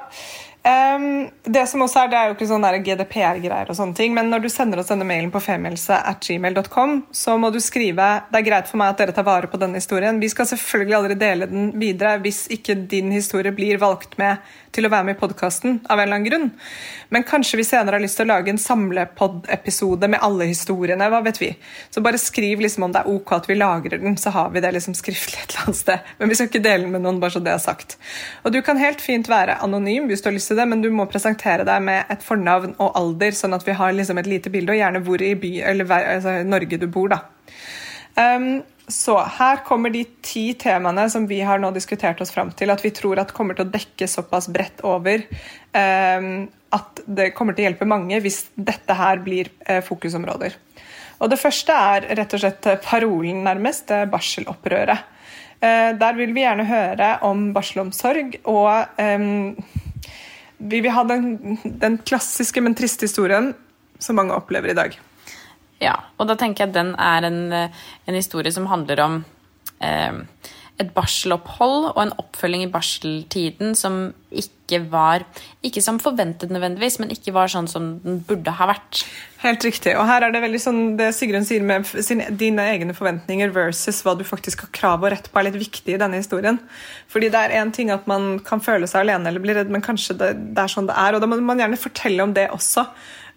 um, 0.66 1.06
det 1.46 1.64
som 1.70 1.84
også 1.86 2.04
er, 2.04 2.10
det 2.12 2.18
er 2.20 2.30
jo 2.30 2.36
ikke 2.36 2.48
sånn 2.50 2.66
GDPR-greier 2.88 3.70
og 3.70 3.78
sånne 3.78 3.98
ting, 3.98 4.16
men 4.18 4.32
når 4.34 4.46
du 4.46 4.50
sender 4.50 4.82
oss 4.82 4.90
denne 4.90 5.06
mailen 5.08 5.30
på 5.34 5.44
femihelse 5.44 6.00
at 6.10 6.26
gmail.com, 6.26 6.96
så 7.14 7.38
må 7.42 7.52
du 7.54 7.60
skrive 7.62 8.10
det 8.32 8.42
er 8.42 8.48
greit 8.48 8.72
for 8.72 8.82
meg 8.82 8.94
at 8.94 9.04
dere 9.04 9.16
tar 9.16 9.28
vare 9.28 9.52
på 9.52 9.62
denne 9.62 9.82
historien. 9.82 10.20
Vi 10.22 10.32
skal 10.34 10.50
selvfølgelig 10.50 10.98
aldri 10.98 11.20
dele 11.22 11.50
den 11.52 11.72
videre 11.82 12.18
hvis 12.26 12.48
ikke 12.54 12.80
din 12.90 13.14
historie 13.14 13.54
blir 13.56 13.82
valgt 13.82 14.18
med 14.22 14.42
til 14.76 14.88
å 14.88 14.92
være 14.92 15.08
med 15.08 15.18
i 15.18 15.20
podkasten 15.20 15.80
av 15.86 16.00
en 16.00 16.04
eller 16.06 16.18
annen 16.18 16.28
grunn. 16.28 16.48
Men 17.12 17.26
kanskje 17.28 17.60
vi 17.60 17.66
senere 17.68 17.98
har 17.98 18.04
lyst 18.04 18.20
til 18.20 18.28
å 18.28 18.32
lage 18.32 18.54
en 18.54 18.62
samlepod-episode 18.62 20.08
med 20.12 20.24
alle 20.24 20.48
historiene. 20.52 21.10
hva 21.12 21.22
vet 21.26 21.42
vi. 21.42 21.50
Så 21.90 22.02
bare 22.02 22.22
skriv 22.22 22.62
liksom 22.64 22.88
om 22.88 22.94
det 22.94 23.02
er 23.02 23.12
ok 23.12 23.34
at 23.36 23.50
vi 23.50 23.58
lagrer 23.60 24.00
den, 24.00 24.18
så 24.18 24.32
har 24.32 24.50
vi 24.50 24.64
det 24.64 24.72
liksom 24.72 24.96
skriftlig 24.96 25.42
et 25.42 25.52
eller 25.52 25.68
annet 25.68 25.82
sted. 25.82 26.00
Men 26.20 26.30
vi 26.30 26.36
skal 26.40 26.52
ikke 26.52 26.64
dele 26.64 26.84
den 26.84 26.96
med 26.96 27.06
noen, 27.06 27.20
bare 27.20 27.36
så 27.36 27.44
det 27.44 27.54
er 27.54 27.64
sagt. 27.64 27.98
Og 28.44 28.56
du 28.56 28.62
kan 28.62 28.80
helt 28.80 29.02
fint 29.02 29.30
være 29.30 29.60
anonym 29.64 30.08
hvis 30.08 30.24
du 30.24 30.32
har 30.32 30.38
lyst 30.38 30.54
til 30.54 30.62
det, 30.62 30.68
men 30.72 30.82
du 30.82 30.90
må 30.92 31.08
presentere 31.12 31.68
deg 31.68 31.84
med 31.84 32.06
et 32.10 32.24
fornavn 32.24 32.78
og 32.80 32.96
alder, 32.96 33.36
sånn 33.36 33.58
at 33.58 33.68
vi 33.68 33.76
har 33.76 33.94
liksom 33.96 34.22
et 34.22 34.30
lite 34.30 34.54
bilde, 34.54 34.72
og 34.72 34.80
gjerne 34.80 35.04
hvor 35.06 35.22
i 35.22 35.36
by, 35.36 35.54
eller 35.74 35.98
altså, 36.00 36.42
Norge 36.48 36.80
du 36.80 36.88
bor. 36.88 37.12
da. 37.12 37.26
Um, 38.12 38.62
så 38.88 39.18
her 39.38 39.62
kommer 39.68 39.94
de 39.94 40.04
ti 40.26 40.52
temaene 40.60 41.06
som 41.10 41.28
vi 41.30 41.42
har 41.46 41.62
nå 41.62 41.70
diskutert 41.76 42.22
oss 42.24 42.34
fram 42.34 42.50
til, 42.58 42.72
at 42.74 42.82
vi 42.84 42.92
tror 42.96 43.22
at 43.22 43.34
kommer 43.36 43.58
til 43.58 43.68
å 43.68 43.72
dekke 43.72 44.08
såpass 44.10 44.50
bredt 44.52 44.82
over 44.88 45.22
eh, 45.22 46.28
at 46.72 47.04
det 47.06 47.32
kommer 47.38 47.56
til 47.56 47.66
å 47.66 47.70
hjelpe 47.70 47.88
mange 47.90 48.20
hvis 48.24 48.46
dette 48.56 48.96
her 48.98 49.22
blir 49.24 49.52
eh, 49.68 49.84
fokusområder. 49.86 50.58
Og 51.22 51.30
Det 51.30 51.38
første 51.38 51.74
er 51.76 52.08
rett 52.18 52.34
og 52.34 52.42
slett 52.42 52.70
parolen, 52.82 53.44
nærmest, 53.46 53.88
det 53.92 54.10
barselopprøret. 54.10 55.04
Eh, 55.62 55.92
der 55.94 56.18
vil 56.18 56.34
vi 56.34 56.42
gjerne 56.42 56.66
høre 56.66 57.12
om 57.28 57.52
barselomsorg, 57.54 58.40
og 58.50 58.98
ehm, 59.02 59.54
vi 60.58 60.82
vil 60.82 60.96
ha 60.96 61.06
den, 61.06 61.60
den 61.62 62.00
klassiske, 62.02 62.64
men 62.66 62.78
triste 62.78 63.06
historien 63.06 63.52
som 64.02 64.18
mange 64.18 64.34
opplever 64.34 64.74
i 64.74 64.78
dag. 64.78 64.98
Ja, 65.82 65.96
og 66.22 66.30
da 66.30 66.38
tenker 66.38 66.66
jeg 66.66 66.72
at 66.72 66.78
den 66.78 66.96
er 67.02 67.26
en, 67.26 67.42
en 67.52 68.18
historie 68.18 68.54
som 68.54 68.70
handler 68.70 69.02
om 69.02 69.22
eh, 69.82 70.22
et 70.82 70.92
barselopphold 70.96 71.92
og 71.92 72.00
en 72.04 72.14
oppfølging 72.22 72.66
i 72.66 72.72
barseltiden 72.72 73.76
som 73.78 74.04
ikke 74.32 74.80
var 74.88 75.26
Ikke 75.68 75.82
som 75.84 75.98
forventet 76.00 76.48
nødvendigvis, 76.54 76.96
men 77.02 77.10
ikke 77.12 77.34
var 77.36 77.50
sånn 77.52 77.68
som 77.68 77.90
den 78.06 78.22
burde 78.24 78.54
ha 78.56 78.70
vært. 78.70 79.02
Helt 79.42 79.66
riktig. 79.68 79.98
Og 80.00 80.08
her 80.08 80.24
er 80.24 80.32
det 80.32 80.40
veldig 80.46 80.62
sånn 80.64 80.80
det 80.96 81.10
Sigrun 81.18 81.44
sier 81.44 81.66
med 81.66 81.90
sin, 81.92 82.24
dine 82.40 82.70
egne 82.72 82.96
forventninger 82.96 83.52
versus 83.52 84.00
hva 84.06 84.16
du 84.16 84.24
faktisk 84.24 84.64
har 84.64 84.72
krav 84.78 85.04
og 85.04 85.12
rett 85.12 85.28
på, 85.28 85.42
er 85.42 85.50
litt 85.50 85.60
viktig 85.60 85.98
i 85.98 86.00
denne 86.00 86.22
historien. 86.22 86.62
Fordi 87.12 87.28
det 87.34 87.42
er 87.42 87.58
én 87.60 87.76
ting 87.76 87.92
at 87.92 88.08
man 88.08 88.38
kan 88.48 88.64
føle 88.64 88.88
seg 88.88 89.04
alene 89.04 89.28
eller 89.28 89.44
bli 89.44 89.58
redd, 89.60 89.74
men 89.76 89.84
kanskje 89.84 90.16
det, 90.22 90.32
det 90.56 90.64
er 90.64 90.72
sånn 90.72 90.88
det 90.88 90.96
er. 90.96 91.18
Og 91.18 91.26
da 91.26 91.28
må 91.28 91.42
man 91.44 91.60
gjerne 91.60 91.82
fortelle 91.82 92.24
om 92.24 92.38
det 92.38 92.48
også. 92.56 92.88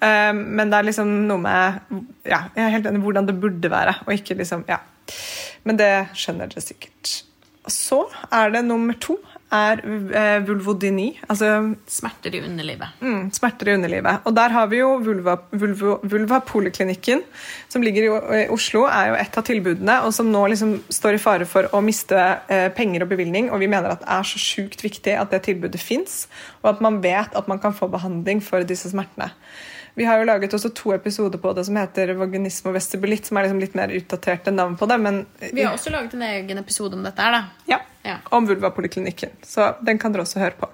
Um, 0.01 0.41
men 0.59 0.71
det 0.71 0.79
er 0.79 0.89
liksom 0.91 1.13
noe 1.29 1.41
med 1.41 1.79
ja, 2.27 2.47
jeg 2.57 2.65
er 2.65 2.75
helt 2.75 2.89
enig 2.91 3.03
hvordan 3.05 3.29
det 3.29 3.39
burde 3.41 3.71
være, 3.73 3.99
og 4.07 4.17
ikke 4.17 4.39
liksom 4.41 4.67
Ja. 4.71 4.81
Men 5.65 5.79
det 5.81 5.93
skjønner 6.17 6.49
dere 6.49 6.61
sikkert. 6.65 7.23
Så 7.69 8.03
er 8.33 8.51
det 8.53 8.65
nummer 8.67 8.97
to 9.01 9.17
er 9.55 9.81
eh, 9.85 10.39
vulvodyni. 10.47 11.07
Altså 11.31 11.51
smerter 11.91 12.35
i 12.37 12.43
underlivet. 12.45 12.97
Mm, 13.01 13.29
smerter 13.35 13.71
i 13.71 13.75
underlivet. 13.79 14.25
Og 14.25 14.35
der 14.37 14.55
har 14.55 14.69
vi 14.71 14.81
jo 14.81 14.95
vulva, 15.05 15.37
vulva, 15.53 15.99
vulvapoliklinikken, 16.03 17.23
som 17.73 17.85
ligger 17.85 18.09
i 18.09 18.47
Oslo, 18.53 18.85
er 18.89 19.13
jo 19.13 19.19
et 19.21 19.39
av 19.39 19.47
tilbudene, 19.47 20.01
og 20.07 20.15
som 20.17 20.31
nå 20.33 20.47
liksom 20.53 20.77
står 20.93 21.19
i 21.19 21.23
fare 21.23 21.49
for 21.49 21.71
å 21.75 21.83
miste 21.85 22.19
eh, 22.49 22.71
penger 22.75 23.07
og 23.07 23.13
bevilgning. 23.15 23.53
Og 23.53 23.63
vi 23.63 23.71
mener 23.71 23.95
at 23.95 24.03
det 24.05 24.11
er 24.17 24.33
så 24.33 24.43
sjukt 24.43 24.85
viktig 24.85 25.17
at 25.21 25.33
det 25.35 25.45
tilbudet 25.49 25.83
fins, 25.83 26.25
og 26.63 26.75
at 26.75 26.85
man 26.85 27.01
vet 27.05 27.37
at 27.37 27.51
man 27.51 27.63
kan 27.63 27.77
få 27.77 27.91
behandling 27.93 28.43
for 28.45 28.67
disse 28.67 28.91
smertene. 28.93 29.31
Vi 29.95 30.05
har 30.05 30.19
jo 30.19 30.27
laget 30.27 30.55
også 30.57 30.73
to 30.75 30.91
episoder 30.95 31.39
på 31.39 31.53
det 31.55 31.65
som 31.69 31.77
heter 31.79 32.15
vaginisme 32.19 32.73
og 32.73 32.79
vestibulitt, 32.79 33.29
som 33.29 33.39
er 33.39 33.47
liksom 33.47 33.63
litt 33.63 33.77
mer 33.79 33.95
utdaterte 33.95 34.51
navn 34.51 34.75
på 34.77 34.89
det. 34.91 34.99
Men 34.99 35.23
vi 35.53 35.63
har 35.63 35.77
også 35.77 35.93
laget 35.95 36.17
en 36.19 36.27
egen 36.27 36.59
episode 36.59 36.99
om 36.99 37.07
dette 37.07 37.23
her, 37.23 37.39
da. 37.39 37.71
Ja, 37.71 37.81
ja. 38.03 38.19
om 38.35 38.49
vulvapoliklinikken. 38.51 39.39
Så 39.47 39.73
den 39.87 40.03
kan 40.03 40.15
dere 40.15 40.27
også 40.27 40.43
høre 40.43 40.59
på. 40.59 40.71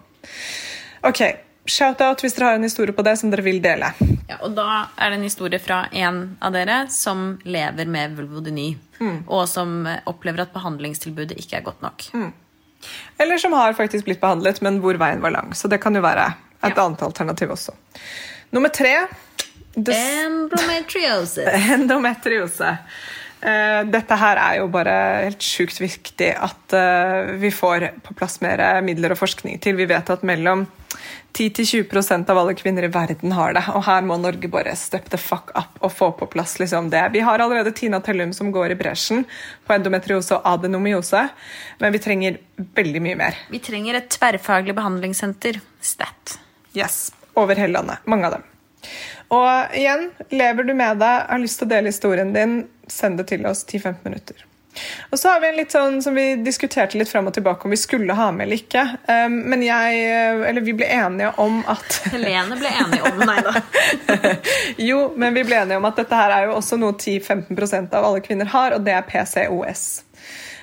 Ok, 1.05 1.21
Shout-out 1.71 2.23
hvis 2.25 2.35
dere 2.35 2.49
har 2.49 2.59
en 2.59 2.65
historie 2.65 2.95
på 2.97 3.05
det 3.05 3.13
som 3.21 3.31
dere 3.31 3.45
vil 3.45 3.61
dele. 3.63 3.93
Ja, 4.29 4.41
og 4.41 4.55
Da 4.57 4.87
er 4.97 5.13
det 5.13 5.21
en 5.21 5.27
historie 5.27 5.61
fra 5.61 5.85
en 5.93 6.39
av 6.41 6.55
dere 6.57 6.87
som 6.91 7.39
lever 7.45 7.87
med 7.87 8.17
vulvodyni. 8.17 8.71
Mm. 9.01 9.19
Og 9.29 9.47
som 9.49 9.85
opplever 10.09 10.47
at 10.47 10.55
behandlingstilbudet 10.57 11.37
ikke 11.39 11.61
er 11.61 11.67
godt 11.67 11.85
nok. 11.85 12.09
Mm. 12.15 12.33
Eller 13.21 13.39
som 13.39 13.53
har 13.53 13.77
faktisk 13.77 14.09
blitt 14.09 14.23
behandlet, 14.23 14.63
men 14.65 14.81
hvor 14.81 14.97
veien 15.01 15.21
var 15.21 15.37
lang. 15.37 15.53
Så 15.55 15.69
det 15.69 15.83
kan 15.85 15.95
jo 15.95 16.03
være 16.05 16.31
et 16.63 16.73
ja. 16.73 16.85
annet 16.85 17.03
alternativ 17.05 17.53
også. 17.53 17.77
Nummer 18.51 18.73
tre 18.75 18.95
Endometriose. 19.75 21.47
Endometriose. 21.47 22.77
Uh, 23.41 23.87
dette 23.89 24.17
her 24.21 24.37
er 24.37 24.57
jo 24.59 24.67
bare 24.69 24.95
helt 25.29 25.45
sjukt 25.47 25.79
viktig 25.81 26.33
at 26.35 26.75
uh, 26.77 27.31
vi 27.41 27.53
får 27.55 27.87
på 28.05 28.17
plass 28.19 28.41
mer 28.45 28.61
midler 28.85 29.15
og 29.15 29.21
forskning 29.23 29.61
til. 29.63 29.79
Vi 29.79 29.87
vet 29.89 30.11
at 30.13 30.27
mellom 30.27 30.67
10-20% 31.33 32.31
av 32.31 32.39
alle 32.39 32.55
kvinner 32.59 32.85
i 32.85 32.91
verden 32.93 33.33
har 33.33 33.55
det. 33.55 33.63
Og 33.73 33.85
her 33.87 34.03
må 34.07 34.19
Norge 34.21 34.51
bare 34.51 34.75
step 34.77 35.09
the 35.13 35.21
fuck 35.21 35.55
up 35.55 35.79
og 35.81 35.95
få 35.95 36.11
på 36.19 36.29
plass 36.35 36.59
liksom 36.61 36.91
det. 36.93 37.05
Vi 37.15 37.23
har 37.25 37.39
allerede 37.39 37.73
Tina 37.77 38.03
Tellum 38.05 38.35
som 38.37 38.51
går 38.53 38.75
i 38.75 38.79
bresjen 38.81 39.25
på 39.67 39.77
endometriose 39.77 40.37
og 40.37 40.51
adenomyose, 40.57 41.23
men 41.81 41.95
vi 41.95 42.03
trenger 42.03 42.41
veldig 42.77 43.05
mye 43.07 43.23
mer. 43.23 43.41
Vi 43.55 43.63
trenger 43.63 44.03
et 44.03 44.11
tverrfaglig 44.13 44.75
behandlingssenter. 44.77 45.63
STAT. 45.81 46.37
Yes, 46.77 47.09
Over 47.39 47.59
hele 47.61 47.79
landet. 47.79 48.07
Mange 48.11 48.29
av 48.29 48.39
dem. 48.39 48.47
Og 49.31 49.75
igjen, 49.79 50.09
lever 50.35 50.67
du 50.67 50.75
med 50.75 50.99
deg, 51.03 51.27
har 51.31 51.43
lyst 51.43 51.61
til 51.61 51.69
å 51.69 51.75
dele 51.75 51.93
historien 51.93 52.33
din, 52.35 52.63
send 52.91 53.21
det 53.21 53.29
til 53.31 53.45
oss 53.47 53.63
10-15 53.67 54.01
minutter. 54.09 54.47
Og 55.11 55.19
så 55.19 55.29
har 55.29 55.41
vi 55.43 55.49
en 55.49 55.57
litt 55.59 55.73
sånn 55.75 55.99
som 56.03 56.15
vi 56.15 56.37
diskuterte 56.45 56.99
litt 56.99 57.11
fram 57.11 57.27
og 57.27 57.35
tilbake 57.35 57.67
om 57.67 57.75
vi 57.75 57.79
skulle 57.81 58.15
ha 58.15 58.29
med 58.35 58.47
eller 58.47 58.61
ikke. 58.61 58.85
Um, 59.11 59.41
men 59.51 59.65
jeg, 59.67 60.05
eller 60.47 60.65
vi 60.65 60.75
ble 60.79 60.87
enige 60.95 61.33
om 61.43 61.61
at 61.71 61.99
Helene 62.15 62.59
ble 62.59 62.71
enig 62.85 63.01
om 63.11 63.23
Nei 63.27 63.39
da. 63.47 63.55
jo, 64.91 65.01
men 65.19 65.35
vi 65.37 65.45
ble 65.49 65.59
enige 65.65 65.81
om 65.81 65.89
at 65.91 65.99
dette 65.99 66.23
her 66.23 66.37
er 66.37 66.49
jo 66.49 66.57
også 66.61 66.79
noe 66.81 66.95
10-15% 66.95 67.99
av 67.99 68.07
alle 68.11 68.23
kvinner 68.25 68.51
har, 68.55 68.77
og 68.77 68.87
det 68.87 68.95
er 68.95 69.07
PCOS. 69.11 69.87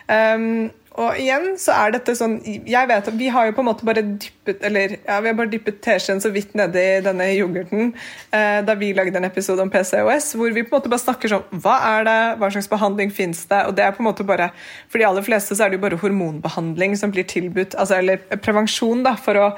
Um, 0.08 0.70
og 0.98 1.20
igjen 1.22 1.52
så 1.62 1.76
er 1.78 1.94
dette 1.94 2.16
sånn 2.18 2.40
jeg 2.46 2.90
vet 2.90 3.10
at 3.10 3.18
Vi 3.20 3.30
har 3.34 3.48
jo 3.48 3.54
på 3.58 3.62
en 3.62 3.68
måte 3.70 3.86
bare 3.86 4.02
dyppet 4.02 4.64
eller 4.66 4.96
ja, 4.96 5.20
vi 5.22 5.30
har 5.30 5.36
bare 5.38 5.52
dyppet 5.52 5.80
teskjeen 5.86 6.22
så 6.24 6.32
vidt 6.34 6.56
nedi 6.58 6.86
denne 7.06 7.28
yoghurten 7.36 7.92
eh, 8.34 8.60
da 8.66 8.76
vi 8.80 8.94
lagde 8.98 9.20
en 9.20 9.28
episode 9.28 9.62
om 9.62 9.70
PCOS, 9.74 10.32
hvor 10.40 10.54
vi 10.56 10.64
på 10.64 10.72
en 10.72 10.78
måte 10.80 10.92
bare 10.92 11.04
snakker 11.04 11.34
sånn 11.34 11.62
Hva 11.64 11.76
er 11.92 12.08
det? 12.08 12.18
Hva 12.42 12.50
slags 12.56 12.70
behandling 12.72 13.14
fins 13.14 13.44
det? 13.52 13.62
Og 13.70 13.78
det 13.78 13.86
er 13.86 13.94
på 13.94 14.02
en 14.02 14.10
måte 14.10 14.26
bare 14.28 14.50
For 14.90 14.98
de 14.98 15.08
aller 15.10 15.26
fleste 15.26 15.58
så 15.58 15.66
er 15.66 15.72
det 15.74 15.80
jo 15.80 15.86
bare 15.86 16.00
hormonbehandling 16.02 16.98
som 16.98 17.14
blir 17.14 17.28
tilbudt, 17.30 17.78
altså, 17.78 18.00
eller 18.02 18.24
prevensjon 18.42 19.06
da, 19.06 19.14
for 19.22 19.38
å 19.38 19.52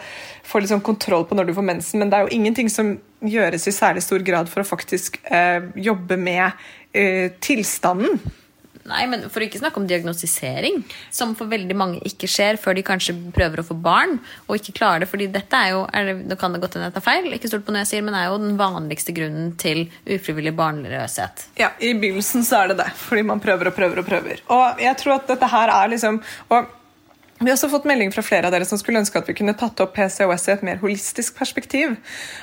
få 0.49 0.60
litt 0.60 0.73
sånn 0.73 0.84
kontroll 0.84 1.23
på 1.30 1.38
når 1.38 1.49
du 1.49 1.56
får 1.56 1.67
mensen, 1.67 2.02
men 2.02 2.12
det 2.12 2.17
er 2.19 2.28
jo 2.28 2.36
ingenting 2.36 2.71
som 2.73 2.97
gjøres 3.23 3.67
i 3.67 3.75
særlig 3.75 4.04
stor 4.04 4.23
grad 4.25 4.49
for 4.52 4.63
å 4.63 4.67
faktisk 4.67 5.19
eh, 5.30 5.69
jobbe 5.80 6.17
med 6.19 6.52
eh, 6.91 7.32
tilstanden. 7.43 8.19
Nei, 8.89 9.04
men 9.10 9.28
For 9.30 9.43
å 9.43 9.47
ikke 9.47 9.62
snakke 9.62 9.82
om 9.82 9.88
diagnostisering, 9.89 10.82
som 11.13 11.36
for 11.38 11.52
veldig 11.52 11.78
mange 11.78 12.02
ikke 12.08 12.30
skjer 12.30 12.60
før 12.62 12.78
de 12.78 12.86
kanskje 12.86 13.15
prøver 13.36 13.62
å 13.62 13.67
få 13.67 13.78
barn 13.78 14.17
og 14.47 14.58
ikke 14.58 14.75
klarer 14.80 15.06
det. 15.06 15.10
fordi 15.12 15.30
dette 15.34 15.60
er 15.60 15.75
jo, 15.75 15.86
er 15.93 16.10
det, 16.10 16.15
Nå 16.30 16.38
kan 16.39 16.54
det 16.54 16.62
godt 16.63 16.78
hende 16.78 16.89
jeg 16.89 16.97
tar 16.97 17.06
feil, 17.06 17.30
ikke 17.36 17.52
stort 17.52 17.65
på 17.67 17.75
noe 17.75 17.84
jeg 17.86 17.91
sier, 17.93 18.06
men 18.06 18.15
det 18.15 18.23
er 18.23 18.32
jo 18.32 18.41
den 18.41 18.58
vanligste 18.60 19.15
grunnen 19.15 19.54
til 19.62 19.86
ufrivillig 20.10 20.56
barnløshet. 20.58 21.45
Ja, 21.60 21.71
i 21.80 21.93
begynnelsen 21.97 22.45
så 22.47 22.63
er 22.63 22.73
det 22.73 22.82
det. 22.82 22.89
Fordi 22.99 23.23
man 23.25 23.41
prøver 23.43 23.71
og 23.71 23.78
prøver 23.78 24.02
og 24.02 24.10
prøver. 24.10 24.43
Og 24.54 24.84
jeg 24.84 24.97
tror 25.02 25.19
at 25.19 25.32
dette 25.32 25.54
her 25.54 25.73
er 25.73 25.93
liksom 25.93 26.21
og 26.49 26.75
vi 27.39 27.47
har 27.47 27.56
også 27.56 27.69
fått 27.71 27.86
melding 27.88 28.10
fra 28.12 28.23
flere 28.25 28.49
av 28.49 28.52
dere 28.52 28.65
som 28.67 28.80
skulle 28.80 28.99
ønske 28.99 29.15
at 29.15 29.30
vi 29.30 29.38
kunne 29.38 29.56
tatt 29.56 29.80
opp 29.80 29.93
PCOS 29.95 30.49
i 30.49 30.52
et 30.58 30.63
mer 30.67 30.82
holistisk 30.82 31.38
perspektiv. 31.39 31.93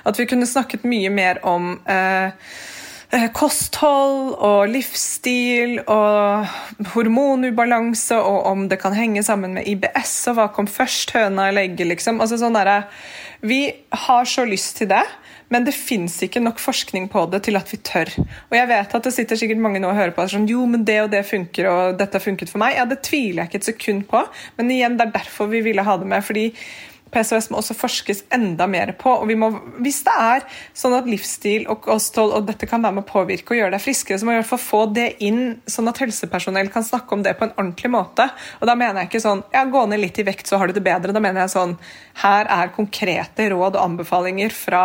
At 0.08 0.16
vi 0.16 0.24
kunne 0.30 0.48
snakket 0.48 0.86
mye 0.88 1.10
mer 1.12 1.42
om 1.44 1.74
eh, 1.84 2.32
kosthold 3.36 4.32
og 4.42 4.70
livsstil 4.72 5.78
og 5.86 6.48
hormonubalanse, 6.94 8.18
og 8.18 8.48
om 8.50 8.66
det 8.70 8.80
kan 8.82 8.96
henge 8.96 9.22
sammen 9.26 9.54
med 9.56 9.68
IBS, 9.70 10.14
og 10.32 10.38
hva 10.40 10.48
kom 10.54 10.66
først, 10.70 11.14
høna 11.14 11.48
eller 11.50 11.68
egget, 11.68 11.86
liksom. 11.94 12.20
Altså, 12.20 12.40
sånn 12.40 12.58
der, 12.58 12.88
vi 13.46 13.60
har 14.06 14.26
så 14.26 14.46
lyst 14.48 14.80
til 14.80 14.90
det, 14.90 15.04
men 15.54 15.62
det 15.62 15.76
fins 15.78 16.16
ikke 16.26 16.42
nok 16.42 16.58
forskning 16.58 17.06
på 17.12 17.22
det 17.30 17.44
til 17.46 17.58
at 17.58 17.70
vi 17.70 17.78
tør. 17.86 18.10
Og 18.50 18.56
jeg 18.58 18.70
vet 18.72 18.96
at 18.98 19.06
det 19.06 19.14
sitter 19.14 19.38
sikkert 19.38 19.62
mange 19.62 19.78
nå 19.82 19.92
og 19.92 19.98
hører 20.00 20.16
på 20.16 20.24
og 20.24 20.32
sånn, 20.32 20.48
jo, 20.50 20.64
men 20.66 20.82
det 20.88 20.98
og 21.04 21.12
det 21.14 21.22
funker, 21.28 21.70
og 21.70 22.00
dette 22.00 22.18
har 22.18 22.24
funket 22.24 22.50
for 22.50 22.62
meg. 22.62 22.74
Ja, 22.80 22.88
det 22.90 23.04
tviler 23.06 23.44
jeg 23.44 23.52
ikke 23.52 23.62
et 23.62 23.70
sekund 23.70 24.06
på, 24.10 24.24
men 24.58 24.74
igjen, 24.74 24.98
det 24.98 25.06
er 25.06 25.16
derfor 25.20 25.52
vi 25.52 25.62
ville 25.68 25.86
ha 25.86 25.96
det 26.00 26.10
med. 26.10 26.26
fordi 26.26 26.50
PCOS 27.14 27.50
må 27.52 27.60
også 27.60 27.76
forskes 27.78 28.24
enda 28.34 28.66
mer 28.70 28.90
på. 28.98 29.12
og 29.22 29.30
må, 29.38 29.50
Hvis 29.84 30.02
det 30.06 30.14
er 30.18 30.46
sånn 30.76 30.96
at 30.96 31.06
livsstil 31.08 31.68
og 31.70 31.84
kosthold 31.86 32.34
og 32.34 32.48
dette 32.48 32.68
kan 32.68 32.82
være 32.82 32.98
med 32.98 33.06
å 33.06 33.10
påvirke 33.10 33.54
og 33.54 33.60
gjøre 33.60 33.76
deg 33.76 33.84
friskere, 33.84 34.18
så 34.18 34.26
må 34.26 34.34
vi 34.34 34.40
i 34.40 34.42
hvert 34.42 34.50
fall 34.50 34.64
få 34.64 34.82
det 34.96 35.06
inn, 35.24 35.60
sånn 35.70 35.90
at 35.90 36.02
helsepersonell 36.02 36.72
kan 36.74 36.86
snakke 36.86 37.16
om 37.16 37.22
det 37.26 37.36
på 37.38 37.46
en 37.46 37.54
ordentlig 37.54 37.92
måte. 37.94 38.28
Og 38.60 38.66
Da 38.66 38.74
mener 38.74 39.02
jeg 39.02 39.12
ikke 39.12 39.24
sånn 39.28 39.44
ja, 39.54 39.64
gå 39.70 39.86
ned 39.86 40.02
litt 40.02 40.18
i 40.18 40.26
vekt, 40.26 40.50
så 40.50 40.58
har 40.58 40.68
du 40.68 40.76
det 40.76 40.84
bedre. 40.86 41.14
Da 41.14 41.22
mener 41.22 41.44
jeg 41.44 41.54
sånn 41.54 41.78
her 42.24 42.50
er 42.50 42.74
konkrete 42.74 43.48
råd 43.52 43.78
og 43.78 43.82
anbefalinger 43.84 44.52
fra 44.54 44.84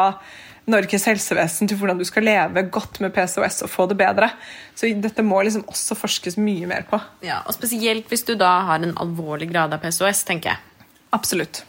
Norges 0.70 1.08
helsevesen 1.10 1.70
til 1.70 1.80
hvordan 1.80 1.98
du 1.98 2.06
skal 2.06 2.26
leve 2.28 2.64
godt 2.70 3.00
med 3.02 3.16
PCOS 3.16 3.64
og 3.66 3.72
få 3.74 3.88
det 3.90 3.98
bedre. 4.00 4.30
Så 4.78 4.92
dette 5.02 5.26
må 5.26 5.42
liksom 5.42 5.66
også 5.72 5.98
forskes 5.98 6.38
mye 6.38 6.70
mer 6.70 6.86
på. 6.90 7.02
Ja, 7.26 7.42
og 7.48 7.58
Spesielt 7.58 8.12
hvis 8.12 8.28
du 8.28 8.36
da 8.40 8.60
har 8.70 8.86
en 8.86 8.96
alvorlig 9.02 9.50
grad 9.52 9.74
av 9.74 9.82
PCOS, 9.82 10.24
tenker 10.28 10.54
jeg. 10.54 10.88
Absolutt. 11.12 11.66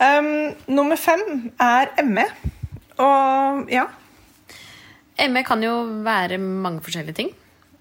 Um, 0.00 0.54
nummer 0.66 0.98
fem 0.98 1.52
er 1.60 1.94
ME. 2.06 2.26
Og 2.98 3.70
ja. 3.72 3.86
ME 5.30 5.46
kan 5.46 5.62
jo 5.62 5.78
være 6.04 6.38
mange 6.38 6.82
forskjellige 6.84 7.18
ting. 7.22 7.34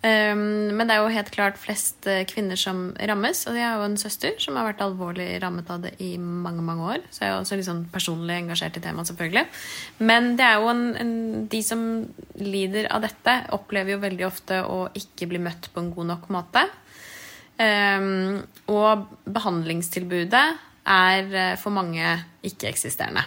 Um, 0.03 0.75
men 0.75 0.83
det 0.83 0.97
er 0.97 0.99
jo 0.99 1.13
helt 1.15 1.29
klart 1.31 1.55
flest 1.55 2.09
eh, 2.11 2.25
kvinner 2.27 2.59
som 2.59 2.89
rammes. 3.09 3.45
Og 3.47 3.55
jeg 3.55 3.63
har 3.63 3.79
jo 3.79 3.87
en 3.87 3.97
søster 3.97 4.35
som 4.43 4.57
har 4.59 4.67
vært 4.67 4.83
alvorlig 4.83 5.29
rammet 5.41 5.69
av 5.71 5.85
det 5.85 5.93
i 6.03 6.17
mange 6.19 6.65
mange 6.65 6.89
år. 6.95 7.05
Så 7.09 7.23
jeg 7.23 7.29
er 7.29 7.33
jo 7.33 7.43
også 7.45 7.57
litt 7.57 7.69
sånn 7.69 7.85
personlig 7.93 8.35
engasjert 8.41 8.77
i 8.77 8.83
temaet, 8.83 9.09
selvfølgelig. 9.09 9.45
Men 10.03 10.33
det 10.39 10.45
er 10.49 10.59
jo 10.59 10.69
en, 10.73 10.83
en, 10.99 11.15
de 11.49 11.63
som 11.63 11.85
lider 12.35 12.91
av 12.91 13.07
dette, 13.07 13.37
opplever 13.55 13.95
jo 13.95 14.03
veldig 14.03 14.27
ofte 14.27 14.59
å 14.67 14.85
ikke 14.99 15.31
bli 15.31 15.41
møtt 15.41 15.71
på 15.71 15.81
en 15.81 15.93
god 15.95 16.11
nok 16.11 16.29
måte. 16.35 16.67
Um, 17.53 18.43
og 18.73 19.07
behandlingstilbudet 19.29 20.47
er 20.89 21.33
eh, 21.33 21.55
for 21.59 21.75
mange 21.75 22.17
ikke-eksisterende. 22.45 23.23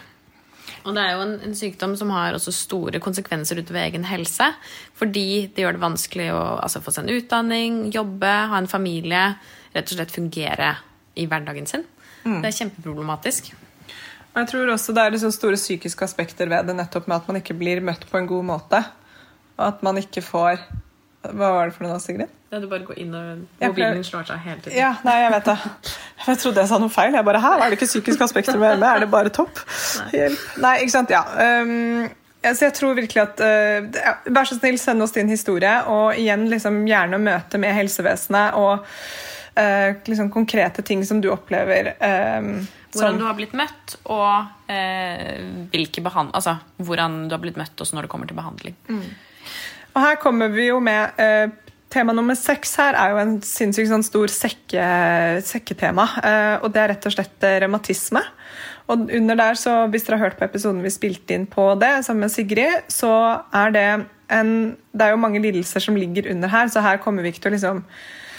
Og 0.86 0.94
det 0.94 1.02
er 1.02 1.16
jo 1.16 1.22
en, 1.24 1.34
en, 1.48 1.54
sykdom 1.58 1.96
som 1.98 2.12
har 2.14 2.36
også 2.36 2.52
store 2.54 3.00
konsekvenser 3.02 3.58
utover 3.58 3.82
egen 3.82 4.06
helse. 4.06 4.46
Fordi 4.98 5.48
det 5.54 5.64
gjør 5.64 5.76
det 5.76 5.82
vanskelig 5.82 6.28
å 6.34 6.42
altså, 6.62 6.82
få 6.82 6.94
seg 6.94 7.06
en 7.06 7.18
utdanning, 7.18 7.78
jobbe, 7.94 8.32
ha 8.52 8.60
en 8.60 8.70
familie. 8.70 9.24
Rett 9.74 9.90
og 9.90 9.98
slett 9.98 10.14
fungere 10.14 10.76
i 11.18 11.26
hverdagen 11.26 11.66
sin. 11.66 11.86
Mm. 12.22 12.38
Det 12.42 12.50
er 12.50 12.58
kjempeproblematisk. 12.60 13.50
Og 14.36 14.42
jeg 14.42 14.50
tror 14.52 14.70
også 14.74 14.92
det 14.92 15.02
er 15.02 15.14
liksom 15.14 15.34
store 15.34 15.58
psykiske 15.58 16.04
aspekter 16.06 16.50
ved 16.52 16.68
det, 16.68 16.76
nettopp 16.76 17.06
med 17.08 17.16
at 17.18 17.28
man 17.30 17.40
ikke 17.40 17.56
blir 17.56 17.82
møtt 17.84 18.04
på 18.10 18.20
en 18.20 18.28
god 18.30 18.46
måte. 18.46 18.82
Og 19.56 19.62
at 19.70 19.86
man 19.86 19.98
ikke 19.98 20.22
får 20.24 20.60
Hva 21.26 21.48
var 21.56 21.70
det 21.70 21.74
for 21.74 21.88
noe, 21.88 21.96
Sigrid? 21.98 22.30
Ja, 22.52 22.60
du 22.62 22.68
bare 22.70 22.84
går 22.86 23.00
inn 23.02 23.14
og 23.16 23.46
mobilen 23.58 24.04
slår 24.06 24.28
seg 24.28 24.44
hele 24.44 24.60
tiden. 24.60 24.76
Ja, 24.78 24.92
nei, 25.02 25.16
jeg 25.24 25.32
vet 25.32 25.48
det. 25.48 25.56
Jeg 26.26 26.40
trodde 26.42 26.62
jeg 26.62 26.70
sa 26.70 26.78
noe 26.82 26.92
feil. 26.92 27.14
Jeg 27.14 27.26
bare, 27.26 27.40
Her 27.42 27.60
er 27.62 27.70
det 27.70 27.78
ikke 27.78 27.88
psykiske 27.88 28.26
aspekter 28.26 28.58
med 28.60 28.80
ME, 28.80 28.88
er 28.88 29.04
det 29.04 29.10
bare 29.12 29.32
topp? 29.34 29.60
Hjelp. 30.14 30.46
Nei, 30.62 30.78
ikke 30.82 30.94
sant. 30.94 31.12
Ja. 31.14 31.22
Um, 31.62 32.08
så 32.46 32.68
jeg 32.68 32.74
tror 32.76 32.94
virkelig 32.94 33.22
at 33.24 33.40
uh, 33.42 34.32
Vær 34.34 34.46
så 34.46 34.58
snill, 34.58 34.78
send 34.78 35.02
oss 35.02 35.14
din 35.16 35.30
historie. 35.30 35.74
Og 35.92 36.18
igjen 36.18 36.46
liksom 36.50 36.82
gjerne 36.88 37.20
møte 37.22 37.60
med 37.62 37.74
helsevesenet 37.78 38.58
og 38.58 38.82
uh, 38.86 39.90
liksom 40.08 40.32
konkrete 40.34 40.84
ting 40.86 41.04
som 41.06 41.22
du 41.22 41.30
opplever. 41.34 41.94
Um, 42.00 42.66
hvordan 42.96 43.20
du 43.20 43.26
har 43.28 43.36
blitt 43.36 43.52
møtt, 43.52 43.98
og 44.08 44.46
uh, 44.70 46.26
altså, 46.32 46.56
hvordan 46.80 47.26
du 47.28 47.36
har 47.36 47.42
blitt 47.42 47.58
møtt 47.60 47.82
også 47.82 47.96
når 47.96 48.06
det 48.06 48.12
kommer 48.14 48.30
til 48.30 48.38
behandling. 48.38 48.76
Mm. 48.88 49.04
Og 49.92 50.02
her 50.04 50.18
kommer 50.20 50.52
vi 50.52 50.70
jo 50.70 50.78
med 50.80 51.12
Tema 51.92 52.12
nummer 52.16 52.34
seks 52.34 52.74
her 52.80 52.96
er 52.98 53.12
jo 53.12 53.20
en 53.22 53.36
sinnssykt 53.46 53.90
sånn 53.92 54.04
stor 54.04 54.32
sekke, 54.32 54.86
sekketema. 55.46 56.06
Eh, 56.18 56.64
og 56.64 56.72
det 56.74 56.82
er 56.82 56.92
rett 56.94 57.06
og 57.06 57.14
slett 57.14 57.46
eh, 57.46 57.60
revmatisme. 57.62 58.22
Og 58.90 59.06
under 59.14 59.38
der, 59.38 59.58
så 59.58 59.78
hvis 59.90 60.06
dere 60.06 60.18
har 60.18 60.28
hørt 60.28 60.38
på 60.40 60.46
episoden 60.46 60.82
vi 60.82 60.92
spilte 60.94 61.34
inn 61.34 61.46
på 61.50 61.68
det 61.78 61.92
sammen 62.06 62.26
med 62.26 62.34
Sigrid, 62.34 62.90
så 62.92 63.12
er 63.54 63.74
det 63.74 63.88
en 64.34 64.52
Det 64.90 65.04
er 65.04 65.12
jo 65.12 65.22
mange 65.22 65.38
lidelser 65.38 65.78
som 65.78 65.94
ligger 65.94 66.30
under 66.32 66.50
her, 66.50 66.66
så 66.66 66.82
her 66.82 66.96
kommer 66.98 67.22
vi 67.22 67.30
ikke 67.30 67.44
til 67.44 67.52
å 67.52 67.54
liksom 67.54 67.82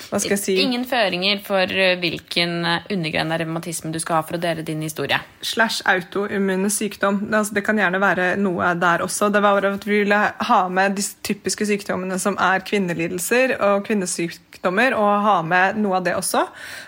hva 0.07 0.19
skal 0.21 0.35
jeg 0.37 0.41
si? 0.41 0.55
Ingen 0.61 0.85
føringer 0.87 1.41
for 1.43 1.71
eh, 1.71 1.97
hvilken 1.99 2.53
eh, 2.65 2.87
undergren 2.93 3.33
av 3.33 3.41
revmatisme 3.41 3.91
du 3.91 3.99
skal 3.99 4.19
ha 4.19 4.25
for 4.27 4.37
å 4.37 4.41
dele 4.41 4.63
din 4.67 4.81
historie. 4.85 5.19
Slash 5.43 5.83
autoimmune 5.89 6.69
sykdom. 6.71 7.19
Det, 7.25 7.33
altså, 7.41 7.57
det, 7.57 7.63
kan 7.67 7.79
gjerne 7.81 7.99
være 8.01 8.27
noe 8.39 8.71
der 8.79 9.03
også. 9.03 9.29
Det 9.33 9.41
var 9.43 9.67
at 9.67 9.87
vi 9.87 10.01
ville 10.03 10.21
ha 10.49 10.59
med 10.71 10.95
de 10.97 11.05
typiske 11.27 11.67
sykdommene 11.67 12.19
som 12.23 12.39
er 12.39 12.63
kvinnelidelser 12.67 13.57
og 13.57 13.83
kvinnesykdommer, 13.89 14.95
og 14.97 15.27
ha 15.27 15.35
med 15.45 15.81
noe 15.83 15.99
av 15.99 16.07
det 16.07 16.15
også. 16.17 16.45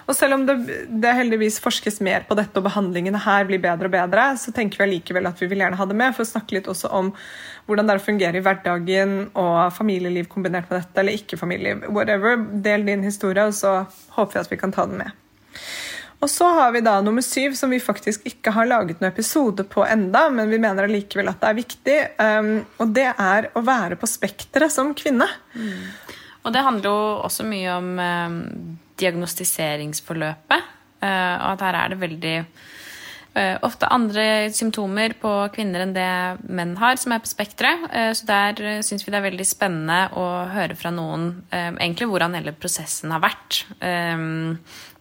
Og 0.08 0.16
selv 0.18 0.40
om 0.40 0.48
det, 0.48 0.58
det 0.90 1.16
heldigvis 1.20 1.60
forskes 1.64 2.00
mer 2.06 2.24
på 2.30 2.40
dette, 2.40 2.56
og 2.56 2.70
behandlingene 2.70 3.20
her 3.26 3.48
blir 3.50 3.62
bedre 3.64 3.92
og 3.92 3.98
bedre, 3.98 4.32
så 4.40 4.56
tenker 4.56 4.80
vi 4.80 4.88
allikevel 4.88 5.28
at 5.30 5.44
vi 5.44 5.52
vil 5.52 5.66
gjerne 5.66 5.80
ha 5.80 5.90
det 5.90 6.00
med 6.00 6.16
for 6.16 6.24
å 6.24 6.32
snakke 6.32 6.56
litt 6.56 6.72
også 6.72 6.92
om 6.96 7.12
hvordan 7.70 7.88
det 7.88 7.96
er 7.96 8.02
å 8.02 8.06
fungere 8.08 8.40
i 8.40 8.44
hverdagen 8.44 9.12
og 9.38 9.58
familieliv 9.76 10.30
kombinert 10.32 10.70
med 10.72 10.82
dette, 10.82 10.98
eller 11.00 11.20
ikke 11.20 11.38
familieliv. 11.38 11.86
Whatever. 11.94 12.42
Del 12.66 12.88
din 12.88 13.06
historie, 13.06 13.46
og 13.46 13.54
så 13.56 13.84
håper 14.18 14.40
vi 14.40 14.42
at 14.42 14.52
vi 14.52 14.60
kan 14.60 14.74
ta 14.74 14.88
den 14.90 15.04
med. 15.04 15.14
Og 16.20 16.28
så 16.28 16.50
har 16.52 16.74
vi 16.76 16.82
da 16.84 16.98
nummer 17.00 17.24
syv, 17.24 17.54
som 17.56 17.72
vi 17.72 17.80
faktisk 17.80 18.26
ikke 18.28 18.52
har 18.52 18.68
laget 18.68 19.00
noen 19.00 19.14
episode 19.14 19.64
på 19.72 19.86
enda, 19.88 20.26
men 20.34 20.50
vi 20.52 20.60
mener 20.60 20.88
allikevel 20.88 21.32
at 21.32 21.40
det 21.40 21.52
er 21.52 21.60
viktig. 21.62 22.00
Um, 22.20 22.50
og 22.82 22.92
det 22.98 23.08
er 23.14 23.48
å 23.56 23.64
være 23.64 23.96
på 24.00 24.10
spekteret 24.10 24.74
som 24.74 24.92
kvinne. 24.98 25.30
Mm. 25.56 25.86
Og 26.44 26.56
det 26.56 26.66
handler 26.66 26.90
jo 26.90 26.98
også 27.30 27.46
mye 27.48 27.78
om 27.78 27.88
um, 27.96 28.42
diagnostiseringsforløpet. 29.00 30.76
Uh, 31.00 31.08
og 31.08 31.54
at 31.54 31.64
her 31.70 31.80
er 31.80 31.94
det 31.94 32.02
veldig 32.02 32.36
ofte 33.66 33.90
andre 33.92 34.24
symptomer 34.56 35.14
på 35.22 35.32
kvinner 35.56 35.86
enn 35.86 35.96
det 35.96 36.10
menn 36.50 36.76
har, 36.80 37.00
som 37.02 37.14
er 37.16 37.24
på 37.24 37.32
spekteret. 37.32 37.88
Eh, 37.94 38.12
så 38.18 38.28
der 38.30 38.62
uh, 38.64 38.82
syns 38.86 39.06
vi 39.06 39.14
det 39.14 39.20
er 39.20 39.28
veldig 39.30 39.48
spennende 39.48 40.00
å 40.20 40.28
høre 40.54 40.78
fra 40.80 40.92
noen 40.94 41.32
egentlig 41.52 42.10
hvordan 42.10 42.38
hele 42.38 42.54
prosessen 42.58 43.12
har 43.14 43.24
vært. 43.24 43.64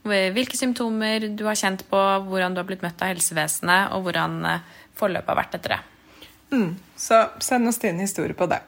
hvilke 0.09 0.57
symptomer 0.57 1.29
du 1.37 1.45
har 1.45 1.59
kjent 1.59 1.85
på, 1.91 2.01
hvordan 2.29 2.55
du 2.55 2.63
har 2.63 2.69
blitt 2.69 2.85
møtt 2.85 3.03
av 3.03 3.13
helsevesenet, 3.13 3.93
og 3.93 4.07
hvordan 4.07 4.41
forløpet 4.99 5.33
har 5.33 5.41
vært 5.43 5.59
etter 5.59 5.77
det. 5.77 5.81
Mm. 6.53 6.71
Så 6.97 7.21
send 7.45 7.69
oss 7.69 7.81
din 7.83 8.01
historie 8.01 8.35
på 8.35 8.49
det. 8.51 8.61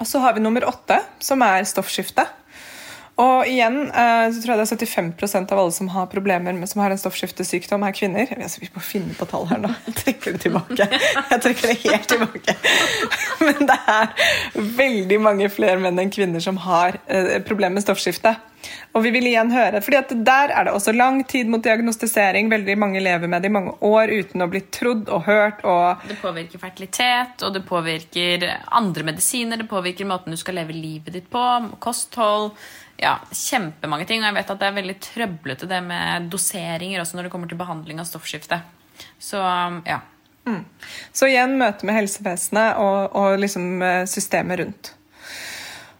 Og 0.00 0.08
så 0.08 0.20
har 0.20 0.34
vi 0.36 0.44
nummer 0.44 0.64
åtte, 0.68 0.98
som 1.18 1.42
er 1.44 1.64
stoffskifte. 1.68 2.26
Og 3.16 3.48
igjen 3.48 3.86
eh, 3.88 4.26
så 4.28 4.42
tror 4.42 4.52
jeg 4.52 4.60
det 4.60 4.84
er 4.84 4.90
75 5.16 5.46
av 5.48 5.60
alle 5.62 5.72
som 5.72 5.88
har 5.94 6.08
problemer 6.12 6.52
med 6.52 6.68
som 6.68 6.82
har 6.84 6.92
en 6.92 7.00
stoffskiftesykdom, 7.00 7.86
er 7.86 7.94
kvinner. 7.96 8.28
Altså, 8.36 8.60
vi 8.60 8.68
må 8.74 8.82
finne 8.84 9.16
på 9.16 9.28
tall 9.30 9.48
her 9.48 9.62
nå. 9.62 9.70
Jeg 9.88 9.96
trekker 10.02 10.36
det 10.36 10.42
tilbake. 10.44 10.88
Jeg 11.30 11.40
trekker 11.46 11.72
det 11.72 11.78
helt 11.86 12.10
tilbake. 12.12 12.56
Men 13.46 13.72
det 13.72 13.78
er 13.94 14.12
veldig 14.82 15.20
mange 15.24 15.48
flere 15.52 15.80
menn 15.80 16.02
enn 16.02 16.12
kvinner 16.12 16.44
som 16.44 16.60
har 16.66 17.00
eh, 17.08 17.38
problemer 17.46 17.78
med 17.78 17.86
stoffskifte. 17.86 18.36
Og 18.96 19.02
vi 19.04 19.12
vil 19.14 19.28
igjen 19.30 19.52
høre, 19.52 19.80
fordi 19.84 19.98
at 19.98 20.12
Der 20.26 20.52
er 20.52 20.66
det 20.66 20.72
også 20.74 20.92
lang 20.92 21.20
tid 21.28 21.48
mot 21.48 21.62
diagnostisering. 21.64 22.50
Veldig 22.52 22.76
mange 22.80 23.00
lever 23.00 23.30
med 23.32 23.44
det 23.44 23.48
i 23.48 23.56
mange 23.56 23.76
år 23.84 24.12
uten 24.12 24.44
å 24.44 24.50
bli 24.52 24.60
trodd 24.72 25.08
og 25.08 25.24
hørt. 25.28 25.64
Og 25.64 26.08
det 26.08 26.18
påvirker 26.20 26.60
fertilitet, 26.60 27.44
og 27.46 27.54
det 27.56 27.64
påvirker 27.68 28.48
andre 28.66 29.08
medisiner. 29.08 29.60
Det 29.60 29.70
påvirker 29.70 30.08
måten 30.08 30.36
du 30.36 30.40
skal 30.40 30.60
leve 30.60 30.76
livet 30.76 31.16
ditt 31.16 31.30
på, 31.32 31.44
kosthold 31.80 32.52
ja, 33.00 33.16
kjempemange 33.30 34.08
ting. 34.08 34.22
Og 34.22 34.30
jeg 34.30 34.38
vet 34.38 34.52
at 34.54 34.60
det 34.60 34.68
er 34.68 34.76
veldig 34.80 34.98
trøblete 35.04 35.70
det 35.70 35.80
med 35.84 36.28
doseringer 36.32 37.02
også 37.02 37.18
når 37.18 37.28
det 37.28 37.32
kommer 37.34 37.50
til 37.50 37.60
behandling 37.60 38.02
av 38.02 38.08
stoffskifte. 38.08 38.60
Så 39.18 39.40
ja. 39.86 40.00
Mm. 40.46 40.62
Så 41.12 41.26
igjen 41.26 41.56
møte 41.58 41.86
med 41.88 41.98
helsevesenet 41.98 42.78
og, 42.78 43.16
og 43.18 43.40
liksom 43.42 43.82
eh, 43.82 44.04
systemet 44.10 44.60
rundt. 44.60 44.92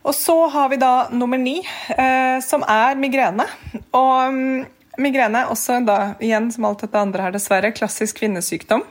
Og 0.06 0.14
så 0.14 0.36
har 0.54 0.68
vi 0.70 0.78
da 0.78 1.08
nummer 1.10 1.38
ni, 1.40 1.56
eh, 1.90 2.38
som 2.46 2.62
er 2.62 2.94
migrene. 3.00 3.42
Og 3.90 4.28
um, 4.30 4.60
migrene 5.02 5.42
også 5.50 5.80
da, 5.86 6.14
igjen 6.22 6.46
som 6.54 6.68
alt 6.68 6.84
dette 6.84 7.00
andre 7.00 7.26
her, 7.26 7.34
dessverre, 7.34 7.72
klassisk 7.74 8.20
kvinnesykdom. 8.22 8.84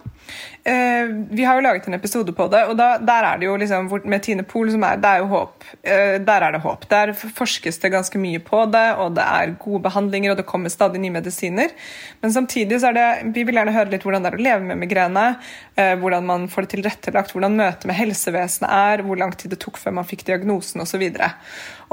Eh, 0.67 1.07
vi 1.29 1.43
har 1.45 1.55
jo 1.55 1.61
laget 1.61 1.87
en 1.87 1.93
episode 1.93 2.33
på 2.33 2.47
det, 2.49 2.63
og 2.65 2.73
da, 2.79 2.95
der 2.97 3.25
er 3.27 3.37
det 3.37 3.45
jo 3.45 3.57
liksom 3.61 3.85
med 4.09 4.23
Tine 4.25 4.41
Pool 4.49 4.71
som 4.73 4.81
er, 4.87 4.97
det 4.97 5.11
er 5.11 5.21
jo 5.21 5.27
håp. 5.29 5.67
Eh, 5.85 6.15
der 6.25 6.45
er 6.47 6.55
det 6.55 6.61
håp. 6.63 6.87
Der 6.89 7.11
forskes 7.13 7.77
det 7.83 7.91
ganske 7.93 8.17
mye 8.17 8.41
på 8.41 8.63
det, 8.73 8.85
og 8.97 9.13
det 9.13 9.27
er 9.29 9.53
gode 9.61 9.83
behandlinger, 9.85 10.33
og 10.33 10.39
det 10.39 10.47
kommer 10.49 10.73
stadig 10.73 11.03
nye 11.03 11.13
medisiner. 11.13 11.69
Men 12.23 12.33
samtidig 12.33 12.81
så 12.81 12.89
er 12.89 12.97
det 12.97 13.05
Vi 13.35 13.43
vil 13.45 13.59
gjerne 13.59 13.75
høre 13.75 13.91
litt 13.93 14.07
hvordan 14.07 14.25
det 14.25 14.31
er 14.31 14.39
å 14.39 14.45
leve 14.47 14.65
med 14.65 14.81
migrene, 14.81 15.27
eh, 15.77 15.93
hvordan 16.01 16.25
man 16.25 16.49
får 16.49 16.65
det 16.65 16.73
tilrettelagt, 16.73 17.35
hvordan 17.35 17.61
møtet 17.61 17.85
med 17.85 17.99
helsevesenet 17.99 18.71
er, 18.71 19.05
hvor 19.05 19.21
lang 19.21 19.37
tid 19.37 19.53
det 19.53 19.61
tok 19.61 19.77
før 19.77 19.99
man 19.99 20.09
fikk 20.09 20.25
diagnosen 20.25 20.81
osv. 20.81 21.05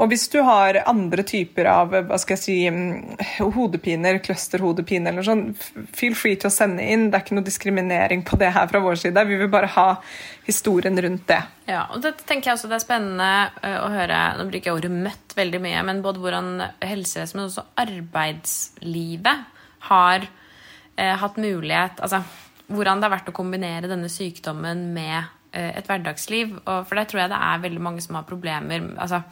Og 0.01 0.09
hvis 0.09 0.25
du 0.33 0.39
har 0.41 0.81
andre 0.89 1.21
typer 1.27 1.69
av 1.69 1.93
hva 1.93 2.17
skal 2.17 2.33
jeg 2.37 2.41
si, 2.41 2.57
mm, 2.73 3.21
hodepiner, 3.53 4.17
clusterhodepine 4.25 5.11
eller 5.11 5.21
noe 5.21 5.27
sånt, 5.29 5.67
feel 5.93 6.17
free 6.17 6.39
til 6.39 6.49
å 6.49 6.53
sende 6.53 6.81
inn. 6.81 7.11
Det 7.11 7.19
er 7.19 7.25
ikke 7.27 7.37
noe 7.37 7.45
diskriminering 7.45 8.25
på 8.25 8.39
det 8.41 8.49
her 8.55 8.62
fra 8.71 8.81
vår 8.83 8.99
side. 9.01 9.25
Vi 9.29 9.37
vil 9.39 9.51
bare 9.51 9.69
ha 9.75 9.87
historien 10.45 10.97
rundt 11.05 11.25
det. 11.29 11.41
Ja, 11.69 11.85
og 11.93 12.03
det 12.03 12.15
tenker 12.27 12.51
jeg 12.51 12.57
også 12.57 12.69
det 12.71 12.79
er 12.79 12.85
spennende 12.85 13.31
eh, 13.63 13.79
å 13.79 13.89
høre 13.93 14.21
Nå 14.37 14.47
bruker 14.49 14.69
jeg 14.69 14.77
ordet 14.79 14.91
'møtt' 14.93 15.35
veldig 15.37 15.61
mye, 15.63 15.83
men 15.87 16.01
både 16.05 16.23
hvordan 16.23 16.49
helsevesenet, 16.83 17.35
men 17.39 17.49
også 17.49 17.65
arbeidslivet 17.83 19.45
har 19.89 20.27
eh, 20.95 21.15
hatt 21.19 21.39
mulighet 21.41 21.99
Altså 22.03 22.23
hvordan 22.73 23.01
det 23.01 23.09
har 23.09 23.17
vært 23.17 23.31
å 23.31 23.35
kombinere 23.35 23.89
denne 23.91 24.09
sykdommen 24.11 24.87
med 24.95 25.19
eh, 25.51 25.71
et 25.77 25.87
hverdagsliv. 25.89 26.55
Og 26.63 26.87
for 26.87 26.99
det 26.99 27.09
tror 27.11 27.23
jeg 27.23 27.33
det 27.33 27.41
er 27.49 27.65
veldig 27.65 27.83
mange 27.83 28.03
som 28.03 28.17
har 28.17 28.27
problemer 28.27 28.87
altså 28.97 29.23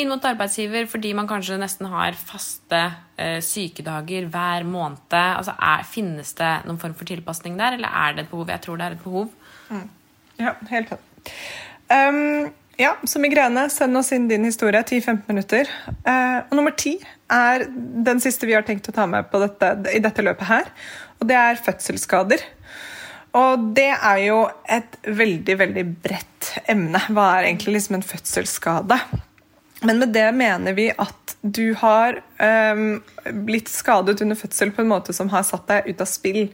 inn 0.00 0.10
mot 0.10 0.24
arbeidsgiver 0.26 0.88
fordi 0.90 1.12
man 1.16 1.28
kanskje 1.30 1.58
nesten 1.60 1.88
har 1.92 2.16
faste 2.18 2.80
eh, 3.16 3.38
sykedager 3.44 4.26
hver 4.32 4.66
måned. 4.68 5.14
Altså, 5.14 5.54
er, 5.58 5.86
Finnes 5.88 6.34
det 6.38 6.50
noen 6.68 6.80
form 6.82 6.96
for 6.98 7.08
tilpasning 7.08 7.58
der, 7.60 7.78
eller 7.78 7.90
er 7.92 8.16
det 8.16 8.26
et 8.26 8.32
behov? 8.32 8.50
Jeg 8.50 8.64
tror 8.64 8.80
det 8.80 8.88
er 8.88 8.98
et 8.98 9.04
behov. 9.04 9.30
Mm. 9.70 9.86
Ja, 10.40 10.54
helt 10.70 10.90
klart. 10.90 11.32
Um, 11.88 12.50
ja, 12.80 12.96
så 13.06 13.20
migrene. 13.22 13.68
Send 13.70 13.96
oss 13.96 14.10
inn 14.16 14.26
din 14.30 14.46
historie. 14.48 14.82
10-15 14.82 15.28
minutter. 15.30 15.70
Uh, 16.02 16.42
og 16.48 16.56
nummer 16.58 16.74
ti 16.74 16.96
er 17.30 17.68
den 17.70 18.22
siste 18.22 18.48
vi 18.50 18.56
har 18.56 18.66
tenkt 18.66 18.90
å 18.90 18.94
ta 18.94 19.06
med 19.10 19.30
dette, 19.30 19.70
i 19.94 20.02
dette 20.02 20.24
løpet 20.26 20.50
her. 20.50 20.72
Og 21.20 21.28
det 21.30 21.38
er 21.38 21.62
fødselsskader. 21.62 22.42
Og 23.34 23.70
det 23.74 23.90
er 23.94 24.18
jo 24.28 24.40
et 24.70 24.98
veldig, 25.06 25.56
veldig 25.58 25.84
bredt 26.02 26.50
emne. 26.70 27.00
Hva 27.14 27.30
er 27.36 27.48
egentlig 27.48 27.78
liksom 27.78 27.98
en 27.98 28.06
fødselsskade? 28.06 28.98
Men 29.80 29.98
med 29.98 30.08
det 30.14 30.32
mener 30.32 30.72
vi 30.72 30.88
at 30.90 31.36
du 31.40 31.74
har 31.74 32.22
um, 32.74 33.02
blitt 33.44 33.68
skadet 33.68 34.20
under 34.22 34.36
fødsel 34.36 34.70
på 34.72 34.80
en 34.82 34.88
måte 34.88 35.12
som 35.12 35.28
har 35.28 35.44
satt 35.44 35.66
deg 35.68 35.90
ut 35.90 36.00
av 36.00 36.08
spill 36.08 36.46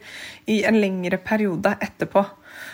i 0.50 0.62
en 0.66 0.80
lengre 0.80 1.20
periode 1.22 1.76
etterpå. 1.80 2.24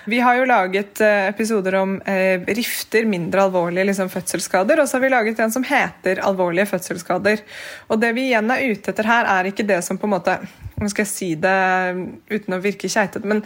Vi 0.07 0.20
har 0.22 0.38
jo 0.38 0.47
laget 0.49 1.03
uh, 1.05 1.26
episoder 1.28 1.76
om 1.82 1.99
uh, 2.01 2.47
rifter, 2.57 3.05
mindre 3.05 3.44
alvorlige 3.44 3.90
liksom, 3.90 4.09
fødselsskader. 4.09 4.80
Og 4.80 4.88
så 4.88 4.97
har 4.97 5.05
vi 5.05 5.12
laget 5.12 5.42
en 5.44 5.53
som 5.53 5.66
heter 5.66 6.22
alvorlige 6.24 6.70
fødselsskader. 6.70 7.42
Og 7.90 8.01
det 8.01 8.14
vi 8.16 8.30
igjen 8.30 8.49
er 8.55 8.64
ute 8.70 8.94
etter 8.94 9.11
her, 9.11 9.28
er 9.36 9.51
ikke 9.51 9.66
det 9.66 9.82
som 9.84 10.01
på 10.01 10.09
en 10.09 10.16
måte 10.16 10.38
Nå 10.76 10.90
skal 10.92 11.07
jeg 11.07 11.09
si 11.09 11.26
det 11.40 11.53
uten 12.28 12.53
å 12.53 12.59
virke 12.61 12.90
keitete, 12.92 13.24
men 13.24 13.38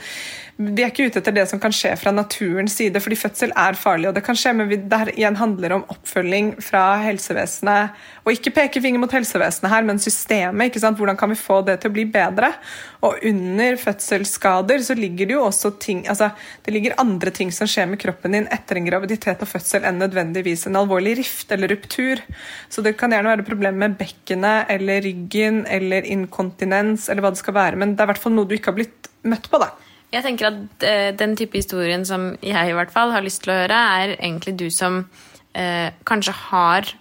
vi 0.60 0.82
er 0.84 0.90
ikke 0.90 1.06
ute 1.08 1.20
etter 1.22 1.32
det 1.32 1.46
som 1.48 1.60
kan 1.60 1.72
skje 1.72 1.94
fra 1.96 2.12
naturens 2.12 2.74
side, 2.76 3.00
fordi 3.00 3.16
fødsel 3.16 3.52
er 3.56 3.78
farlig. 3.80 4.10
og 4.10 4.16
Det 4.16 4.22
kan 4.26 4.36
skje, 4.36 4.52
men 4.58 4.68
det 4.68 4.98
her 5.00 5.10
igjen 5.14 5.38
handler 5.40 5.72
om 5.78 5.86
oppfølging 5.88 6.50
fra 6.60 6.98
helsevesenet. 7.00 7.96
Og 8.26 8.34
ikke 8.34 8.52
peke 8.58 8.82
finger 8.84 9.00
mot 9.00 9.14
helsevesenet 9.14 9.72
her, 9.72 9.86
men 9.88 10.02
systemet. 10.02 10.68
ikke 10.68 10.82
sant? 10.82 11.00
Hvordan 11.00 11.16
kan 11.16 11.32
vi 11.32 11.38
få 11.40 11.62
det 11.64 11.78
til 11.80 11.88
å 11.88 11.96
bli 11.96 12.04
bedre? 12.12 12.52
Og 13.00 13.24
under 13.30 13.80
fødselsskader 13.80 14.84
så 14.84 14.96
ligger 14.98 15.30
det 15.30 15.38
jo 15.38 15.46
også 15.46 15.72
ting 15.80 16.02
altså 16.10 16.30
det 16.66 16.74
ligger 16.74 16.98
andre 17.00 17.32
ting 17.32 17.48
som 17.54 17.68
skjer 17.70 17.88
med 17.88 18.00
kroppen 18.02 18.36
din 18.36 18.48
etter 18.52 18.76
en 18.76 18.84
graviditet 18.84 19.40
og 19.40 19.48
fødsel 19.48 19.86
enn 19.88 20.00
nødvendigvis 20.02 20.66
en 20.68 20.76
alvorlig 20.82 21.16
rift 21.22 21.52
eller 21.56 21.72
ruptur. 21.72 22.20
Så 22.68 22.84
det 22.84 22.98
kan 23.00 23.16
gjerne 23.16 23.32
være 23.32 23.48
problemer 23.48 23.88
med 23.88 23.96
bekkenet 24.00 24.68
eller 24.76 25.00
ryggen 25.06 25.64
eller 25.64 26.04
inkontinens 26.04 27.08
eller 27.08 27.24
hva 27.24 27.32
det 27.32 27.40
skal 27.40 27.56
være, 27.56 27.80
men 27.80 27.94
det 27.94 28.04
er 28.04 28.10
i 28.10 28.12
hvert 28.12 28.26
fall 28.26 28.36
noe 28.36 28.48
du 28.50 28.58
ikke 28.58 28.74
har 28.74 28.82
blitt 28.82 29.08
møtt 29.24 29.48
på. 29.48 29.62
da. 29.62 29.72
Jeg 30.10 30.26
tenker 30.26 30.50
at 30.50 30.86
uh, 30.86 31.10
Den 31.18 31.36
type 31.38 31.58
historien 31.58 32.04
som 32.06 32.32
jeg 32.42 32.70
i 32.70 32.76
hvert 32.76 32.92
fall 32.94 33.14
har 33.14 33.24
lyst 33.24 33.44
til 33.44 33.54
å 33.54 33.60
høre, 33.62 33.82
er 34.02 34.16
egentlig 34.18 34.56
du 34.58 34.68
som 34.74 35.04
uh, 35.04 35.88
kanskje 36.08 36.36
har 36.50 36.96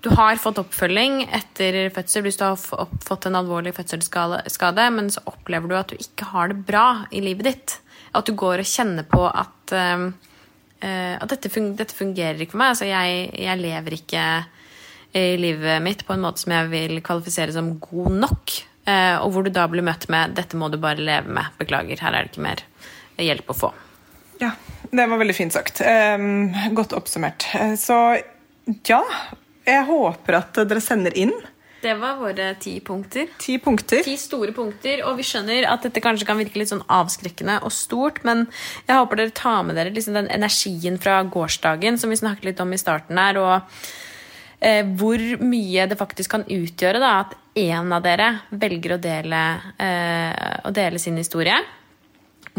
du 0.00 0.08
har 0.16 0.38
fått 0.40 0.56
oppfølging 0.62 1.26
etter 1.36 1.90
fødsel 1.92 2.22
hvis 2.24 2.38
du 2.40 2.46
har 2.46 2.56
fått 2.56 3.26
en 3.28 3.36
alvorlig 3.36 3.74
fødselsskade, 3.76 4.86
men 4.96 5.10
så 5.12 5.20
opplever 5.28 5.68
du 5.68 5.74
at 5.76 5.92
du 5.92 6.00
ikke 6.00 6.30
har 6.30 6.48
det 6.48 6.62
bra 6.64 7.02
i 7.12 7.20
livet 7.20 7.44
ditt. 7.50 7.74
At 8.16 8.24
du 8.24 8.32
går 8.32 8.62
og 8.62 8.70
kjenner 8.70 9.04
på 9.04 9.26
at, 9.28 9.74
uh, 9.76 10.08
at 10.80 11.28
dette, 11.28 11.52
fungerer, 11.52 11.82
dette, 11.82 11.98
fungerer 11.98 12.40
ikke 12.40 12.56
for 12.56 12.62
meg. 12.62 12.72
Altså, 12.72 12.88
jeg, 12.88 13.28
jeg 13.44 13.60
lever 13.60 13.98
ikke 13.98 14.24
i 15.20 15.36
livet 15.36 15.84
mitt 15.84 16.06
på 16.06 16.14
en 16.14 16.24
måte 16.24 16.46
som 16.46 16.54
jeg 16.54 16.72
vil 16.72 17.00
kvalifisere 17.04 17.52
som 17.54 17.74
god 17.82 18.16
nok. 18.24 18.56
Eh, 18.90 19.16
og 19.20 19.34
hvor 19.34 19.46
du 19.46 19.52
da 19.54 19.66
blir 19.70 19.86
møtt 19.86 20.08
med 20.12 20.34
'dette 20.36 20.58
må 20.58 20.70
du 20.72 20.78
bare 20.80 20.98
leve 20.98 21.30
med', 21.30 21.54
beklager, 21.60 22.02
her 22.02 22.16
er 22.16 22.26
det 22.26 22.32
ikke 22.32 22.48
mer 22.48 22.64
hjelp 23.20 23.52
å 23.52 23.58
få. 23.62 23.70
Ja, 24.40 24.54
det 24.90 25.06
var 25.10 25.20
veldig 25.20 25.36
fint 25.36 25.52
sagt. 25.52 25.82
Um, 25.84 26.50
godt 26.74 26.96
oppsummert. 26.96 27.46
Eh, 27.54 27.76
så 27.76 28.18
ja, 28.88 29.02
jeg 29.68 29.86
håper 29.88 30.40
at 30.40 30.60
dere 30.64 30.82
sender 30.82 31.16
inn. 31.18 31.34
Det 31.80 31.94
var 31.96 32.18
våre 32.20 32.50
ti 32.60 32.74
punkter. 32.84 33.30
Ti 33.40 33.56
punkter. 33.58 34.02
Ti 34.04 34.16
store 34.20 34.52
punkter, 34.52 35.00
Og 35.08 35.16
vi 35.16 35.24
skjønner 35.24 35.64
at 35.68 35.86
dette 35.86 36.02
kanskje 36.04 36.26
kan 36.28 36.36
virke 36.36 36.60
litt 36.60 36.68
sånn 36.72 36.84
avskrekkende 36.92 37.62
og 37.64 37.72
stort, 37.72 38.20
men 38.24 38.44
jeg 38.86 38.98
håper 38.98 39.16
dere 39.16 39.32
tar 39.36 39.62
med 39.64 39.80
dere 39.80 39.94
liksom 39.94 40.18
den 40.18 40.28
energien 40.28 41.00
fra 41.00 41.22
gårsdagen 41.24 41.96
som 41.98 42.12
vi 42.12 42.20
snakket 42.20 42.50
litt 42.50 42.60
om 42.60 42.72
i 42.76 42.80
starten 42.80 43.16
her, 43.16 43.40
og 43.40 43.80
eh, 44.60 44.84
hvor 44.84 45.22
mye 45.42 45.86
det 45.90 45.98
faktisk 45.98 46.36
kan 46.36 46.46
utgjøre 46.46 47.00
da, 47.02 47.12
at 47.24 47.36
én 47.58 47.90
av 47.92 48.04
dere 48.04 48.30
velger 48.50 48.96
å 48.96 49.00
dele, 49.02 49.42
eh, 49.80 50.60
å 50.64 50.72
dele 50.74 51.00
sin 51.02 51.18
historie. 51.20 51.56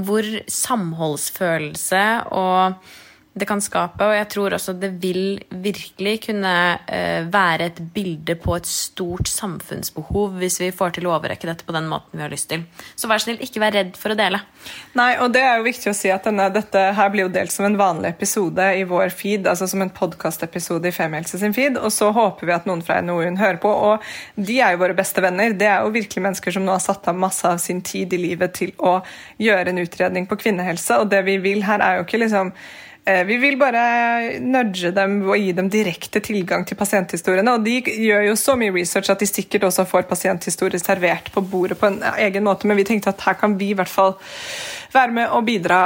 Hvor 0.02 0.26
samholdsfølelse 0.48 2.04
og 2.32 2.92
det 3.34 3.48
kan 3.48 3.62
skape. 3.64 4.04
Og 4.04 4.16
jeg 4.16 4.28
tror 4.34 4.56
også 4.58 4.74
det 4.76 4.90
vil 5.00 5.40
virkelig 5.64 6.18
kunne 6.26 6.54
eh, 6.92 7.24
være 7.32 7.70
et 7.70 7.80
bilde 7.96 8.36
på 8.36 8.58
et 8.58 8.68
stort 8.68 9.30
samfunnsbehov 9.32 10.36
hvis 10.42 10.60
vi 10.60 10.72
får 10.76 10.98
til 10.98 11.08
å 11.08 11.14
overrekke 11.16 11.48
dette 11.48 11.68
på 11.68 11.76
den 11.76 11.88
måten 11.92 12.20
vi 12.20 12.26
har 12.26 12.34
lyst 12.34 12.50
til. 12.52 12.66
Så 13.00 13.08
vær 13.08 13.24
snill, 13.24 13.40
ikke 13.44 13.64
vær 13.64 13.76
redd 13.78 13.96
for 14.00 14.12
å 14.12 14.18
dele. 14.20 14.42
Nei, 15.00 15.14
og 15.24 15.32
det 15.32 15.46
er 15.48 15.62
jo 15.62 15.68
viktig 15.70 15.94
å 15.94 15.96
si 15.96 16.12
at 16.12 16.28
denne, 16.28 16.50
dette 16.52 16.84
her 16.98 17.14
blir 17.14 17.30
jo 17.30 17.32
delt 17.32 17.56
som 17.56 17.70
en 17.70 17.80
vanlig 17.80 18.12
episode 18.12 18.68
i 18.78 18.84
vår 18.90 19.16
feed, 19.16 19.48
altså 19.48 19.70
som 19.72 19.86
en 19.86 19.94
podkastepisode 19.96 20.92
i 20.92 20.96
Femihelse 20.96 21.40
sin 21.40 21.56
feed, 21.56 21.80
og 21.80 21.96
så 21.96 22.12
håper 22.12 22.50
vi 22.50 22.56
at 22.58 22.68
noen 22.68 22.84
fra 22.84 23.00
NOU-en 23.00 23.40
hører 23.40 23.62
på. 23.64 23.72
Og 23.72 24.12
de 24.36 24.60
er 24.60 24.76
jo 24.76 24.84
våre 24.84 24.98
beste 24.98 25.24
venner. 25.24 25.56
Det 25.56 25.72
er 25.72 25.86
jo 25.86 25.96
virkelig 25.96 26.28
mennesker 26.28 26.58
som 26.58 26.68
nå 26.68 26.76
har 26.76 26.84
satt 26.84 27.08
av 27.08 27.16
masse 27.16 27.48
av 27.48 27.64
sin 27.64 27.80
tid 27.80 28.12
i 28.12 28.20
livet 28.28 28.60
til 28.60 28.76
å 28.84 29.00
gjøre 29.40 29.72
en 29.72 29.84
utredning 29.86 30.28
på 30.28 30.40
kvinnehelse, 30.44 31.00
og 31.00 31.12
det 31.16 31.24
vi 31.32 31.40
vil 31.40 31.64
her, 31.64 31.80
er 31.80 32.02
jo 32.02 32.08
ikke 32.10 32.26
liksom 32.26 32.56
vi 33.02 33.38
vil 33.42 33.56
bare 33.58 34.38
nudge 34.46 34.92
dem 34.94 35.16
og 35.26 35.34
gi 35.40 35.54
dem 35.58 35.72
direkte 35.74 36.22
tilgang 36.22 36.68
til 36.70 36.78
pasienthistoriene. 36.78 37.56
Og 37.58 37.66
de 37.66 37.80
gjør 37.82 38.28
jo 38.28 38.36
så 38.38 38.54
mye 38.60 38.74
research 38.76 39.10
at 39.10 39.24
de 39.24 39.30
sikkert 39.30 39.66
også 39.66 39.88
får 39.90 40.06
pasienthistorier 40.10 40.82
servert 40.82 41.32
på 41.34 41.42
bordet 41.42 41.80
på 41.82 41.90
en 41.90 41.98
egen 42.14 42.46
måte, 42.46 42.70
men 42.70 42.78
vi 42.78 42.86
tenkte 42.88 43.10
at 43.10 43.26
her 43.26 43.40
kan 43.42 43.58
vi 43.60 43.72
i 43.72 43.78
hvert 43.80 43.90
fall 43.90 44.14
være 44.94 45.18
med 45.18 45.34
og 45.34 45.48
bidra 45.50 45.82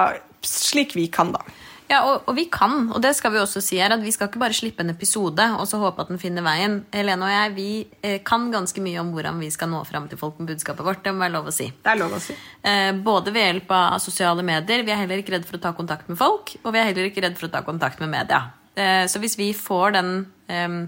slik 0.45 0.95
vi 0.97 1.07
kan, 1.07 1.31
da. 1.33 1.41
Ja, 1.85 1.99
og, 2.09 2.23
og, 2.25 2.33
vi 2.37 2.47
kan, 2.49 2.87
og 2.89 3.01
det 3.03 3.11
skal 3.17 3.33
vi 3.35 3.39
også 3.41 3.61
si 3.61 3.77
her, 3.77 3.93
at 3.93 4.01
vi 4.01 4.13
skal 4.13 4.29
ikke 4.29 4.41
bare 4.41 4.55
slippe 4.57 4.81
en 4.81 4.89
episode 4.89 5.45
og 5.53 5.67
så 5.69 5.77
håpe 5.81 6.01
at 6.01 6.09
den 6.09 6.21
finner 6.21 6.45
veien. 6.45 6.79
Helene 6.93 7.27
og 7.27 7.33
jeg 7.33 7.53
vi 7.53 7.67
eh, 8.01 8.17
kan 8.25 8.47
ganske 8.53 8.81
mye 8.81 8.97
om 9.03 9.11
hvordan 9.13 9.37
vi 9.43 9.51
skal 9.53 9.69
nå 9.69 9.83
fram 9.85 10.07
til 10.09 10.19
folk 10.19 10.39
med 10.41 10.49
budskapet 10.53 10.87
vårt. 10.87 11.03
Det 11.05 11.13
må 11.13 11.25
være 11.27 11.35
lov 11.37 11.51
å 11.51 11.53
si. 11.53 11.69
Det 11.69 11.93
er 11.93 12.01
lov 12.01 12.17
å 12.17 12.21
si. 12.23 12.37
Eh, 12.65 12.89
både 13.05 13.33
ved 13.35 13.49
hjelp 13.51 13.73
av 13.77 13.99
sosiale 14.01 14.45
medier. 14.45 14.85
Vi 14.87 14.95
er 14.95 15.03
heller 15.03 15.21
ikke 15.21 15.35
redd 15.37 15.45
for 15.45 15.59
å 15.59 15.65
ta 15.67 15.75
kontakt 15.77 16.09
med 16.09 16.17
folk. 16.19 16.55
Og 16.63 16.73
vi 16.73 16.81
er 16.81 16.89
heller 16.89 17.09
ikke 17.11 17.25
redd 17.27 17.37
for 17.37 17.49
å 17.49 17.53
ta 17.53 17.61
kontakt 17.67 18.01
med 18.01 18.13
media. 18.15 18.41
Eh, 18.73 19.05
så 19.11 19.21
hvis 19.21 19.37
vi 19.37 19.51
får 19.53 19.97
den 19.99 20.11
eh, 20.49 20.79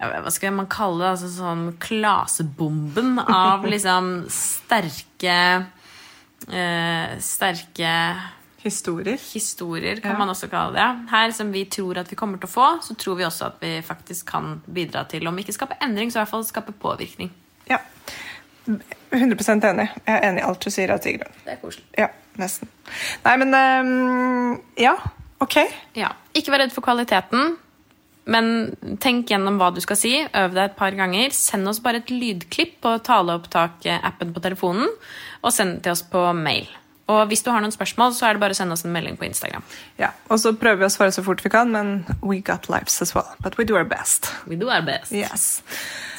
hva 0.00 0.32
skal 0.32 0.54
man 0.56 0.68
kalle 0.72 1.04
det? 1.04 1.12
Altså 1.12 1.30
sånn 1.34 1.64
klasebomben 1.82 3.18
av 3.20 3.66
liksom 3.72 4.12
sterke 4.32 5.38
eh, 6.48 7.16
Sterke 7.22 7.94
Historier. 8.62 9.16
Historier 9.32 10.00
kan 10.04 10.12
ja. 10.12 10.18
man 10.18 10.28
også 10.28 10.50
kalle 10.52 10.76
det. 10.76 10.88
Her 11.10 11.32
som 11.32 11.52
vi 11.52 11.64
tror 11.64 12.02
at 12.02 12.10
vi 12.12 12.16
kommer 12.18 12.40
til 12.40 12.50
å 12.50 12.52
få, 12.52 12.66
så 12.84 12.96
tror 13.00 13.16
vi 13.16 13.24
også 13.24 13.46
at 13.46 13.62
vi 13.62 13.78
faktisk 13.84 14.26
kan 14.34 14.58
bidra 14.68 15.06
til, 15.08 15.24
om 15.28 15.38
ikke 15.40 15.54
skape 15.56 15.78
endring, 15.80 16.12
så 16.12 16.18
i 16.18 16.22
hvert 16.22 16.34
fall 16.34 16.44
skape 16.44 16.74
påvirkning. 16.76 17.32
Ja. 17.70 17.80
100% 18.68 19.64
enig. 19.70 19.88
Jeg 20.04 20.12
er 20.12 20.28
enig 20.28 20.42
i 20.42 20.46
alt 20.46 20.60
du 20.60 20.70
sier. 20.70 20.92
Det 20.92 21.16
er 21.48 21.58
koselig. 21.62 21.86
Ja, 21.98 22.10
nesten. 22.38 22.68
Nei, 23.24 23.34
men 23.40 23.56
um, 23.56 24.60
Ja, 24.78 24.94
ok. 25.40 25.56
Ja. 25.96 26.12
Ikke 26.36 26.52
vær 26.52 26.64
redd 26.66 26.76
for 26.76 26.84
kvaliteten. 26.84 27.56
Men 28.30 28.50
tenk 29.02 29.32
gjennom 29.32 29.56
hva 29.58 29.70
du 29.74 29.80
skal 29.82 29.98
si. 29.98 30.12
Øv 30.20 30.52
deg 30.54 30.68
et 30.68 30.76
par 30.78 30.94
ganger. 30.94 31.32
Send 31.34 31.66
oss 31.70 31.80
bare 31.82 32.02
et 32.04 32.12
lydklipp 32.12 32.76
på 32.84 32.92
taleopptak-appen 33.08 34.36
på 34.36 34.44
telefonen, 34.44 34.92
og 35.40 35.56
send 35.56 35.78
det 35.78 35.88
til 35.88 35.96
oss 35.96 36.04
på 36.12 36.28
mail. 36.36 36.68
Og 37.10 37.24
hvis 37.30 37.42
du 37.46 37.50
har 37.50 37.62
noen 37.64 37.74
spørsmål, 37.74 38.14
så 38.16 38.28
er 38.28 38.36
det 38.36 38.42
bare 38.44 38.54
å 38.54 38.60
sende 38.60 38.76
oss 38.76 38.84
en 38.86 38.94
melding 38.94 39.16
på 39.18 39.26
Instagram. 39.26 39.64
Ja, 40.00 40.12
Og 40.30 40.38
så 40.42 40.52
prøver 40.54 40.84
vi 40.84 40.88
å 40.88 40.92
svare 40.94 41.14
så 41.14 41.24
fort 41.26 41.42
vi 41.44 41.50
kan, 41.52 41.72
men 41.74 42.04
we 42.22 42.38
got 42.44 42.68
lives 42.70 43.00
as 43.02 43.14
well. 43.16 43.28
But 43.42 43.58
we 43.58 43.66
do 43.66 43.76
our 43.80 43.88
best. 43.88 44.30
We 44.46 44.58
do 44.60 44.70
our 44.70 44.84
best. 44.86 45.12
Yes. 45.12 45.62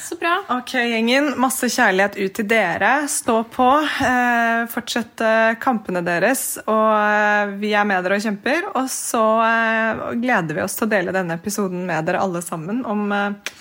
Så 0.02 0.18
bra. 0.20 0.34
Ok, 0.52 0.74
gjengen. 0.76 1.30
Masse 1.40 1.70
kjærlighet 1.72 2.18
ut 2.20 2.34
til 2.36 2.48
dere. 2.50 2.90
Stå 3.08 3.38
på. 3.48 3.68
Eh, 4.04 4.66
fortsett 4.68 5.22
kampene 5.62 6.02
deres. 6.04 6.58
Og 6.66 6.88
eh, 6.98 7.54
vi 7.62 7.70
er 7.72 7.86
med 7.88 8.04
dere 8.04 8.18
og 8.20 8.26
kjemper. 8.26 8.66
Og 8.74 8.90
så 8.92 9.22
eh, 9.46 10.02
gleder 10.20 10.58
vi 10.58 10.64
oss 10.66 10.76
til 10.76 10.90
å 10.90 10.92
dele 10.92 11.14
denne 11.16 11.38
episoden 11.40 11.86
med 11.88 12.10
dere 12.10 12.20
alle 12.20 12.42
sammen 12.44 12.82
om 12.84 13.06
eh, 13.16 13.54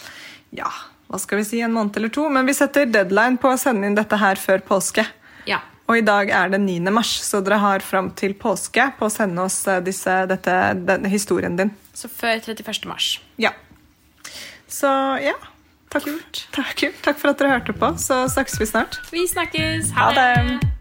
ja, 0.60 0.68
hva 1.08 1.20
skal 1.22 1.40
vi 1.40 1.48
si, 1.48 1.62
en 1.64 1.72
måned 1.78 1.96
eller 2.02 2.12
to. 2.12 2.28
Men 2.28 2.50
vi 2.50 2.58
setter 2.58 2.90
deadline 2.90 3.40
på 3.40 3.54
å 3.54 3.60
sende 3.62 3.88
inn 3.88 3.96
dette 3.96 4.20
her 4.20 4.40
før 4.42 4.66
påske. 4.74 5.08
Ja. 5.48 5.62
Og 5.92 5.98
i 6.00 6.04
dag 6.08 6.30
er 6.32 6.52
det 6.54 6.62
9. 6.64 6.78
mars, 6.96 7.10
så 7.20 7.42
dere 7.44 7.58
har 7.60 7.84
fram 7.84 8.14
til 8.16 8.32
påske 8.39 8.86
på 8.96 9.10
å 9.10 9.12
sende 9.12 9.44
oss 9.44 9.58
eh, 9.68 9.82
disse, 9.84 10.14
dette, 10.32 10.54
denne 10.88 11.12
historien 11.12 11.58
din. 11.60 11.74
Så 11.92 12.08
før 12.08 12.39
31. 12.39 12.88
mars. 12.88 13.18
Ja. 13.36 13.52
Så 14.72 14.88
ja. 15.20 15.36
Takk. 15.92 16.08
Kult. 16.08 16.46
Takk, 16.56 16.86
takk 17.04 17.20
for 17.20 17.34
at 17.34 17.42
dere 17.44 17.58
hørte 17.58 17.76
på. 17.76 17.92
Så 18.00 18.24
snakkes 18.32 18.62
vi 18.62 18.72
snart. 18.72 19.02
Vi 19.12 19.28
snakkes. 19.28 19.92
Ha 20.00 20.14
det. 20.16 20.81